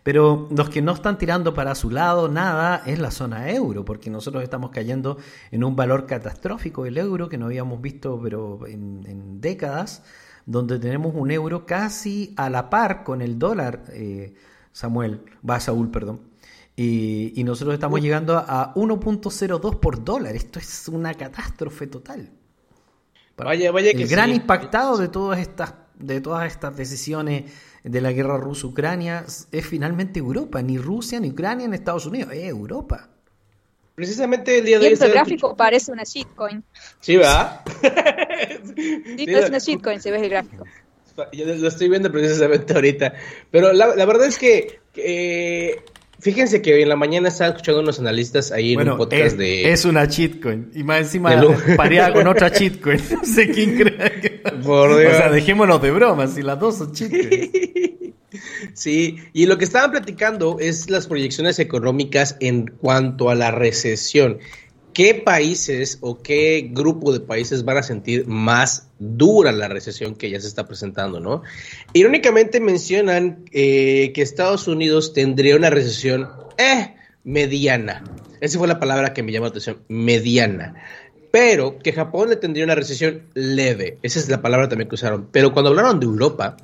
Pero 0.04 0.46
los 0.56 0.70
que 0.70 0.80
no 0.80 0.92
están 0.92 1.18
tirando 1.18 1.54
para 1.54 1.74
su 1.74 1.90
lado 1.90 2.28
nada 2.28 2.84
es 2.86 3.00
la 3.00 3.10
zona 3.10 3.50
euro, 3.50 3.84
porque 3.84 4.10
nosotros 4.10 4.44
estamos 4.44 4.70
cayendo 4.70 5.18
en 5.50 5.64
un 5.64 5.74
valor 5.74 6.06
catastrófico 6.06 6.84
del 6.84 6.98
euro 6.98 7.28
que 7.28 7.36
no 7.36 7.46
habíamos 7.46 7.80
visto 7.80 8.20
pero 8.22 8.64
en, 8.68 9.04
en 9.08 9.40
décadas, 9.40 10.04
donde 10.46 10.78
tenemos 10.78 11.16
un 11.16 11.32
euro 11.32 11.66
casi 11.66 12.32
a 12.36 12.48
la 12.48 12.70
par 12.70 13.02
con 13.02 13.22
el 13.22 13.40
dólar, 13.40 13.86
eh, 13.88 14.34
Samuel, 14.70 15.22
va 15.48 15.58
Saúl, 15.58 15.90
perdón. 15.90 16.33
Y, 16.76 17.32
y 17.38 17.44
nosotros 17.44 17.74
estamos 17.74 18.00
llegando 18.00 18.36
a 18.36 18.74
1.02 18.74 19.78
por 19.78 20.04
dólar. 20.04 20.34
Esto 20.34 20.58
es 20.58 20.88
una 20.88 21.14
catástrofe 21.14 21.86
total. 21.86 22.30
Vaya, 23.36 23.72
vaya 23.72 23.90
el 23.90 24.06
gran 24.08 24.30
sí. 24.30 24.36
impactado 24.36 24.96
de 24.96 25.08
todas 25.08 25.40
estas 25.40 25.74
de 25.94 26.20
todas 26.20 26.46
estas 26.46 26.76
decisiones 26.76 27.52
de 27.82 28.00
la 28.00 28.12
guerra 28.12 28.36
ruso-ucrania 28.36 29.24
es 29.52 29.66
finalmente 29.66 30.18
Europa, 30.18 30.62
ni 30.62 30.78
Rusia, 30.78 31.20
ni 31.20 31.30
Ucrania, 31.30 31.68
ni 31.68 31.76
Estados 31.76 32.06
Unidos, 32.06 32.32
es 32.32 32.44
Europa. 32.44 33.08
Precisamente 33.94 34.58
el 34.58 34.64
día 34.64 34.78
de 34.80 34.88
hoy. 34.88 34.98
el 35.00 35.12
gráfico 35.12 35.56
parece 35.56 35.92
una 35.92 36.02
shitcoin. 36.02 36.64
Sí, 36.98 37.16
¿verdad? 37.16 37.60
Sí, 39.16 39.26
parece 39.26 39.48
una 39.48 39.58
shitcoin, 39.58 40.00
si 40.00 40.10
ves 40.10 40.22
el 40.22 40.30
gráfico. 40.30 40.64
Yo 41.32 41.44
lo 41.44 41.68
estoy 41.68 41.88
viendo 41.88 42.10
precisamente 42.10 42.74
ahorita. 42.74 43.14
Pero 43.52 43.72
la, 43.72 43.94
la 43.94 44.04
verdad 44.04 44.26
es 44.26 44.36
que, 44.36 44.80
eh, 44.96 45.84
fíjense 46.24 46.62
que 46.62 46.72
hoy 46.72 46.82
en 46.82 46.88
la 46.88 46.96
mañana 46.96 47.28
estaba 47.28 47.50
escuchando 47.50 47.82
unos 47.82 47.98
analistas 48.00 48.50
ahí 48.50 48.72
en 48.72 48.88
un 48.88 48.96
podcast 48.96 49.24
es, 49.26 49.36
de... 49.36 49.70
es 49.70 49.84
una 49.84 50.08
cheatcoin. 50.08 50.70
Y 50.74 50.82
más 50.82 51.00
encima 51.02 51.30
pareada 51.76 52.14
con 52.14 52.26
otra 52.26 52.50
cheatcoin. 52.50 52.98
No 53.10 53.24
sé 53.24 53.50
quién 53.50 53.76
cree 53.76 54.20
que... 54.20 54.30
Por 54.64 54.92
O 54.92 54.98
Dios. 54.98 55.16
sea, 55.16 55.30
dejémonos 55.30 55.82
de 55.82 55.90
bromas, 55.90 56.34
si 56.34 56.42
las 56.42 56.58
dos 56.58 56.78
son 56.78 56.92
cheatcoins. 56.92 57.50
Sí, 58.72 59.18
y 59.32 59.46
lo 59.46 59.56
que 59.58 59.64
estaban 59.64 59.92
platicando 59.92 60.56
es 60.58 60.90
las 60.90 61.06
proyecciones 61.06 61.60
económicas 61.60 62.36
en 62.40 62.66
cuanto 62.66 63.30
a 63.30 63.36
la 63.36 63.52
recesión. 63.52 64.38
¿Qué 64.94 65.14
países 65.14 65.98
o 66.02 66.22
qué 66.22 66.70
grupo 66.72 67.12
de 67.12 67.18
países 67.18 67.64
van 67.64 67.78
a 67.78 67.82
sentir 67.82 68.28
más 68.28 68.90
dura 69.00 69.50
la 69.50 69.66
recesión 69.66 70.14
que 70.14 70.30
ya 70.30 70.40
se 70.40 70.46
está 70.46 70.68
presentando, 70.68 71.18
no? 71.18 71.42
Irónicamente 71.92 72.60
mencionan 72.60 73.44
eh, 73.50 74.12
que 74.14 74.22
Estados 74.22 74.68
Unidos 74.68 75.12
tendría 75.12 75.56
una 75.56 75.68
recesión 75.68 76.30
eh, 76.58 76.94
mediana. 77.24 78.04
Esa 78.40 78.58
fue 78.58 78.68
la 78.68 78.78
palabra 78.78 79.12
que 79.12 79.24
me 79.24 79.32
llamó 79.32 79.46
la 79.46 79.50
atención, 79.50 79.80
mediana. 79.88 80.76
Pero 81.32 81.80
que 81.80 81.92
Japón 81.92 82.30
le 82.30 82.36
tendría 82.36 82.64
una 82.64 82.76
recesión 82.76 83.24
leve. 83.34 83.98
Esa 84.02 84.20
es 84.20 84.28
la 84.28 84.40
palabra 84.40 84.68
también 84.68 84.88
que 84.88 84.94
usaron. 84.94 85.28
Pero 85.32 85.52
cuando 85.52 85.70
hablaron 85.70 85.98
de 85.98 86.06
Europa, 86.06 86.56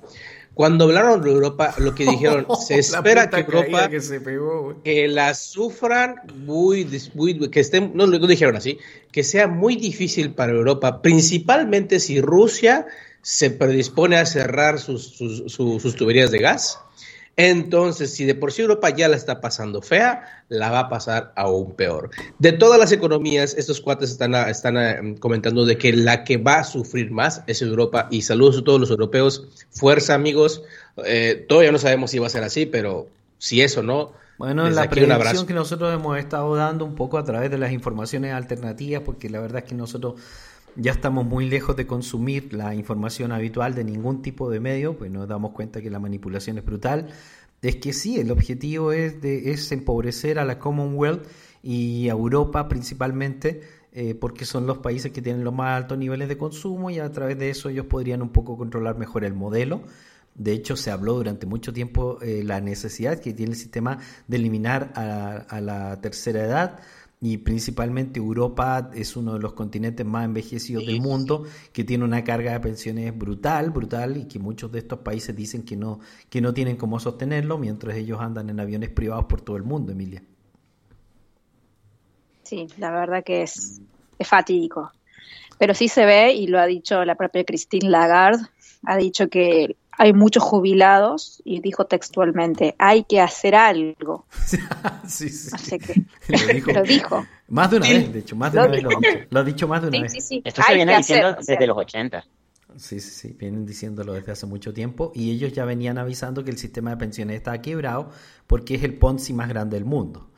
cuando 0.61 0.84
hablaron 0.84 1.22
de 1.22 1.30
Europa, 1.30 1.74
lo 1.78 1.94
que 1.94 2.04
dijeron, 2.04 2.46
se 2.66 2.78
espera 2.78 3.30
que 3.30 3.40
Europa 3.40 3.88
que 3.88 4.02
se 4.02 4.20
pegó, 4.20 4.82
que 4.84 5.08
la 5.08 5.32
sufran 5.32 6.16
muy, 6.44 6.86
muy 7.14 7.48
que 7.48 7.61
estén, 7.61 7.92
no 7.94 8.06
lo 8.06 8.18
dijeron 8.26 8.56
así, 8.56 8.76
que 9.11 9.24
sea 9.24 9.48
muy 9.48 9.76
difícil 9.76 10.34
para 10.34 10.52
Europa, 10.52 11.00
principalmente 11.00 11.98
si 11.98 12.20
Rusia 12.20 12.86
se 13.22 13.50
predispone 13.50 14.18
a 14.18 14.26
cerrar 14.26 14.78
sus, 14.78 15.02
sus, 15.06 15.50
su- 15.50 15.80
sus 15.80 15.96
tuberías 15.96 16.30
de 16.30 16.40
gas. 16.40 16.78
Entonces, 17.49 18.12
si 18.14 18.26
de 18.26 18.34
por 18.34 18.53
sí 18.53 18.61
Europa 18.61 18.91
ya 18.91 19.09
la 19.09 19.16
está 19.16 19.41
pasando 19.41 19.80
fea, 19.80 20.45
la 20.51 20.70
va 20.70 20.80
a 20.80 20.88
pasar 20.91 21.32
aún 21.36 21.72
peor. 21.74 22.11
De 22.38 22.53
todas 22.53 22.78
las 22.78 22.93
economías, 22.93 23.55
estos 23.57 23.80
cuates 23.80 24.11
están, 24.11 24.34
a- 24.34 24.51
están 24.51 24.76
a- 24.76 24.97
comentando 25.20 25.64
de 25.64 25.78
que 25.78 25.93
la 25.95 26.22
que 26.24 26.36
va 26.36 26.57
a 26.59 26.64
sufrir 26.64 27.11
más 27.11 27.43
es 27.47 27.62
Europa. 27.62 28.09
Y 28.11 28.22
saludos 28.22 28.59
a 28.59 28.62
todos 28.64 28.78
los 28.78 28.91
europeos. 28.91 29.47
Fuerza, 29.70 30.12
amigos. 30.14 30.62
Eh, 31.07 31.47
todavía 31.49 31.72
no 31.72 31.78
sabemos 31.78 32.11
si 32.11 32.18
va 32.18 32.26
a 32.26 32.30
ser 32.30 32.43
así, 32.45 32.66
pero 32.66 33.09
si 33.38 33.62
eso 33.62 33.82
no, 33.82 34.12
Bueno, 34.36 34.68
la 34.68 34.88
predicción 34.91 35.47
que 35.47 35.55
nosotros 35.55 35.95
hemos 35.95 36.18
estado 36.18 36.55
dando 36.57 36.84
un 36.84 36.95
poco 36.95 37.16
a 37.16 37.24
través 37.24 37.51
de 37.51 37.57
las 37.57 37.72
informaciones 37.72 38.34
alternativas, 38.34 39.03
porque 39.03 39.30
la 39.30 39.41
verdad 39.41 39.62
es 39.64 39.68
que 39.70 39.74
nosotros 39.74 40.14
ya 40.77 40.93
estamos 40.93 41.27
muy 41.27 41.49
lejos 41.49 41.77
de 41.77 41.87
consumir 41.87 42.53
la 42.53 42.75
información 42.75 43.33
habitual 43.33 43.75
de 43.75 43.85
ningún 43.85 44.23
tipo 44.23 44.51
de 44.51 44.61
medio, 44.61 44.97
pues 44.97 45.11
nos 45.11 45.29
damos 45.29 45.53
cuenta 45.53 45.81
que 45.81 45.91
la 45.91 45.99
manipulación 45.99 46.59
es 46.59 46.64
brutal. 46.64 47.09
Es 47.62 47.77
que 47.77 47.93
sí, 47.93 48.18
el 48.18 48.31
objetivo 48.31 48.93
es, 48.93 49.21
de, 49.21 49.53
es 49.53 49.71
empobrecer 49.73 50.39
a 50.39 50.45
la 50.45 50.59
Commonwealth 50.59 51.27
y 51.62 52.09
a 52.09 52.12
Europa 52.12 52.68
principalmente, 52.68 53.61
eh, 53.93 54.14
porque 54.14 54.45
son 54.45 54.66
los 54.66 54.79
países 54.79 55.12
que 55.12 55.21
tienen 55.21 55.45
los 55.45 55.53
más 55.53 55.77
altos 55.77 55.99
niveles 55.99 56.29
de 56.29 56.39
consumo 56.39 56.91
y 56.91 56.99
a 56.99 57.11
través 57.12 57.39
de 57.39 57.51
eso 57.51 57.68
ellos 57.68 57.87
podrían 57.87 58.23
un 58.23 58.31
poco 58.31 58.57
controlar 58.57 58.97
mejor 58.97 59.25
el 59.25 59.35
modelo. 59.35 59.83
De 60.35 60.53
hecho, 60.53 60.77
se 60.77 60.91
habló 60.91 61.14
durante 61.14 61.45
mucho 61.47 61.73
tiempo 61.73 62.18
eh, 62.23 62.43
la 62.45 62.61
necesidad 62.61 63.18
que 63.18 63.35
tiene 63.35 63.53
el 63.53 63.59
sistema 63.59 63.99
de 64.27 64.37
eliminar 64.37 64.93
a, 64.95 65.37
a 65.49 65.61
la 65.61 66.01
tercera 66.01 66.45
edad 66.45 66.81
y 67.21 67.37
principalmente 67.39 68.18
Europa 68.18 68.91
es 68.95 69.14
uno 69.14 69.35
de 69.35 69.41
los 69.41 69.53
continentes 69.53 70.07
más 70.07 70.25
envejecidos 70.25 70.87
del 70.87 71.03
mundo 71.03 71.45
que 71.73 71.85
tiene 71.85 72.05
una 72.05 72.25
carga 72.25 72.53
de 72.53 72.61
pensiones 72.61 73.16
brutal, 73.16 73.71
brutal 73.71 74.16
y 74.16 74.25
que 74.25 74.39
muchos 74.39 74.73
de 74.73 74.79
estos 74.79 75.01
países 75.01 75.37
dicen 75.37 75.62
que 75.62 75.77
no 75.77 76.01
que 76.31 76.41
no 76.41 76.55
tienen 76.55 76.77
cómo 76.77 76.99
sostenerlo 76.99 77.59
mientras 77.59 77.97
ellos 77.97 78.21
andan 78.21 78.49
en 78.49 78.59
aviones 78.59 78.89
privados 78.89 79.27
por 79.27 79.43
todo 79.43 79.57
el 79.57 79.64
mundo, 79.64 79.93
Emilia. 79.93 80.23
Sí, 82.43 82.66
la 82.79 82.91
verdad 82.91 83.23
que 83.23 83.43
es, 83.43 83.81
es 84.18 84.27
fatídico. 84.27 84.91
Pero 85.59 85.75
sí 85.75 85.89
se 85.89 86.07
ve, 86.07 86.33
y 86.33 86.47
lo 86.47 86.59
ha 86.59 86.66
dicho 86.66 87.05
la 87.05 87.16
propia 87.16 87.45
Christine 87.45 87.91
Lagarde, 87.91 88.45
ha 88.85 88.97
dicho 88.97 89.29
que 89.29 89.77
hay 90.03 90.12
muchos 90.14 90.42
jubilados 90.42 91.42
y 91.44 91.61
dijo 91.61 91.84
textualmente, 91.86 92.74
hay 92.78 93.05
que 93.05 93.20
hacer 93.20 93.55
algo. 93.55 94.26
sí, 95.07 95.28
sí. 95.28 95.51
Así 95.53 95.78
que 95.78 95.94
Lo 96.28 96.46
dijo. 96.48 96.72
lo 96.72 96.82
dijo. 96.84 97.26
Más 97.48 97.70
de 97.70 97.76
una 97.78 97.86
Sí. 97.86 97.92
vez, 97.92 98.12
de 98.12 98.18
hecho, 98.20 98.36
más 98.36 98.53
de 98.53 98.59
Lo 98.59 98.62
una 98.62 98.70
vez 98.70 98.82
lo 98.82 98.90
ha 98.90 98.96
dijo. 98.96 99.01
dicho. 99.01 99.26
Lo 99.30 99.40
ha 99.40 99.44
dicho 99.44 99.68
más 99.68 99.82
de 99.82 99.88
una 99.88 99.96
Sí, 99.98 100.03
vez. 100.03 100.12
sí, 100.12 100.20
sí. 100.22 100.42
Esto 100.44 100.62
se 100.62 100.72
hay 100.72 100.76
viene 100.76 100.96
diciendo 100.96 101.28
hacer, 101.28 101.38
o 101.38 101.44
desde 101.46 101.57
sea, 101.59 101.66
los 101.66 101.76
80. 101.76 102.24
Sí, 102.76 103.01
sí, 103.01 103.11
sí, 103.11 103.36
vienen 103.38 103.66
diciéndolo 103.66 104.12
desde 104.12 104.32
hace 104.32 104.46
mucho 104.46 104.72
tiempo 104.72 105.11
y 105.14 105.32
ellos 105.32 105.53
ya 105.53 105.64
venían 105.64 105.98
avisando 105.98 106.44
que 106.44 106.51
el 106.53 106.59
sistema 106.59 106.90
de 106.90 106.96
pensiones 106.98 107.36
estaba 107.36 107.61
quebrado 107.61 108.11
porque 108.46 108.76
es 108.76 108.84
el 108.84 108.96
Ponzi 108.96 109.32
más 109.32 109.48
grande 109.48 109.76
del 109.76 109.84
mundo. 109.84 110.30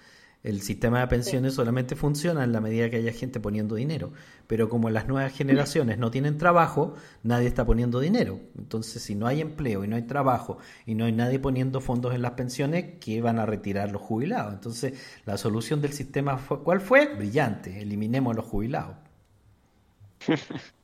El 0.42 0.60
sistema 0.60 1.00
de 1.00 1.06
pensiones 1.06 1.54
solamente 1.54 1.94
funciona 1.94 2.42
en 2.42 2.52
la 2.52 2.60
medida 2.60 2.90
que 2.90 2.96
haya 2.96 3.12
gente 3.12 3.38
poniendo 3.38 3.76
dinero, 3.76 4.12
pero 4.48 4.68
como 4.68 4.90
las 4.90 5.06
nuevas 5.06 5.32
generaciones 5.32 5.98
no 5.98 6.10
tienen 6.10 6.36
trabajo, 6.36 6.94
nadie 7.22 7.46
está 7.46 7.64
poniendo 7.64 8.00
dinero. 8.00 8.40
Entonces, 8.58 9.02
si 9.02 9.14
no 9.14 9.28
hay 9.28 9.40
empleo 9.40 9.84
y 9.84 9.88
no 9.88 9.94
hay 9.94 10.02
trabajo 10.02 10.58
y 10.84 10.96
no 10.96 11.04
hay 11.04 11.12
nadie 11.12 11.38
poniendo 11.38 11.80
fondos 11.80 12.12
en 12.12 12.22
las 12.22 12.32
pensiones, 12.32 12.98
¿qué 13.00 13.20
van 13.20 13.38
a 13.38 13.46
retirar 13.46 13.92
los 13.92 14.02
jubilados? 14.02 14.52
Entonces, 14.52 14.94
la 15.26 15.38
solución 15.38 15.80
del 15.80 15.92
sistema 15.92 16.38
fue, 16.38 16.60
¿cuál 16.64 16.80
fue? 16.80 17.06
Brillante, 17.14 17.80
eliminemos 17.80 18.32
a 18.32 18.36
los 18.36 18.44
jubilados. 18.46 18.96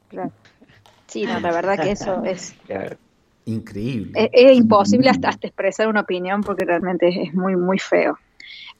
claro. 0.08 0.32
Sí, 1.08 1.24
no, 1.24 1.40
la 1.40 1.50
verdad 1.52 1.80
que 1.80 1.92
eso 1.92 2.22
es, 2.24 2.54
Claro. 2.66 2.96
Increíble. 3.46 4.12
es, 4.14 4.28
es 4.32 4.56
imposible 4.56 5.08
hasta, 5.08 5.30
hasta 5.30 5.46
expresar 5.46 5.88
una 5.88 6.02
opinión 6.02 6.42
porque 6.42 6.64
realmente 6.64 7.08
es 7.08 7.34
muy, 7.34 7.56
muy 7.56 7.78
feo. 7.78 8.18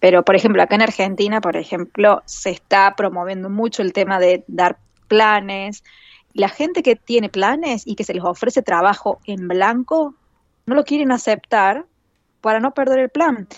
Pero, 0.00 0.24
por 0.24 0.36
ejemplo, 0.36 0.62
acá 0.62 0.76
en 0.76 0.82
Argentina, 0.82 1.40
por 1.40 1.56
ejemplo, 1.56 2.22
se 2.24 2.50
está 2.50 2.94
promoviendo 2.96 3.50
mucho 3.50 3.82
el 3.82 3.92
tema 3.92 4.18
de 4.20 4.44
dar 4.46 4.78
planes. 5.08 5.82
La 6.34 6.48
gente 6.48 6.82
que 6.82 6.94
tiene 6.94 7.28
planes 7.28 7.82
y 7.84 7.96
que 7.96 8.04
se 8.04 8.14
les 8.14 8.22
ofrece 8.22 8.62
trabajo 8.62 9.18
en 9.24 9.48
blanco, 9.48 10.14
no 10.66 10.74
lo 10.74 10.84
quieren 10.84 11.10
aceptar 11.10 11.84
para 12.40 12.60
no 12.60 12.72
perder 12.74 13.00
el 13.00 13.08
plan. 13.08 13.48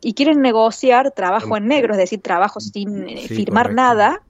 Y 0.00 0.14
quieren 0.14 0.40
negociar 0.40 1.10
trabajo 1.10 1.56
en 1.56 1.66
negro, 1.66 1.94
es 1.94 1.98
decir, 1.98 2.20
trabajo 2.22 2.60
sin 2.60 3.08
eh, 3.08 3.16
Sí, 3.26 3.34
firmar 3.34 3.64
correcto. 3.66 3.82
nada 3.82 4.22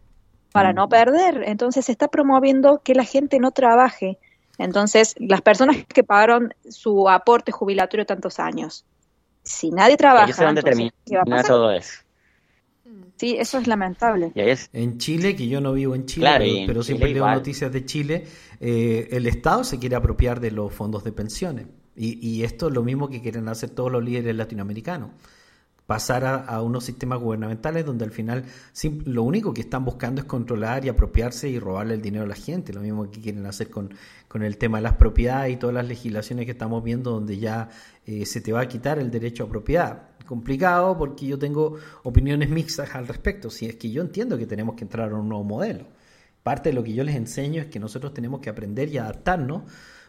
para 0.52 0.72
Mm. 0.72 0.76
no 0.76 0.88
perder. 0.88 1.42
Entonces 1.46 1.84
se 1.84 1.92
está 1.92 2.08
promoviendo 2.08 2.80
que 2.82 2.94
la 2.94 3.04
gente 3.04 3.38
no 3.38 3.50
trabaje. 3.50 4.18
Entonces, 4.56 5.14
las 5.18 5.42
personas 5.42 5.76
que 5.86 6.04
pagaron 6.04 6.54
su 6.68 7.10
aporte 7.10 7.52
jubilatorio 7.52 8.06
tantos 8.06 8.38
años, 8.38 8.86
si 9.42 9.70
nadie 9.70 9.96
trabaja, 9.96 10.24
Ellos 10.24 10.36
se 10.36 10.44
van 10.44 10.56
entonces, 10.56 10.92
¿qué 11.04 11.16
va 11.16 11.40
a 11.40 11.42
todo 11.42 11.72
eso. 11.72 12.02
Sí, 13.16 13.36
eso 13.38 13.58
es 13.58 13.66
lamentable. 13.66 14.32
Y 14.34 14.40
ahí 14.40 14.50
es- 14.50 14.68
En 14.72 14.98
Chile, 14.98 15.36
que 15.36 15.46
yo 15.46 15.60
no 15.60 15.72
vivo 15.72 15.94
en 15.94 16.06
Chile, 16.06 16.26
Claro, 16.26 16.44
pero, 16.44 16.52
y 16.52 16.58
en 16.58 16.66
pero 16.66 16.82
Chile 16.82 16.84
siempre 16.86 17.14
leo 17.14 17.24
noticias 17.28 17.72
de 17.72 17.84
Chile, 17.84 18.24
eh, 18.60 19.08
el 19.12 19.26
Estado 19.26 19.62
se 19.64 19.78
quiere 19.78 19.94
apropiar 19.96 20.40
de 20.40 20.50
los 20.50 20.72
fondos 20.74 21.04
de 21.04 21.12
pensiones. 21.12 21.66
Y, 21.94 22.26
y 22.26 22.42
esto 22.42 22.68
es 22.68 22.74
lo 22.74 22.82
mismo 22.82 23.08
que 23.08 23.20
quieren 23.20 23.48
hacer 23.48 23.70
todos 23.70 23.92
los 23.92 24.02
líderes 24.02 24.34
latinoamericanos. 24.34 25.10
Pasar 25.92 26.24
a, 26.24 26.62
unos 26.62 26.84
sistemas 26.84 27.20
gubernamentales 27.20 27.84
donde 27.84 28.06
al 28.06 28.12
final 28.12 28.46
lo 29.04 29.24
único 29.24 29.52
que 29.52 29.60
están 29.60 29.84
buscando 29.84 30.22
es 30.22 30.26
controlar 30.26 30.86
y 30.86 30.88
apropiarse 30.88 31.50
y 31.50 31.58
robarle 31.58 31.92
el 31.92 32.00
dinero 32.00 32.24
a 32.24 32.28
la 32.28 32.34
gente, 32.34 32.72
lo 32.72 32.80
mismo 32.80 33.10
que 33.10 33.20
quieren 33.20 33.44
hacer 33.44 33.68
con, 33.68 33.92
con 34.26 34.42
el 34.42 34.56
tema 34.56 34.78
de 34.78 34.84
las 34.84 34.94
propiedades 34.94 35.52
y 35.52 35.58
todas 35.58 35.74
las 35.74 35.86
legislaciones 35.86 36.46
que 36.46 36.52
estamos 36.52 36.82
viendo 36.82 37.10
donde 37.10 37.36
ya 37.36 37.68
eh, 38.06 38.24
se 38.24 38.40
te 38.40 38.54
va 38.54 38.62
a 38.62 38.68
quitar 38.68 38.98
el 38.98 39.10
derecho 39.10 39.44
a 39.44 39.50
propiedad. 39.50 40.04
Complicado 40.24 40.96
porque 40.96 41.26
yo 41.26 41.38
tengo 41.38 41.76
opiniones 42.04 42.48
mixtas 42.48 42.94
al 42.94 43.06
respecto, 43.06 43.50
si 43.50 43.66
es 43.66 43.76
que 43.76 43.90
yo 43.90 44.00
entiendo 44.00 44.38
que 44.38 44.46
tenemos 44.46 44.76
que 44.76 44.84
entrar 44.84 45.12
a 45.12 45.14
un 45.14 45.28
nuevo 45.28 45.44
modelo. 45.44 45.84
Parte 46.42 46.70
de 46.70 46.74
lo 46.74 46.82
que 46.82 46.94
yo 46.94 47.04
les 47.04 47.16
enseño 47.16 47.60
es 47.60 47.66
que 47.66 47.78
nosotros 47.78 48.14
tenemos 48.14 48.40
que 48.40 48.48
aprender 48.48 48.88
y 48.88 48.96
adaptarnos 48.96 49.64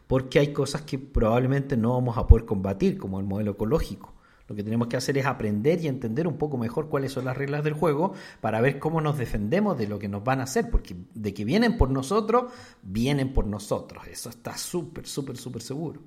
porque 0.08 0.40
hay 0.40 0.54
cosas 0.54 0.84
que 0.84 0.98
probablemente 0.98 1.76
no 1.76 1.92
vamos 1.92 2.18
a 2.18 2.26
poder 2.26 2.46
combatir, 2.46 2.98
como 2.98 3.20
el 3.20 3.26
modelo 3.26 3.52
ecológico. 3.52 4.13
Lo 4.48 4.56
que 4.56 4.64
tenemos 4.64 4.88
que 4.88 4.98
hacer 4.98 5.18
es 5.18 5.26
aprender 5.26 5.80
y 5.82 5.88
entender 5.88 6.28
un 6.28 6.38
poco 6.38 6.58
mejor 6.58 6.90
cuáles 6.90 7.14
son 7.14 7.26
las 7.26 7.38
reglas 7.38 7.64
del 7.64 7.74
juego 7.74 8.14
para 8.42 8.60
ver 8.60 8.78
cómo 8.78 9.00
nos 9.00 9.18
defendemos 9.18 9.78
de 9.78 9.88
lo 9.88 10.00
que 10.00 10.10
nos 10.10 10.24
van 10.24 10.42
a 10.42 10.44
hacer, 10.44 10.70
porque 10.70 10.96
de 11.14 11.34
que 11.34 11.46
vienen 11.46 11.78
por 11.78 11.90
nosotros, 11.90 12.52
vienen 12.82 13.34
por 13.34 13.48
nosotros. 13.48 14.06
Eso 14.08 14.30
está 14.30 14.58
súper, 14.58 15.08
súper, 15.08 15.38
súper 15.38 15.62
seguro. 15.62 16.02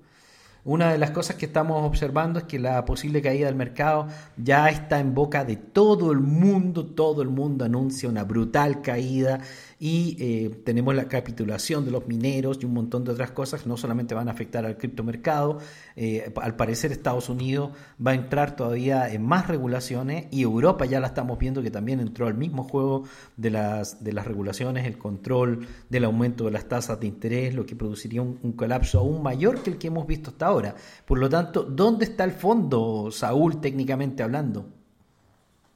Una 0.67 0.91
de 0.91 0.99
las 0.99 1.13
cosas 1.13 1.37
que 1.37 1.47
estamos 1.47 1.81
observando 1.85 2.41
es 2.41 2.45
que 2.47 2.59
la 2.59 2.85
posible 2.85 3.23
caída 3.23 3.47
del 3.47 3.55
mercado 3.55 4.09
ya 4.37 4.69
está 4.69 4.99
en 4.99 5.15
boca 5.15 5.45
de 5.45 5.55
todo 5.55 6.11
el 6.11 6.19
mundo, 6.19 6.87
todo 6.87 7.23
el 7.23 7.29
mundo 7.29 7.65
anuncia 7.65 8.09
una 8.09 8.25
brutal 8.25 8.83
caída 8.83 9.39
y 9.79 10.17
eh, 10.21 10.51
tenemos 10.65 10.95
la 10.95 11.07
capitulación 11.07 11.85
de 11.85 11.91
los 11.91 12.07
mineros 12.07 12.59
y 12.63 12.67
un 12.67 12.73
montón 12.73 13.05
de 13.05 13.13
otras 13.13 13.33
cosas 13.33 13.63
que 13.63 13.69
no 13.69 13.77
solamente 13.77 14.15
van 14.15 14.29
a 14.29 14.33
afectar 14.33 14.65
al 14.65 14.79
criptomercado, 14.79 15.59
eh, 15.97 16.33
al 16.37 16.57
parecer 16.57 16.93
Estados 16.93 17.29
Unidos 17.29 17.71
va 18.05 18.13
a 18.13 18.15
entrar 18.15 18.57
todavía 18.57 19.13
en 19.13 19.23
más 19.23 19.49
regulaciones 19.49 20.27
y 20.31 20.43
Europa 20.43 20.87
ya 20.87 21.01
la 21.01 21.09
estamos 21.09 21.39
viendo 21.39 21.63
que 21.63 21.71
también 21.71 22.01
entró 22.01 22.27
al 22.27 22.35
mismo 22.35 22.65
juego 22.65 23.05
de 23.37 23.51
las, 23.51 24.03
de 24.03 24.13
las 24.13 24.27
regulaciones, 24.27 24.87
el 24.87 24.97
control 24.97 25.67
del 25.91 26.05
aumento 26.05 26.45
de 26.45 26.53
las 26.53 26.69
tasas 26.69 26.99
de 26.99 27.07
interés, 27.07 27.55
lo 27.55 27.67
que 27.67 27.77
produciría 27.77 28.23
un, 28.23 28.39
un 28.43 28.53
colapso 28.53 28.99
aún 28.99 29.23
mayor 29.23 29.63
que 29.63 29.71
el 29.71 29.79
que 29.79 29.89
hemos 29.89 30.07
visto 30.07 30.31
hasta 30.31 30.47
ahora. 30.47 30.75
Por 31.05 31.19
lo 31.19 31.29
tanto, 31.29 31.65
¿dónde 31.65 32.07
está 32.07 32.25
el 32.25 32.33
fondo, 32.33 33.11
Saúl, 33.11 33.61
técnicamente 33.61 34.23
hablando? 34.23 34.67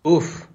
Uf, 0.03 0.47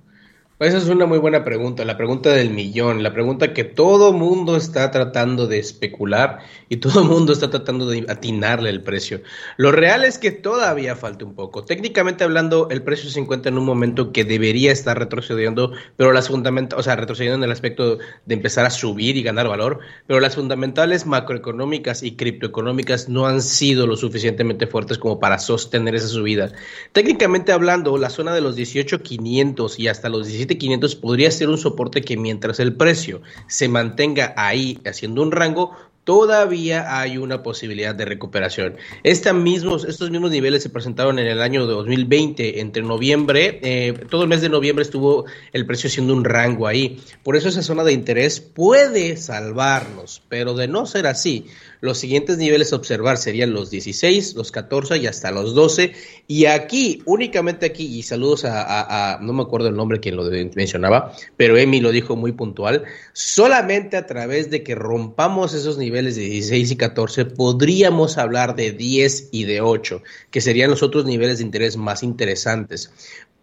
esa 0.58 0.78
es 0.78 0.88
una 0.88 1.06
muy 1.06 1.18
buena 1.18 1.43
pregunta, 1.43 1.84
la 1.84 1.97
pregunta 1.97 2.30
del 2.30 2.49
millón, 2.49 3.03
la 3.03 3.12
pregunta 3.12 3.53
que 3.53 3.66
todo 3.66 4.14
mundo 4.14 4.56
está 4.56 4.89
tratando 4.89 5.47
de 5.47 5.60
especular 5.60 6.39
y 6.70 6.78
todo 6.78 7.03
mundo 7.03 7.34
está 7.34 7.49
tratando 7.49 7.89
de 7.89 8.06
atinarle 8.08 8.70
el 8.70 8.82
precio. 8.82 9.22
Lo 9.58 9.74
real 9.74 10.06
es 10.06 10.18
que 10.18 10.32
todavía 10.32 10.95
falta 10.95 11.26
un 11.26 11.36
poco. 11.36 11.66
Técnicamente 11.66 12.24
hablando, 12.24 12.70
el 12.72 12.84
precio 12.84 13.10
se 13.10 13.20
encuentra 13.20 13.51
en 13.51 13.58
un 13.58 13.66
momento 13.66 14.14
que 14.14 14.24
debería 14.24 14.72
estar 14.72 14.97
retrocediendo, 14.97 15.74
pero 15.97 16.14
las 16.14 16.30
fundamentales, 16.30 16.80
o 16.80 16.84
sea, 16.84 16.95
retrocediendo 16.95 17.36
en 17.39 17.43
el 17.43 17.51
aspecto 17.51 17.97
de 17.97 18.34
empezar 18.34 18.66
a 18.66 18.70
subir 18.70 19.18
y 19.18 19.24
ganar 19.24 19.49
valor, 19.49 19.80
pero 20.08 20.22
las 20.22 20.36
fundamentales 20.36 21.06
macroeconómicas 21.06 22.01
y 22.01 22.16
criptoeconómicas 22.16 23.10
no 23.10 23.28
han 23.28 23.41
sido 23.41 23.88
lo 23.88 23.97
suficientemente 23.97 24.68
fuertes 24.68 24.99
como 24.99 25.20
para 25.20 25.38
sostener 25.38 25.95
esa 25.95 26.08
subida. 26.08 26.53
Técnicamente 26.93 27.51
hablando, 27.51 27.97
la 27.97 28.10
zona 28.10 28.34
de 28.34 28.39
los 28.39 28.56
18.500 28.56 29.80
y 29.80 29.89
hasta 29.89 30.08
los 30.08 30.28
17 30.28 30.45
500 30.48 30.96
podría 30.96 31.32
ser 31.32 31.50
un 31.50 31.58
soporte 31.58 32.02
que 32.02 32.18
mientras 32.18 32.60
el 32.60 32.76
precio 32.76 33.22
se 33.48 33.68
mantenga 33.68 34.34
ahí 34.38 34.80
haciendo 34.86 35.22
un 35.24 35.32
rango, 35.32 35.72
todavía 36.06 37.00
hay 37.00 37.18
una 37.18 37.43
posibilidad 37.43 37.93
de 37.93 38.06
recuperación. 38.06 38.78
Estos 39.04 39.34
mismos 39.34 40.32
niveles 40.32 40.64
se 40.64 40.70
presentaron 40.70 41.20
en 41.20 41.28
el 41.28 41.41
año 41.41 41.66
2020, 41.66 42.62
entre 42.62 42.84
noviembre, 42.84 43.60
eh, 43.64 43.93
todo 44.10 44.22
el 44.22 44.30
mes 44.30 44.41
de 44.41 44.50
noviembre 44.50 44.84
estuvo 44.84 45.26
el 45.52 45.66
precio 45.66 45.88
haciendo 45.88 46.14
un 46.14 46.24
rango 46.24 46.68
ahí. 46.68 47.02
Por 47.24 47.36
eso 47.36 47.50
esa 47.50 47.64
zona 47.64 47.84
de 47.84 47.93
interés 47.93 48.39
puede 48.39 49.18
salvarnos, 49.18 50.22
pero 50.30 50.54
de 50.54 50.68
no 50.68 50.86
ser 50.86 51.08
así, 51.08 51.48
los 51.82 51.98
siguientes 51.98 52.38
niveles 52.38 52.74
a 52.74 52.78
observar 52.78 53.18
serían 53.18 53.54
los 53.54 53.70
16, 53.70 54.36
los 54.36 54.52
14 54.52 54.98
y 54.98 55.08
hasta 55.08 55.32
los 55.32 55.56
12. 55.56 55.94
Y 56.28 56.46
aquí, 56.46 57.02
únicamente 57.06 57.66
aquí, 57.66 57.86
y 57.86 58.04
saludos 58.04 58.46
a, 58.46 59.14
a, 59.14 59.20
no 59.20 59.34
me 59.34 59.44
acuerdo 59.44 59.68
el 59.68 59.76
nombre 59.76 60.00
quien 60.00 60.16
lo 60.16 60.24
mencionaba, 60.56 61.14
pero 61.38 61.58
Emi 61.58 61.82
lo 61.82 61.92
dijo 61.92 62.16
muy 62.16 62.32
puntual, 62.32 62.84
solamente 63.14 63.98
a 63.98 64.06
través 64.06 64.50
de 64.50 64.64
que 64.64 64.76
rompamos 64.76 65.54
esos 65.54 65.78
niveles 65.78 66.16
de 66.16 66.24
16 66.24 66.72
y 66.72 66.76
14 66.76 67.26
podríamos 67.26 68.18
hablar 68.18 68.56
de 68.56 68.72
10 68.72 69.30
y 69.32 69.46
de 69.46 69.62
8, 69.62 70.02
que 70.32 70.42
serían 70.42 70.72
los 70.72 70.84
otros 70.84 71.06
niveles 71.06 71.40
de 71.40 71.46
interés 71.46 71.78
más 71.78 72.04
interesantes. 72.04 72.92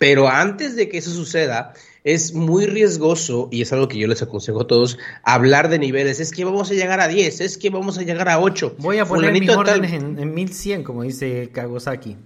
Pero 0.02 0.28
antes 0.28 0.74
de 0.74 0.88
que 0.88 0.98
eso 0.98 1.12
suceda, 1.12 1.74
es 2.02 2.34
muy 2.34 2.66
riesgoso, 2.66 3.48
y 3.52 3.62
es 3.62 3.72
algo 3.72 3.86
que 3.86 3.98
yo 3.98 4.08
les 4.08 4.20
aconsejo 4.20 4.62
a 4.62 4.66
todos, 4.66 4.98
hablar 5.22 5.68
de 5.68 5.78
niveles. 5.78 6.18
Es 6.18 6.32
que 6.32 6.44
vamos 6.44 6.72
a 6.72 6.74
llegar 6.74 6.98
a 6.98 7.06
10, 7.06 7.40
es 7.40 7.56
que 7.56 7.70
vamos 7.70 7.98
a 7.98 8.02
llegar 8.02 8.28
a 8.28 8.40
8. 8.40 8.74
Voy 8.78 8.98
a 8.98 9.04
poner 9.04 9.32
mis 9.32 9.48
órdenes 9.48 9.92
en, 9.92 10.18
en 10.18 10.34
1100, 10.34 10.82
como 10.82 11.04
dice 11.04 11.50
Kagosaki. 11.52 12.16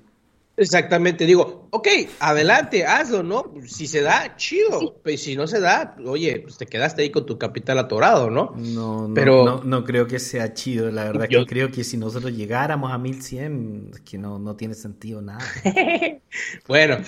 Exactamente, 0.59 1.27
digo, 1.27 1.69
ok, 1.71 1.89
adelante, 2.19 2.87
hazlo, 2.87 3.23
¿no? 3.23 3.53
Si 3.67 3.87
se 3.87 4.01
da, 4.01 4.37
chido. 4.37 4.81
Sí. 4.81 4.93
Pues 5.03 5.23
si 5.23 5.37
no 5.37 5.47
se 5.47 5.61
da, 5.61 5.97
oye, 6.07 6.41
pues 6.41 6.57
te 6.57 6.67
quedaste 6.67 7.03
ahí 7.03 7.11
con 7.11 7.27
tu 7.27 7.37
capital 7.37 7.79
atorado, 7.79 8.31
¿no? 8.31 8.55
No, 8.57 9.07
no, 9.07 9.15
Pero, 9.15 9.45
no, 9.45 9.63
no 9.63 9.85
creo 9.85 10.07
que 10.07 10.19
sea 10.19 10.55
chido, 10.55 10.91
la 10.91 11.05
verdad 11.05 11.27
yo, 11.29 11.41
que 11.41 11.47
creo 11.47 11.71
que 11.71 11.85
si 11.85 11.99
nosotros 11.99 12.33
llegáramos 12.33 12.91
a 12.91 12.97
1100, 12.97 13.91
es 13.93 14.01
que 14.01 14.17
no, 14.17 14.39
no 14.39 14.57
tiene 14.57 14.75
sentido 14.75 15.21
nada. 15.21 15.45
bueno, 16.67 16.99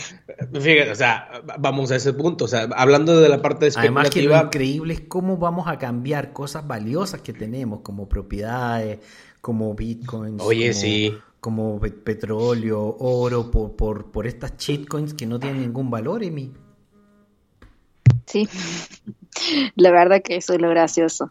fíjate, 0.53 0.91
o 0.91 0.95
sea, 0.95 1.43
vamos 1.59 1.91
a 1.91 1.97
ese 1.97 2.13
punto, 2.13 2.45
o 2.45 2.49
sea, 2.49 2.69
hablando 2.77 3.19
de 3.19 3.31
la 3.31 3.41
parte 3.41 3.65
de 3.65 3.73
Además 3.77 4.11
que 4.11 4.23
lo 4.23 4.37
increíble 4.37 4.93
es 4.93 5.01
cómo 5.01 5.39
vamos 5.39 5.69
a 5.69 5.79
cambiar 5.79 6.35
cosas 6.35 6.67
valiosas 6.67 7.23
que 7.23 7.33
tenemos, 7.33 7.81
como 7.81 8.11
propiedades, 8.11 8.99
como 9.41 9.75
bitcoins. 9.75 10.43
Oye, 10.43 10.69
como... 10.69 10.81
sí 10.81 11.19
como 11.41 11.81
petróleo, 11.81 12.97
oro, 12.99 13.51
por, 13.51 13.77
por, 13.77 14.11
por 14.11 14.27
estas 14.27 14.57
shitcoins 14.57 15.15
que 15.15 15.27
no 15.27 15.39
tienen 15.39 15.61
ningún 15.61 15.91
valor, 15.91 16.23
Emi. 16.23 16.53
Sí, 18.27 18.49
la 19.75 19.91
verdad 19.91 20.23
que 20.23 20.37
eso 20.37 20.55
es 20.55 20.61
lo 20.61 20.69
gracioso. 20.69 21.31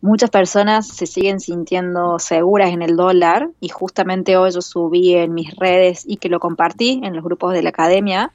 Muchas 0.00 0.30
personas 0.30 0.86
se 0.86 1.06
siguen 1.06 1.40
sintiendo 1.40 2.18
seguras 2.18 2.70
en 2.70 2.82
el 2.82 2.96
dólar 2.96 3.50
y 3.60 3.68
justamente 3.68 4.36
hoy 4.36 4.50
yo 4.50 4.60
subí 4.60 5.14
en 5.14 5.34
mis 5.34 5.54
redes 5.56 6.04
y 6.06 6.18
que 6.18 6.28
lo 6.28 6.38
compartí 6.38 7.00
en 7.02 7.14
los 7.14 7.24
grupos 7.24 7.54
de 7.54 7.62
la 7.62 7.70
academia. 7.70 8.32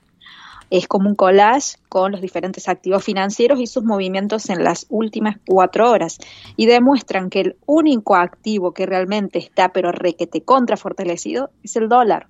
Es 0.71 0.87
como 0.87 1.09
un 1.09 1.15
collage 1.15 1.77
con 1.89 2.13
los 2.13 2.21
diferentes 2.21 2.67
activos 2.67 3.03
financieros 3.03 3.59
y 3.59 3.67
sus 3.67 3.83
movimientos 3.83 4.49
en 4.49 4.63
las 4.63 4.87
últimas 4.89 5.35
cuatro 5.45 5.91
horas. 5.91 6.17
Y 6.55 6.65
demuestran 6.65 7.29
que 7.29 7.41
el 7.41 7.57
único 7.67 8.15
activo 8.15 8.73
que 8.73 8.87
realmente 8.87 9.37
está, 9.37 9.73
pero 9.73 9.91
requete 9.91 10.41
contra 10.41 10.77
fortalecido, 10.77 11.51
es 11.61 11.75
el 11.75 11.89
dólar. 11.89 12.27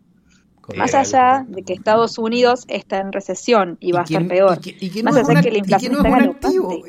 Más 0.75 0.93
allá 0.93 1.45
de 1.47 1.63
que 1.63 1.73
Estados 1.73 2.17
Unidos 2.17 2.65
está 2.67 2.99
en 2.99 3.11
recesión 3.11 3.77
y 3.79 3.91
va 3.91 4.01
a 4.01 4.03
estar 4.03 4.27
peor. 4.27 4.57
Y 4.57 4.73
que, 4.73 4.85
y 4.85 4.89
que 4.89 5.03
más 5.03 5.15
allá 5.15 5.39
de 5.39 5.41
que 5.41 5.51
la 5.51 5.57
inflación 5.57 5.93
no 5.93 5.99
es 5.99 6.13
un 6.13 6.29
activo. 6.29 6.83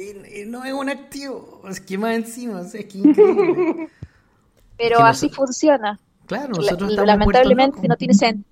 No 0.46 0.64
es 0.64 0.72
un 0.72 0.88
activo. 0.88 1.62
Es 1.68 1.80
que 1.80 1.98
más 1.98 2.14
encima, 2.14 2.62
es 2.62 2.72
que 2.72 2.98
increíble. 2.98 3.88
Pero 4.78 4.98
que 4.98 5.02
así 5.04 5.28
funciona. 5.28 5.98
Claro, 6.26 6.54
nosotros 6.54 6.92
La, 6.92 7.04
lamentablemente 7.04 7.86
no 7.86 7.96
tiene 7.96 8.14
sentido 8.14 8.51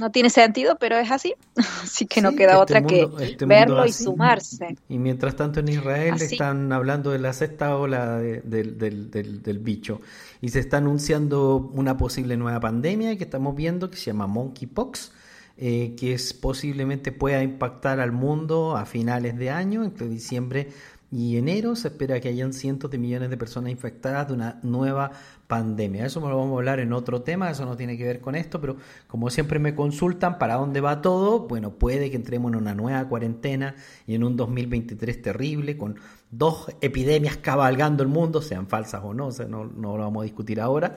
no 0.00 0.10
tiene 0.10 0.30
sentido, 0.30 0.76
pero 0.80 0.96
es 0.98 1.10
así. 1.10 1.34
Así 1.82 2.06
que 2.06 2.20
no 2.22 2.32
queda 2.32 2.52
este 2.52 2.62
otra 2.62 2.80
mundo, 2.80 3.16
que 3.16 3.24
este 3.24 3.46
verlo 3.46 3.84
y 3.86 3.92
sumarse. 3.92 4.76
Y 4.88 4.98
mientras 4.98 5.36
tanto 5.36 5.60
en 5.60 5.68
Israel 5.68 6.14
Así. 6.14 6.34
están 6.34 6.72
hablando 6.72 7.10
de 7.10 7.18
la 7.18 7.32
sexta 7.32 7.76
ola 7.76 8.18
de- 8.18 8.40
del, 8.42 8.78
del- 8.78 9.10
del- 9.10 9.42
del 9.42 9.58
bicho 9.58 10.00
y 10.40 10.48
se 10.48 10.60
está 10.60 10.78
anunciando 10.78 11.70
una 11.74 11.96
posible 11.96 12.36
nueva 12.36 12.60
pandemia 12.60 13.16
que 13.18 13.24
estamos 13.24 13.54
viendo 13.54 13.90
que 13.90 13.96
se 13.98 14.06
llama 14.06 14.26
monkeypox, 14.26 15.12
eh, 15.58 15.94
que 15.98 16.14
es 16.14 16.32
posiblemente 16.32 17.12
pueda 17.12 17.42
impactar 17.42 18.00
al 18.00 18.12
mundo 18.12 18.76
a 18.76 18.86
finales 18.86 19.36
de 19.36 19.50
año, 19.50 19.84
entre 19.84 20.08
diciembre 20.08 20.68
y 21.10 21.36
enero. 21.36 21.76
Se 21.76 21.88
espera 21.88 22.20
que 22.20 22.28
hayan 22.28 22.52
cientos 22.52 22.90
de 22.90 22.98
millones 22.98 23.30
de 23.30 23.36
personas 23.36 23.70
infectadas 23.70 24.28
de 24.28 24.34
una 24.34 24.60
nueva 24.62 25.12
pandemia. 25.46 26.06
Eso 26.06 26.20
me 26.20 26.28
lo 26.28 26.38
vamos 26.38 26.54
a 26.54 26.58
hablar 26.58 26.80
en 26.80 26.92
otro 26.92 27.22
tema, 27.22 27.50
eso 27.50 27.66
no 27.66 27.76
tiene 27.76 27.98
que 27.98 28.04
ver 28.04 28.20
con 28.20 28.36
esto, 28.36 28.60
pero 28.60 28.76
como 29.08 29.30
siempre 29.30 29.58
me 29.58 29.74
consultan 29.74 30.38
para 30.38 30.54
dónde 30.54 30.80
va 30.80 31.02
todo, 31.02 31.48
bueno, 31.48 31.72
puede 31.72 32.08
que 32.08 32.16
entremos 32.16 32.52
en 32.52 32.58
una 32.58 32.74
nueva 32.74 33.06
cuarentena 33.08 33.74
y 34.06 34.14
en 34.14 34.22
un 34.22 34.36
2023 34.36 35.20
terrible, 35.20 35.76
con 35.76 35.96
dos 36.30 36.70
epidemias 36.80 37.36
cabalgando 37.36 38.04
el 38.04 38.08
mundo, 38.08 38.40
sean 38.42 38.68
falsas 38.68 39.02
o 39.04 39.12
no, 39.12 39.26
o 39.26 39.32
sea, 39.32 39.46
no, 39.46 39.64
no 39.64 39.96
lo 39.96 40.04
vamos 40.04 40.20
a 40.22 40.24
discutir 40.24 40.60
ahora, 40.60 40.96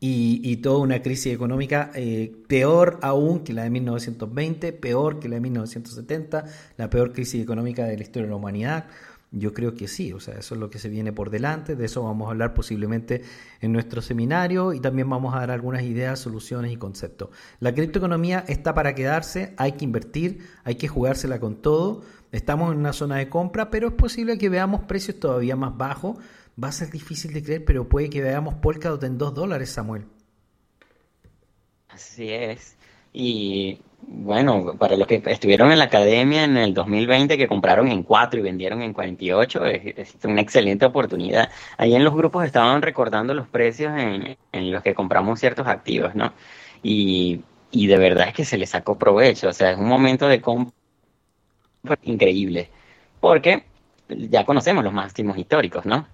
y, 0.00 0.40
y 0.42 0.56
toda 0.56 0.78
una 0.78 1.00
crisis 1.00 1.32
económica 1.32 1.92
eh, 1.94 2.32
peor 2.48 2.98
aún 3.02 3.44
que 3.44 3.52
la 3.52 3.62
de 3.62 3.70
1920, 3.70 4.72
peor 4.72 5.20
que 5.20 5.28
la 5.28 5.36
de 5.36 5.42
1970, 5.42 6.44
la 6.76 6.90
peor 6.90 7.12
crisis 7.12 7.40
económica 7.40 7.84
de 7.84 7.96
la 7.96 8.02
historia 8.02 8.24
de 8.24 8.30
la 8.30 8.36
humanidad. 8.36 8.86
Yo 9.34 9.54
creo 9.54 9.74
que 9.74 9.88
sí, 9.88 10.12
o 10.12 10.20
sea, 10.20 10.34
eso 10.34 10.54
es 10.54 10.60
lo 10.60 10.68
que 10.68 10.78
se 10.78 10.90
viene 10.90 11.10
por 11.10 11.30
delante, 11.30 11.74
de 11.74 11.86
eso 11.86 12.02
vamos 12.02 12.28
a 12.28 12.32
hablar 12.32 12.52
posiblemente 12.52 13.22
en 13.62 13.72
nuestro 13.72 14.02
seminario 14.02 14.74
y 14.74 14.80
también 14.80 15.08
vamos 15.08 15.34
a 15.34 15.40
dar 15.40 15.50
algunas 15.50 15.84
ideas, 15.84 16.20
soluciones 16.20 16.70
y 16.70 16.76
conceptos. 16.76 17.30
La 17.58 17.74
criptoeconomía 17.74 18.44
está 18.46 18.74
para 18.74 18.94
quedarse, 18.94 19.54
hay 19.56 19.72
que 19.72 19.86
invertir, 19.86 20.46
hay 20.64 20.74
que 20.74 20.86
jugársela 20.86 21.40
con 21.40 21.62
todo, 21.62 22.02
estamos 22.30 22.72
en 22.72 22.80
una 22.80 22.92
zona 22.92 23.16
de 23.16 23.30
compra, 23.30 23.70
pero 23.70 23.88
es 23.88 23.94
posible 23.94 24.36
que 24.36 24.50
veamos 24.50 24.82
precios 24.82 25.18
todavía 25.18 25.56
más 25.56 25.78
bajos, 25.78 26.18
va 26.62 26.68
a 26.68 26.72
ser 26.72 26.90
difícil 26.90 27.32
de 27.32 27.42
creer, 27.42 27.64
pero 27.64 27.88
puede 27.88 28.10
que 28.10 28.20
veamos 28.20 28.56
Polkadot 28.56 29.02
en 29.04 29.16
2 29.16 29.32
dólares, 29.32 29.70
Samuel. 29.70 30.04
Así 31.88 32.28
es. 32.28 32.76
Y 33.14 33.80
bueno, 34.06 34.74
para 34.78 34.96
los 34.96 35.06
que 35.06 35.22
estuvieron 35.26 35.72
en 35.72 35.78
la 35.78 35.84
academia 35.84 36.44
en 36.44 36.56
el 36.56 36.74
2020, 36.74 37.38
que 37.38 37.48
compraron 37.48 37.88
en 37.88 38.02
4 38.02 38.40
y 38.40 38.42
vendieron 38.42 38.82
en 38.82 38.92
48, 38.92 39.66
es, 39.66 39.98
es 39.98 40.24
una 40.24 40.40
excelente 40.40 40.84
oportunidad. 40.84 41.50
Ahí 41.78 41.94
en 41.94 42.04
los 42.04 42.14
grupos 42.14 42.44
estaban 42.44 42.82
recordando 42.82 43.32
los 43.34 43.48
precios 43.48 43.92
en, 43.96 44.36
los 44.72 44.82
que 44.82 44.94
compramos 44.94 45.40
ciertos 45.40 45.66
activos, 45.66 46.14
¿no? 46.14 46.32
Y, 46.82 47.42
y 47.70 47.86
de 47.86 47.96
verdad 47.96 48.28
es 48.28 48.34
que 48.34 48.44
se 48.44 48.58
le 48.58 48.66
sacó 48.66 48.98
provecho, 48.98 49.48
o 49.48 49.52
sea, 49.52 49.72
es 49.72 49.78
un 49.78 49.88
momento 49.88 50.28
de 50.28 50.40
compra 50.40 50.72
increíble, 52.02 52.70
porque 53.20 53.64
ya 54.08 54.44
conocemos 54.44 54.84
los 54.84 54.92
máximos 54.92 55.38
históricos, 55.38 55.86
¿no? 55.86 56.06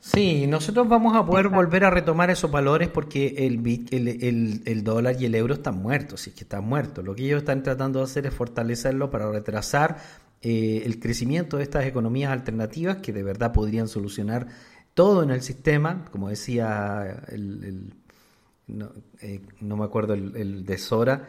Sí, 0.00 0.46
nosotros 0.46 0.88
vamos 0.88 1.16
a 1.16 1.26
poder 1.26 1.48
volver 1.48 1.84
a 1.84 1.90
retomar 1.90 2.30
esos 2.30 2.50
valores 2.50 2.88
porque 2.88 3.34
el, 3.38 3.66
el, 3.90 4.08
el, 4.08 4.62
el, 4.64 4.84
dólar 4.84 5.16
y 5.20 5.24
el 5.24 5.34
euro 5.34 5.54
están 5.54 5.82
muertos, 5.82 6.20
sí 6.22 6.30
que 6.30 6.44
están 6.44 6.64
muertos. 6.64 7.04
Lo 7.04 7.14
que 7.14 7.24
ellos 7.24 7.40
están 7.40 7.62
tratando 7.62 7.98
de 7.98 8.04
hacer 8.04 8.26
es 8.26 8.34
fortalecerlo 8.34 9.10
para 9.10 9.30
retrasar 9.30 9.98
eh, 10.40 10.82
el 10.84 11.00
crecimiento 11.00 11.56
de 11.56 11.64
estas 11.64 11.84
economías 11.84 12.30
alternativas 12.30 12.98
que 12.98 13.12
de 13.12 13.24
verdad 13.24 13.52
podrían 13.52 13.88
solucionar 13.88 14.46
todo 14.94 15.24
en 15.24 15.30
el 15.30 15.42
sistema, 15.42 16.04
como 16.12 16.28
decía 16.28 17.24
el, 17.28 17.92
no, 18.68 18.92
eh, 19.20 19.40
no, 19.60 19.76
me 19.76 19.84
acuerdo 19.84 20.14
el, 20.14 20.64
de 20.64 20.78
Sora, 20.78 21.28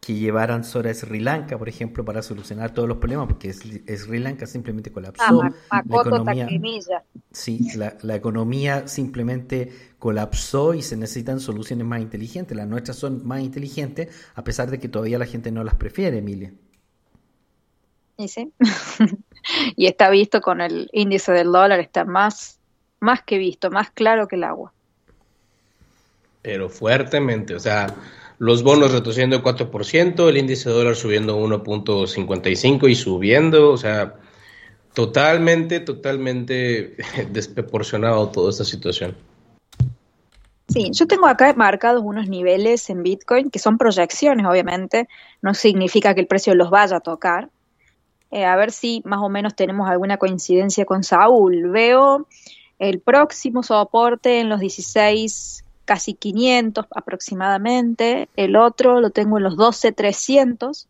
que 0.00 0.14
llevaran 0.14 0.64
Sora 0.64 0.90
a 0.90 0.94
Sri 0.94 1.20
Lanka, 1.20 1.58
por 1.58 1.68
ejemplo, 1.68 2.04
para 2.04 2.22
solucionar 2.22 2.72
todos 2.72 2.88
los 2.88 2.96
problemas, 2.96 3.26
porque 3.28 3.52
Sri 3.52 4.18
Lanka 4.18 4.46
simplemente 4.46 4.90
colapsó. 4.90 5.42
Ah, 5.68 5.82
la 5.86 6.00
economía, 6.00 6.48
sí, 7.30 7.68
la, 7.76 7.96
la, 8.00 8.16
economía 8.16 8.88
simplemente 8.88 9.70
colapsó 9.98 10.72
y 10.72 10.80
se 10.80 10.96
necesitan 10.96 11.38
soluciones 11.38 11.86
más 11.86 12.00
inteligentes. 12.00 12.56
Las 12.56 12.66
nuestras 12.66 12.96
son 12.96 13.26
más 13.26 13.42
inteligentes, 13.42 14.08
a 14.34 14.42
pesar 14.42 14.70
de 14.70 14.80
que 14.80 14.88
todavía 14.88 15.18
la 15.18 15.26
gente 15.26 15.52
no 15.52 15.62
las 15.64 15.74
prefiere, 15.74 16.18
Emilia. 16.18 16.52
Y 18.16 18.28
sí. 18.28 18.52
y 19.76 19.86
está 19.86 20.08
visto 20.08 20.40
con 20.40 20.62
el 20.62 20.88
índice 20.92 21.32
del 21.32 21.52
dólar, 21.52 21.78
está 21.80 22.06
más, 22.06 22.58
más 23.00 23.22
que 23.22 23.36
visto, 23.36 23.70
más 23.70 23.90
claro 23.90 24.28
que 24.28 24.36
el 24.36 24.44
agua. 24.44 24.72
Pero 26.42 26.70
fuertemente, 26.70 27.54
o 27.54 27.60
sea, 27.60 27.94
los 28.40 28.62
bonos 28.62 28.90
retrocediendo 28.90 29.42
4%, 29.42 30.26
el 30.26 30.38
índice 30.38 30.70
de 30.70 30.74
dólar 30.74 30.96
subiendo 30.96 31.38
1.55 31.38 32.88
y 32.88 32.94
subiendo, 32.94 33.70
o 33.70 33.76
sea, 33.76 34.14
totalmente, 34.94 35.78
totalmente 35.80 36.96
desproporcionado 37.30 38.30
toda 38.30 38.48
esta 38.48 38.64
situación. 38.64 39.14
Sí, 40.68 40.90
yo 40.90 41.06
tengo 41.06 41.26
acá 41.26 41.52
marcados 41.54 42.02
unos 42.02 42.28
niveles 42.30 42.88
en 42.88 43.02
Bitcoin 43.02 43.50
que 43.50 43.58
son 43.58 43.76
proyecciones, 43.76 44.46
obviamente, 44.46 45.06
no 45.42 45.52
significa 45.52 46.14
que 46.14 46.22
el 46.22 46.26
precio 46.26 46.54
los 46.54 46.70
vaya 46.70 46.96
a 46.96 47.00
tocar. 47.00 47.50
Eh, 48.30 48.46
a 48.46 48.56
ver 48.56 48.72
si 48.72 49.02
más 49.04 49.20
o 49.20 49.28
menos 49.28 49.54
tenemos 49.54 49.86
alguna 49.90 50.16
coincidencia 50.16 50.86
con 50.86 51.04
Saúl. 51.04 51.68
Veo 51.68 52.26
el 52.78 53.00
próximo 53.00 53.62
soporte 53.62 54.40
en 54.40 54.48
los 54.48 54.60
16 54.60 55.62
casi 55.84 56.14
500 56.14 56.86
aproximadamente, 56.94 58.28
el 58.36 58.56
otro 58.56 59.00
lo 59.00 59.10
tengo 59.10 59.38
en 59.38 59.44
los 59.44 59.56
12.300 59.56 60.86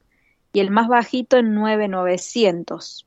y 0.53 0.61
el 0.61 0.71
más 0.71 0.89
bajito 0.89 1.37
en 1.37 1.55
9.900. 1.55 3.05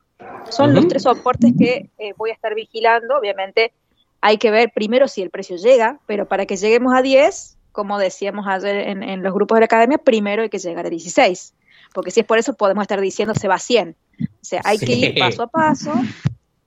Son 0.50 0.70
uh 0.70 0.74
-huh. 0.74 0.76
los 0.76 0.88
tres 0.88 1.04
soportes 1.04 1.54
que 1.58 1.90
eh, 1.98 2.14
voy 2.18 2.32
a 2.32 2.34
estar 2.34 2.56
vigilando. 2.56 3.18
Obviamente 3.18 3.74
hay 4.22 4.38
que 4.38 4.52
ver 4.52 4.72
primero 4.74 5.08
si 5.08 5.22
el 5.22 5.30
precio 5.30 5.58
llega, 5.58 6.00
pero 6.06 6.28
para 6.28 6.46
que 6.46 6.56
lleguemos 6.56 6.94
a 6.96 7.02
10, 7.02 7.58
como 7.72 8.00
decíamos 8.00 8.48
ayer 8.48 8.88
en, 8.88 9.04
en 9.04 9.22
los 9.22 9.34
grupos 9.34 9.58
de 9.58 9.62
la 9.62 9.66
academia, 9.66 9.98
primero 9.98 10.44
hay 10.44 10.50
que 10.50 10.60
llegar 10.60 10.86
a 10.86 10.90
16. 10.90 11.54
Porque 11.94 12.12
si 12.12 12.22
es 12.22 12.26
por 12.26 12.38
eso 12.38 12.54
podemos 12.54 12.82
estar 12.84 13.02
diciendo 13.02 13.36
se 13.36 13.48
va 13.48 13.56
a 13.56 13.60
100. 13.60 13.96
O 14.22 14.26
sea, 14.42 14.62
hay 14.64 14.78
sí. 14.78 14.86
que 14.86 14.94
ir 14.94 15.20
paso 15.20 15.44
a 15.44 15.48
paso 15.48 15.94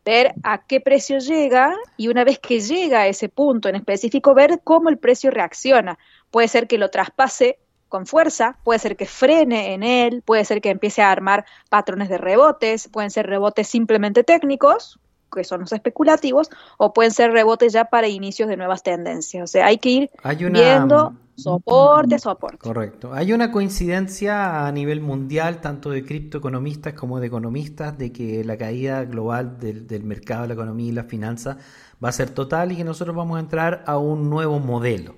ver 0.07 0.35
a 0.45 0.65
qué 0.65 0.81
precio 0.81 1.19
llega 1.19 1.75
y 1.97 2.09
una 2.09 2.23
vez 2.23 2.39
que 2.39 2.61
llega 2.61 3.01
a 3.01 3.07
ese 3.09 3.29
punto 3.29 3.69
en 3.69 3.75
específico, 3.75 4.35
ver 4.35 4.61
cómo 4.63 4.89
el 4.89 4.99
precio 4.99 5.33
reacciona. 5.33 5.99
Puede 6.31 6.47
ser 6.47 6.69
que 6.69 6.79
lo 6.79 6.91
traspase 6.91 7.59
con 7.89 8.07
fuerza, 8.07 8.57
puede 8.63 8.79
ser 8.79 8.97
que 8.97 9.07
frene 9.07 9.75
en 9.75 9.83
él, 9.83 10.23
puede 10.23 10.45
ser 10.45 10.61
que 10.61 10.71
empiece 10.71 11.03
a 11.03 11.11
armar 11.11 11.45
patrones 11.69 12.09
de 12.09 12.19
rebotes, 12.19 12.89
pueden 12.89 13.11
ser 13.11 13.27
rebotes 13.27 13.67
simplemente 13.67 14.23
técnicos, 14.23 15.01
que 15.33 15.45
son 15.45 15.61
los 15.61 15.73
especulativos, 15.73 16.51
o 16.79 16.93
pueden 16.93 17.13
ser 17.13 17.33
rebotes 17.33 17.73
ya 17.73 17.87
para 17.87 18.09
inicios 18.09 18.49
de 18.49 18.57
nuevas 18.57 18.83
tendencias. 18.83 19.45
O 19.45 19.47
sea, 19.47 19.67
hay 19.67 19.79
que 19.79 19.89
ir 19.89 20.11
hay 20.23 20.45
una... 20.45 20.61
viendo 20.61 21.15
soporte, 21.37 22.19
soporte. 22.19 22.59
Correcto. 22.59 23.13
Hay 23.13 23.33
una 23.33 23.53
coincidencia 23.53 24.67
a 24.67 24.73
nivel 24.73 25.01
mundial, 25.01 25.61
tanto 25.61 25.91
de 25.91 26.05
criptoeconomistas 26.05 26.95
como 26.95 27.21
de 27.21 27.27
economistas, 27.27 27.99
de 27.99 28.13
que 28.13 28.43
la 28.45 28.57
caída 28.57 29.05
global 29.05 29.59
del, 29.59 29.87
del 29.87 30.05
mercado 30.05 30.43
de 30.43 30.49
la 30.49 30.55
economía 30.55 30.89
y 30.89 30.93
la 30.93 31.05
finanza 31.05 31.59
va 32.03 32.09
a 32.09 32.13
ser 32.13 32.31
total 32.31 32.73
y 32.73 32.77
que 32.77 32.85
nosotros 32.85 33.15
vamos 33.15 33.37
a 33.37 33.41
entrar 33.41 33.85
a 33.87 33.99
un 33.99 34.31
nuevo 34.31 34.59
modelo 34.59 35.15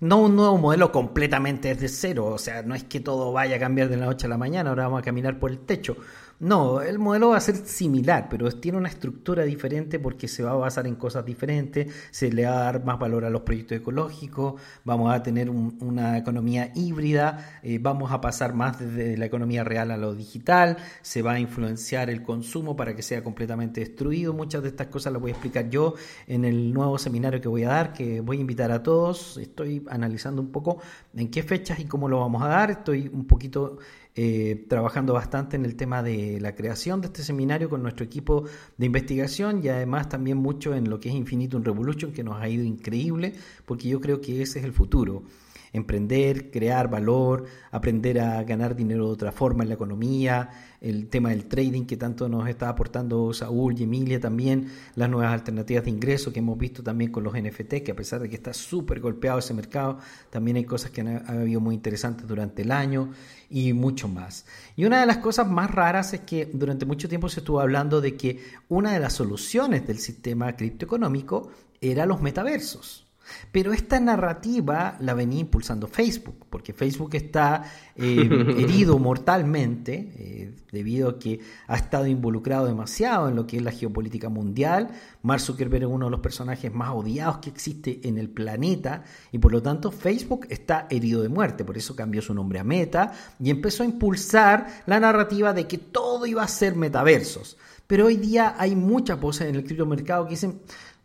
no 0.00 0.18
un 0.18 0.36
nuevo 0.36 0.58
modelo 0.58 0.92
completamente 0.92 1.68
desde 1.68 1.88
cero, 1.88 2.26
o 2.26 2.38
sea, 2.38 2.62
no 2.62 2.74
es 2.74 2.84
que 2.84 3.00
todo 3.00 3.32
vaya 3.32 3.56
a 3.56 3.58
cambiar 3.58 3.88
de 3.88 3.96
la 3.96 4.06
noche 4.06 4.26
a 4.26 4.28
la 4.28 4.36
mañana, 4.36 4.68
ahora 4.70 4.84
vamos 4.84 5.00
a 5.00 5.02
caminar 5.02 5.38
por 5.38 5.50
el 5.50 5.60
techo, 5.60 5.96
no, 6.40 6.82
el 6.82 6.98
modelo 6.98 7.30
va 7.30 7.36
a 7.36 7.40
ser 7.40 7.56
similar, 7.56 8.28
pero 8.28 8.50
tiene 8.52 8.78
una 8.78 8.88
estructura 8.88 9.44
diferente 9.44 9.98
porque 9.98 10.28
se 10.28 10.42
va 10.42 10.52
a 10.52 10.54
basar 10.54 10.86
en 10.86 10.96
cosas 10.96 11.24
diferentes, 11.24 11.92
se 12.10 12.32
le 12.32 12.44
va 12.44 12.52
a 12.52 12.64
dar 12.64 12.84
más 12.84 12.98
valor 12.98 13.24
a 13.24 13.30
los 13.30 13.42
proyectos 13.42 13.78
ecológicos, 13.78 14.60
vamos 14.84 15.14
a 15.14 15.22
tener 15.22 15.48
un, 15.48 15.76
una 15.80 16.18
economía 16.18 16.72
híbrida, 16.74 17.60
eh, 17.62 17.78
vamos 17.80 18.12
a 18.12 18.20
pasar 18.20 18.54
más 18.54 18.78
desde 18.78 19.16
la 19.16 19.26
economía 19.26 19.64
real 19.64 19.90
a 19.90 19.96
lo 19.96 20.14
digital, 20.14 20.76
se 21.02 21.22
va 21.22 21.32
a 21.32 21.40
influenciar 21.40 22.10
el 22.10 22.22
consumo 22.22 22.76
para 22.76 22.94
que 22.94 23.02
sea 23.02 23.22
completamente 23.22 23.80
destruido. 23.80 24.32
Muchas 24.32 24.62
de 24.62 24.68
estas 24.68 24.88
cosas 24.88 25.12
las 25.12 25.22
voy 25.22 25.30
a 25.30 25.34
explicar 25.34 25.70
yo 25.70 25.94
en 26.26 26.44
el 26.44 26.72
nuevo 26.72 26.98
seminario 26.98 27.40
que 27.40 27.48
voy 27.48 27.64
a 27.64 27.68
dar, 27.68 27.92
que 27.92 28.20
voy 28.20 28.38
a 28.38 28.40
invitar 28.40 28.70
a 28.72 28.82
todos. 28.82 29.36
Estoy 29.38 29.84
analizando 29.88 30.42
un 30.42 30.50
poco 30.50 30.78
en 31.14 31.30
qué 31.30 31.42
fechas 31.42 31.78
y 31.78 31.84
cómo 31.84 32.08
lo 32.08 32.20
vamos 32.20 32.42
a 32.42 32.48
dar. 32.48 32.70
Estoy 32.70 33.08
un 33.12 33.26
poquito 33.26 33.78
eh, 34.16 34.66
trabajando 34.68 35.12
bastante 35.12 35.56
en 35.56 35.64
el 35.64 35.74
tema 35.74 36.02
de 36.02 36.38
la 36.40 36.54
creación 36.54 37.00
de 37.00 37.08
este 37.08 37.22
seminario 37.22 37.68
con 37.68 37.82
nuestro 37.82 38.04
equipo 38.04 38.44
de 38.76 38.86
investigación 38.86 39.60
y 39.64 39.68
además 39.68 40.08
también 40.08 40.38
mucho 40.38 40.74
en 40.74 40.88
lo 40.88 41.00
que 41.00 41.08
es 41.08 41.14
Infinitum 41.14 41.64
Revolution, 41.64 42.12
que 42.12 42.22
nos 42.22 42.40
ha 42.40 42.48
ido 42.48 42.62
increíble, 42.62 43.34
porque 43.66 43.88
yo 43.88 44.00
creo 44.00 44.20
que 44.20 44.42
ese 44.42 44.60
es 44.60 44.64
el 44.64 44.72
futuro. 44.72 45.24
Emprender, 45.74 46.50
crear 46.50 46.88
valor, 46.88 47.44
aprender 47.70 48.20
a 48.20 48.42
ganar 48.44 48.74
dinero 48.74 49.06
de 49.06 49.12
otra 49.12 49.32
forma 49.32 49.64
en 49.64 49.68
la 49.68 49.74
economía, 49.74 50.48
el 50.80 51.08
tema 51.08 51.30
del 51.30 51.46
trading 51.46 51.84
que 51.84 51.96
tanto 51.96 52.28
nos 52.28 52.48
está 52.48 52.68
aportando 52.68 53.32
Saúl 53.32 53.74
y 53.78 53.82
Emilia 53.82 54.20
también, 54.20 54.70
las 54.94 55.10
nuevas 55.10 55.32
alternativas 55.32 55.84
de 55.84 55.90
ingreso 55.90 56.32
que 56.32 56.38
hemos 56.38 56.58
visto 56.58 56.82
también 56.82 57.10
con 57.10 57.24
los 57.24 57.32
NFT, 57.32 57.82
que 57.82 57.92
a 57.92 57.96
pesar 57.96 58.20
de 58.20 58.28
que 58.28 58.36
está 58.36 58.52
súper 58.52 59.00
golpeado 59.00 59.38
ese 59.38 59.54
mercado, 59.54 59.98
también 60.30 60.58
hay 60.58 60.64
cosas 60.64 60.90
que 60.90 61.00
han, 61.00 61.28
habido 61.28 61.60
muy 61.60 61.74
interesantes 61.74 62.26
durante 62.26 62.62
el 62.62 62.70
año 62.70 63.10
y 63.50 63.72
mucho 63.72 64.08
más. 64.08 64.46
Y 64.76 64.84
una 64.84 65.00
de 65.00 65.06
las 65.06 65.18
cosas 65.18 65.48
más 65.48 65.70
raras 65.70 66.12
es 66.14 66.20
que 66.20 66.50
durante 66.52 66.86
mucho 66.86 67.08
tiempo 67.08 67.28
se 67.28 67.40
estuvo 67.40 67.60
hablando 67.60 68.00
de 68.00 68.16
que 68.16 68.40
una 68.68 68.92
de 68.92 69.00
las 69.00 69.14
soluciones 69.14 69.86
del 69.86 69.98
sistema 69.98 70.54
criptoeconómico 70.54 71.50
era 71.80 72.06
los 72.06 72.20
metaversos. 72.20 73.03
Pero 73.52 73.72
esta 73.72 74.00
narrativa 74.00 74.96
la 75.00 75.14
venía 75.14 75.40
impulsando 75.40 75.86
Facebook, 75.86 76.46
porque 76.50 76.72
Facebook 76.72 77.14
está 77.14 77.62
eh, 77.96 78.28
herido 78.58 78.98
mortalmente 78.98 80.12
eh, 80.16 80.54
debido 80.72 81.08
a 81.08 81.18
que 81.18 81.40
ha 81.66 81.76
estado 81.76 82.06
involucrado 82.06 82.66
demasiado 82.66 83.28
en 83.28 83.36
lo 83.36 83.46
que 83.46 83.56
es 83.56 83.62
la 83.62 83.70
geopolítica 83.70 84.28
mundial. 84.28 84.90
Mark 85.22 85.40
Zuckerberg 85.40 85.84
es 85.84 85.90
uno 85.90 86.06
de 86.06 86.10
los 86.10 86.20
personajes 86.20 86.72
más 86.72 86.90
odiados 86.90 87.38
que 87.38 87.50
existe 87.50 88.00
en 88.04 88.18
el 88.18 88.28
planeta 88.28 89.04
y 89.32 89.38
por 89.38 89.52
lo 89.52 89.62
tanto 89.62 89.90
Facebook 89.90 90.46
está 90.50 90.86
herido 90.90 91.22
de 91.22 91.28
muerte. 91.28 91.64
Por 91.64 91.76
eso 91.76 91.96
cambió 91.96 92.22
su 92.22 92.34
nombre 92.34 92.58
a 92.58 92.64
Meta 92.64 93.12
y 93.38 93.50
empezó 93.50 93.82
a 93.82 93.86
impulsar 93.86 94.82
la 94.86 95.00
narrativa 95.00 95.52
de 95.52 95.66
que 95.66 95.78
todo 95.78 96.26
iba 96.26 96.42
a 96.42 96.48
ser 96.48 96.74
metaversos. 96.74 97.56
Pero 97.86 98.06
hoy 98.06 98.16
día 98.16 98.54
hay 98.58 98.76
muchas 98.76 99.20
voces 99.20 99.48
en 99.48 99.56
el 99.56 99.64
criptomercado 99.64 100.24
que 100.24 100.30
dicen 100.30 100.60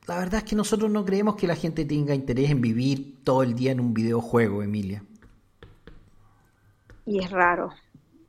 la 0.09 0.17
verdad 0.17 0.39
es 0.39 0.43
que 0.43 0.55
nosotros 0.55 0.89
no 0.89 1.05
creemos 1.05 1.35
que 1.35 1.45
la 1.45 1.55
gente 1.55 1.85
tenga 1.85 2.15
interés 2.15 2.49
en 2.49 2.61
vivir 2.61 3.23
todo 3.23 3.43
el 3.43 3.53
día 3.53 3.71
en 3.71 3.79
un 3.79 3.93
videojuego, 3.93 4.63
Emilia. 4.63 5.03
Y 7.05 7.19
es 7.19 7.29
raro. 7.29 7.69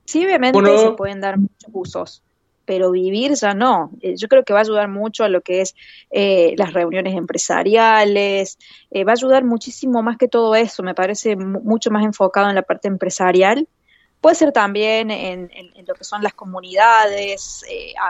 Sí, 0.04 0.22
obviamente 0.22 0.60
bueno. 0.60 0.76
se 0.76 0.90
pueden 0.90 1.22
dar 1.22 1.38
muchos 1.38 1.70
usos, 1.72 2.22
pero 2.66 2.90
vivir 2.90 3.32
ya 3.32 3.54
no. 3.54 3.92
Eh, 4.02 4.14
yo 4.18 4.28
creo 4.28 4.44
que 4.44 4.52
va 4.52 4.58
a 4.58 4.62
ayudar 4.62 4.88
mucho 4.88 5.24
a 5.24 5.30
lo 5.30 5.40
que 5.40 5.62
es 5.62 5.74
eh, 6.10 6.52
las 6.58 6.74
reuniones 6.74 7.16
empresariales, 7.16 8.58
eh, 8.90 9.04
va 9.04 9.12
a 9.12 9.14
ayudar 9.14 9.44
muchísimo 9.44 10.02
más 10.02 10.18
que 10.18 10.28
todo 10.28 10.54
eso, 10.56 10.82
me 10.82 10.94
parece 10.94 11.34
mucho 11.34 11.90
más 11.90 12.04
enfocado 12.04 12.50
en 12.50 12.56
la 12.56 12.62
parte 12.62 12.88
empresarial. 12.88 13.66
Puede 14.20 14.36
ser 14.36 14.52
también 14.52 15.10
en, 15.10 15.50
lo 15.86 15.94
que 15.94 16.04
son 16.04 16.22
las 16.22 16.34
comunidades, 16.34 17.64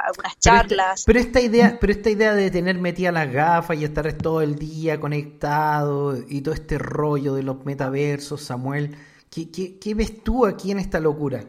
algunas 0.04 0.38
charlas. 0.38 1.04
Pero, 1.06 1.20
esta 1.20 1.40
idea, 1.40 1.78
pero 1.80 1.92
esta 1.92 2.10
idea 2.10 2.34
de 2.34 2.50
tener 2.50 2.78
metida 2.78 3.12
las 3.12 3.32
gafas 3.32 3.78
y 3.78 3.84
estar 3.84 4.12
todo 4.14 4.42
el 4.42 4.56
día 4.56 4.98
conectado 4.98 6.16
y 6.28 6.40
todo 6.40 6.54
este 6.54 6.78
rollo 6.78 7.34
de 7.34 7.44
los 7.44 7.64
metaversos, 7.64 8.42
Samuel, 8.42 8.96
¿qué, 9.30 9.50
qué, 9.52 9.78
qué 9.78 9.94
ves 9.94 10.24
tú 10.24 10.46
aquí 10.46 10.72
en 10.72 10.80
esta 10.80 10.98
locura? 10.98 11.44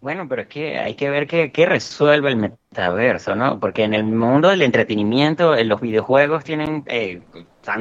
Bueno, 0.00 0.26
pero 0.28 0.42
es 0.42 0.48
que 0.48 0.78
hay 0.78 0.96
que 0.96 1.10
ver 1.10 1.28
qué, 1.28 1.52
qué, 1.52 1.64
resuelve 1.64 2.30
el 2.30 2.36
metaverso, 2.36 3.36
¿no? 3.36 3.60
Porque 3.60 3.84
en 3.84 3.94
el 3.94 4.02
mundo 4.02 4.48
del 4.48 4.62
entretenimiento, 4.62 5.54
los 5.62 5.80
videojuegos 5.80 6.42
tienen 6.42 6.82
eh, 6.86 7.22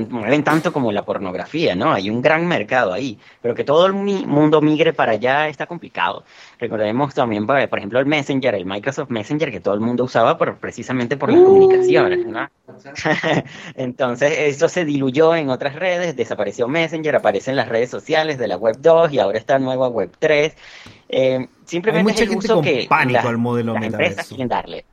mueven 0.10 0.44
tanto 0.44 0.72
como 0.72 0.92
la 0.92 1.04
pornografía, 1.04 1.76
¿no? 1.76 1.92
Hay 1.92 2.10
un 2.10 2.22
gran 2.22 2.48
mercado 2.48 2.94
ahí, 2.94 3.18
pero 3.42 3.56
que 3.56 3.64
todo 3.64 3.86
el 3.86 3.94
mundo 3.94 4.62
migre 4.62 4.94
para 4.94 5.14
allá 5.14 5.48
está 5.48 5.66
complicado. 5.66 6.24
Recordemos 6.60 7.14
también, 7.14 7.48
por 7.48 7.58
ejemplo, 7.58 8.00
el 8.00 8.06
Messenger, 8.06 8.56
el 8.56 8.66
Microsoft 8.66 9.10
Messenger, 9.10 9.52
que 9.52 9.60
todo 9.60 9.74
el 9.74 9.80
mundo 9.80 10.04
usaba 10.04 10.38
por, 10.38 10.58
precisamente 10.58 11.18
por 11.18 11.32
las 11.32 11.42
uh. 11.42 11.46
comunicaciones, 11.46 12.26
¿no? 12.26 12.50
Entonces, 13.76 14.34
eso 14.38 14.70
se 14.70 14.86
diluyó 14.86 15.36
en 15.36 15.50
otras 15.50 15.76
redes, 15.76 16.16
desapareció 16.16 16.68
Messenger, 16.68 17.16
aparece 17.16 17.52
en 17.52 17.58
las 17.58 17.68
redes 17.68 17.90
sociales 17.90 18.38
de 18.38 18.48
la 18.48 18.58
Web 18.58 18.78
2 18.80 19.14
y 19.14 19.20
ahora 19.20 19.38
está 19.38 19.60
nueva 19.60 19.88
Web 19.88 20.12
3. 20.20 20.56
Eh, 21.10 21.48
simplemente 21.66 22.12
Hay 22.12 22.28
mucha 22.28 22.32
gente 22.32 22.48
con 22.48 22.88
pánico 22.88 23.28
al 23.28 23.38
modelo 23.38 23.74
las 23.74 23.84
empresas 23.84 24.28
quieren 24.28 24.48
darle. 24.48 24.86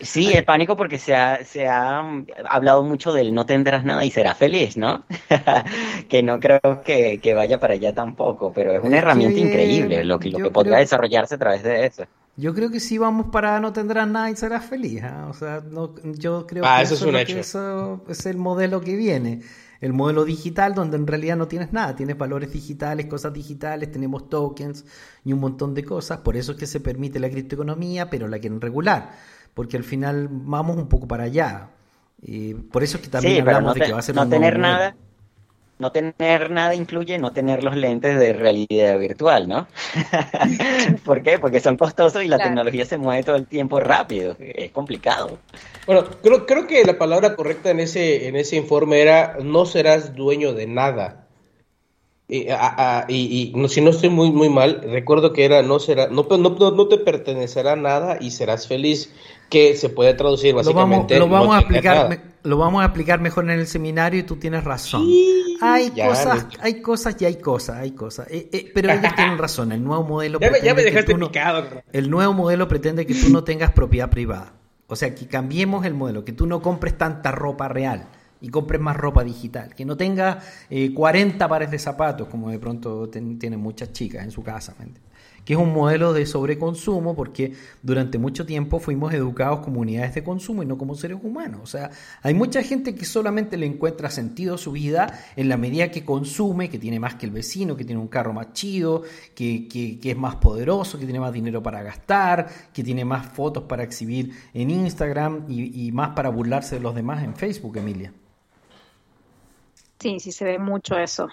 Sí, 0.00 0.32
el 0.32 0.44
pánico 0.44 0.76
porque 0.76 0.98
se 0.98 1.14
ha, 1.14 1.44
se 1.44 1.66
ha 1.66 2.02
hablado 2.48 2.84
mucho 2.84 3.12
del 3.12 3.34
no 3.34 3.46
tendrás 3.46 3.84
nada 3.84 4.04
y 4.04 4.10
serás 4.10 4.38
feliz, 4.38 4.76
¿no? 4.76 5.04
que 6.08 6.22
no 6.22 6.38
creo 6.38 6.60
que, 6.84 7.34
vaya 7.34 7.58
para 7.58 7.74
allá 7.74 7.92
tampoco, 7.94 8.52
pero 8.52 8.72
es 8.72 8.82
una 8.82 8.98
herramienta 8.98 9.40
increíble 9.40 10.04
lo 10.04 10.18
que, 10.18 10.30
lo 10.30 10.38
que 10.38 10.50
podría 10.50 10.78
desarrollarse 10.78 11.34
a 11.34 11.38
través 11.38 11.62
de 11.62 11.86
eso. 11.86 12.04
Yo 12.36 12.54
creo 12.54 12.70
que 12.70 12.78
sí 12.78 12.98
vamos 12.98 13.26
para 13.32 13.58
no 13.58 13.72
tendrás 13.72 14.06
nada 14.06 14.30
y 14.30 14.36
serás 14.36 14.64
feliz. 14.64 15.02
¿ah? 15.02 15.26
O 15.28 15.34
sea, 15.34 15.60
no, 15.68 15.94
yo 16.04 16.46
creo 16.46 16.64
ah, 16.64 16.76
que, 16.78 16.84
eso, 16.84 16.94
es, 16.94 17.02
un 17.02 17.16
hecho. 17.16 17.36
eso 17.36 18.04
es 18.08 18.26
el 18.26 18.36
modelo 18.36 18.80
que 18.80 18.94
viene. 18.94 19.42
El 19.80 19.92
modelo 19.92 20.24
digital 20.24 20.74
donde 20.74 20.96
en 20.96 21.06
realidad 21.08 21.36
no 21.36 21.48
tienes 21.48 21.72
nada, 21.72 21.96
tienes 21.96 22.16
valores 22.16 22.52
digitales, 22.52 23.06
cosas 23.06 23.32
digitales, 23.32 23.90
tenemos 23.90 24.28
tokens 24.28 24.84
y 25.24 25.32
un 25.32 25.40
montón 25.40 25.74
de 25.74 25.84
cosas. 25.84 26.18
Por 26.18 26.36
eso 26.36 26.52
es 26.52 26.58
que 26.58 26.66
se 26.66 26.78
permite 26.78 27.18
la 27.18 27.28
criptoeconomía, 27.28 28.08
pero 28.08 28.28
la 28.28 28.38
quieren 28.38 28.60
regular 28.60 29.10
porque 29.54 29.76
al 29.76 29.84
final 29.84 30.28
vamos 30.30 30.76
un 30.76 30.88
poco 30.88 31.06
para 31.08 31.24
allá. 31.24 31.70
Y 32.22 32.54
por 32.54 32.82
eso 32.82 32.96
es 32.96 33.04
que 33.04 33.10
también 33.10 33.40
hablamos 33.40 33.74
de 33.74 33.80
que 33.82 33.92
va 33.92 33.98
a 33.98 34.02
ser 34.02 34.14
no 34.14 34.28
tener 34.28 34.58
nada. 34.58 34.96
No 35.78 35.92
tener 35.92 36.50
nada 36.50 36.74
incluye 36.74 37.18
no 37.18 37.30
tener 37.30 37.62
los 37.62 37.76
lentes 37.76 38.18
de 38.18 38.32
realidad 38.32 38.98
virtual, 38.98 39.48
¿no? 39.48 39.68
¿Por 41.04 41.22
qué? 41.22 41.38
Porque 41.38 41.60
son 41.60 41.76
costosos 41.76 42.24
y 42.24 42.26
la 42.26 42.38
tecnología 42.38 42.84
se 42.84 42.98
mueve 42.98 43.22
todo 43.22 43.36
el 43.36 43.46
tiempo 43.46 43.78
rápido. 43.78 44.34
Es 44.40 44.72
complicado. 44.72 45.38
Bueno, 45.86 46.04
creo, 46.20 46.46
creo 46.46 46.66
que 46.66 46.84
la 46.84 46.98
palabra 46.98 47.36
correcta 47.36 47.70
en 47.70 47.78
ese, 47.78 48.26
en 48.26 48.34
ese 48.34 48.56
informe 48.56 49.00
era 49.00 49.36
no 49.40 49.66
serás 49.66 50.16
dueño 50.16 50.52
de 50.52 50.66
nada. 50.66 51.27
Y, 52.30 52.46
y, 53.08 53.52
no, 53.56 53.68
si 53.68 53.80
no 53.80 53.88
estoy 53.88 54.10
muy 54.10 54.30
muy 54.30 54.50
mal, 54.50 54.82
recuerdo 54.84 55.32
que 55.32 55.46
era 55.46 55.62
no 55.62 55.78
será 55.78 56.08
no, 56.08 56.26
no, 56.28 56.50
no 56.50 56.88
te 56.88 56.98
pertenecerá 56.98 57.74
nada 57.74 58.18
y 58.20 58.32
serás 58.32 58.68
feliz 58.68 59.10
que 59.48 59.74
se 59.76 59.88
puede 59.88 60.12
traducir 60.12 60.54
básicamente. 60.54 61.18
Lo 61.18 61.26
vamos, 61.26 61.56
a 61.56 61.60
explicar, 61.60 62.20
lo 62.42 62.58
vamos 62.58 62.82
a 62.82 62.84
explicar 62.84 63.20
mejor 63.20 63.44
en 63.44 63.58
el 63.58 63.66
seminario 63.66 64.20
y 64.20 64.24
tú 64.24 64.36
tienes 64.36 64.62
razón. 64.62 65.06
hay 65.62 65.90
cosas, 65.90 66.46
hay 66.60 66.82
cosas 66.82 67.16
y 67.18 67.24
hay 67.24 67.36
cosas, 67.36 67.76
hay 67.78 67.92
cosas. 67.92 68.26
Eh, 68.30 68.50
eh, 68.52 68.70
pero 68.74 68.92
ellos 68.92 69.14
tienen 69.16 69.38
razón. 69.38 69.72
El 69.72 69.82
nuevo 69.82 70.04
modelo. 70.04 70.38
Ya 70.38 70.74
me, 70.74 70.82
dejaste 70.82 71.14
picado. 71.14 71.64
el 71.94 72.10
nuevo 72.10 72.34
modelo 72.34 72.68
pretende 72.68 73.06
que 73.06 73.14
tú 73.14 73.30
no 73.30 73.42
tengas 73.42 73.72
propiedad 73.72 74.10
privada. 74.10 74.52
O 74.86 74.96
sea, 74.96 75.14
que 75.14 75.26
cambiemos 75.26 75.86
el 75.86 75.94
modelo, 75.94 76.26
que 76.26 76.32
tú 76.32 76.46
no 76.46 76.60
compres 76.60 76.98
tanta 76.98 77.32
ropa 77.32 77.68
real 77.68 78.06
y 78.40 78.48
compres 78.48 78.80
más 78.80 78.96
ropa 78.96 79.24
digital, 79.24 79.74
que 79.74 79.84
no 79.84 79.96
tengas 79.96 80.44
40 80.94 81.44
eh, 81.44 81.48
pares 81.48 81.70
de 81.70 81.78
zapatos 81.78 82.28
como 82.28 82.50
de 82.50 82.58
pronto 82.58 83.08
tienen 83.08 83.60
muchas 83.60 83.92
chicas 83.92 84.24
en 84.24 84.30
su 84.30 84.42
casa. 84.42 84.74
¿me 84.78 84.86
que 85.48 85.54
es 85.54 85.58
un 85.58 85.72
modelo 85.72 86.12
de 86.12 86.26
sobreconsumo 86.26 87.16
porque 87.16 87.54
durante 87.82 88.18
mucho 88.18 88.44
tiempo 88.44 88.80
fuimos 88.80 89.14
educados 89.14 89.60
como 89.60 89.80
unidades 89.80 90.14
de 90.14 90.22
consumo 90.22 90.62
y 90.62 90.66
no 90.66 90.76
como 90.76 90.94
seres 90.94 91.16
humanos. 91.22 91.60
O 91.62 91.66
sea, 91.66 91.90
hay 92.22 92.34
mucha 92.34 92.62
gente 92.62 92.94
que 92.94 93.06
solamente 93.06 93.56
le 93.56 93.64
encuentra 93.64 94.10
sentido 94.10 94.56
a 94.56 94.58
su 94.58 94.72
vida 94.72 95.18
en 95.36 95.48
la 95.48 95.56
medida 95.56 95.90
que 95.90 96.04
consume, 96.04 96.68
que 96.68 96.78
tiene 96.78 97.00
más 97.00 97.14
que 97.14 97.24
el 97.24 97.32
vecino, 97.32 97.76
que 97.76 97.86
tiene 97.86 97.98
un 97.98 98.08
carro 98.08 98.34
más 98.34 98.52
chido, 98.52 99.04
que, 99.34 99.66
que, 99.68 99.98
es 100.02 100.16
más 100.18 100.36
poderoso, 100.36 100.98
que 100.98 101.06
tiene 101.06 101.18
más 101.18 101.32
dinero 101.32 101.62
para 101.62 101.82
gastar, 101.82 102.46
que 102.74 102.84
tiene 102.84 103.06
más 103.06 103.24
fotos 103.24 103.62
para 103.62 103.84
exhibir 103.84 104.32
en 104.52 104.70
Instagram 104.70 105.46
y 105.48 105.90
más 105.92 106.10
para 106.10 106.28
burlarse 106.28 106.74
de 106.74 106.82
los 106.82 106.94
demás 106.94 107.24
en 107.24 107.34
Facebook, 107.34 107.78
Emilia. 107.78 108.12
Sí, 109.98 110.20
sí 110.20 110.32
se 110.32 110.44
ve 110.44 110.58
mucho 110.58 110.98
eso. 110.98 111.28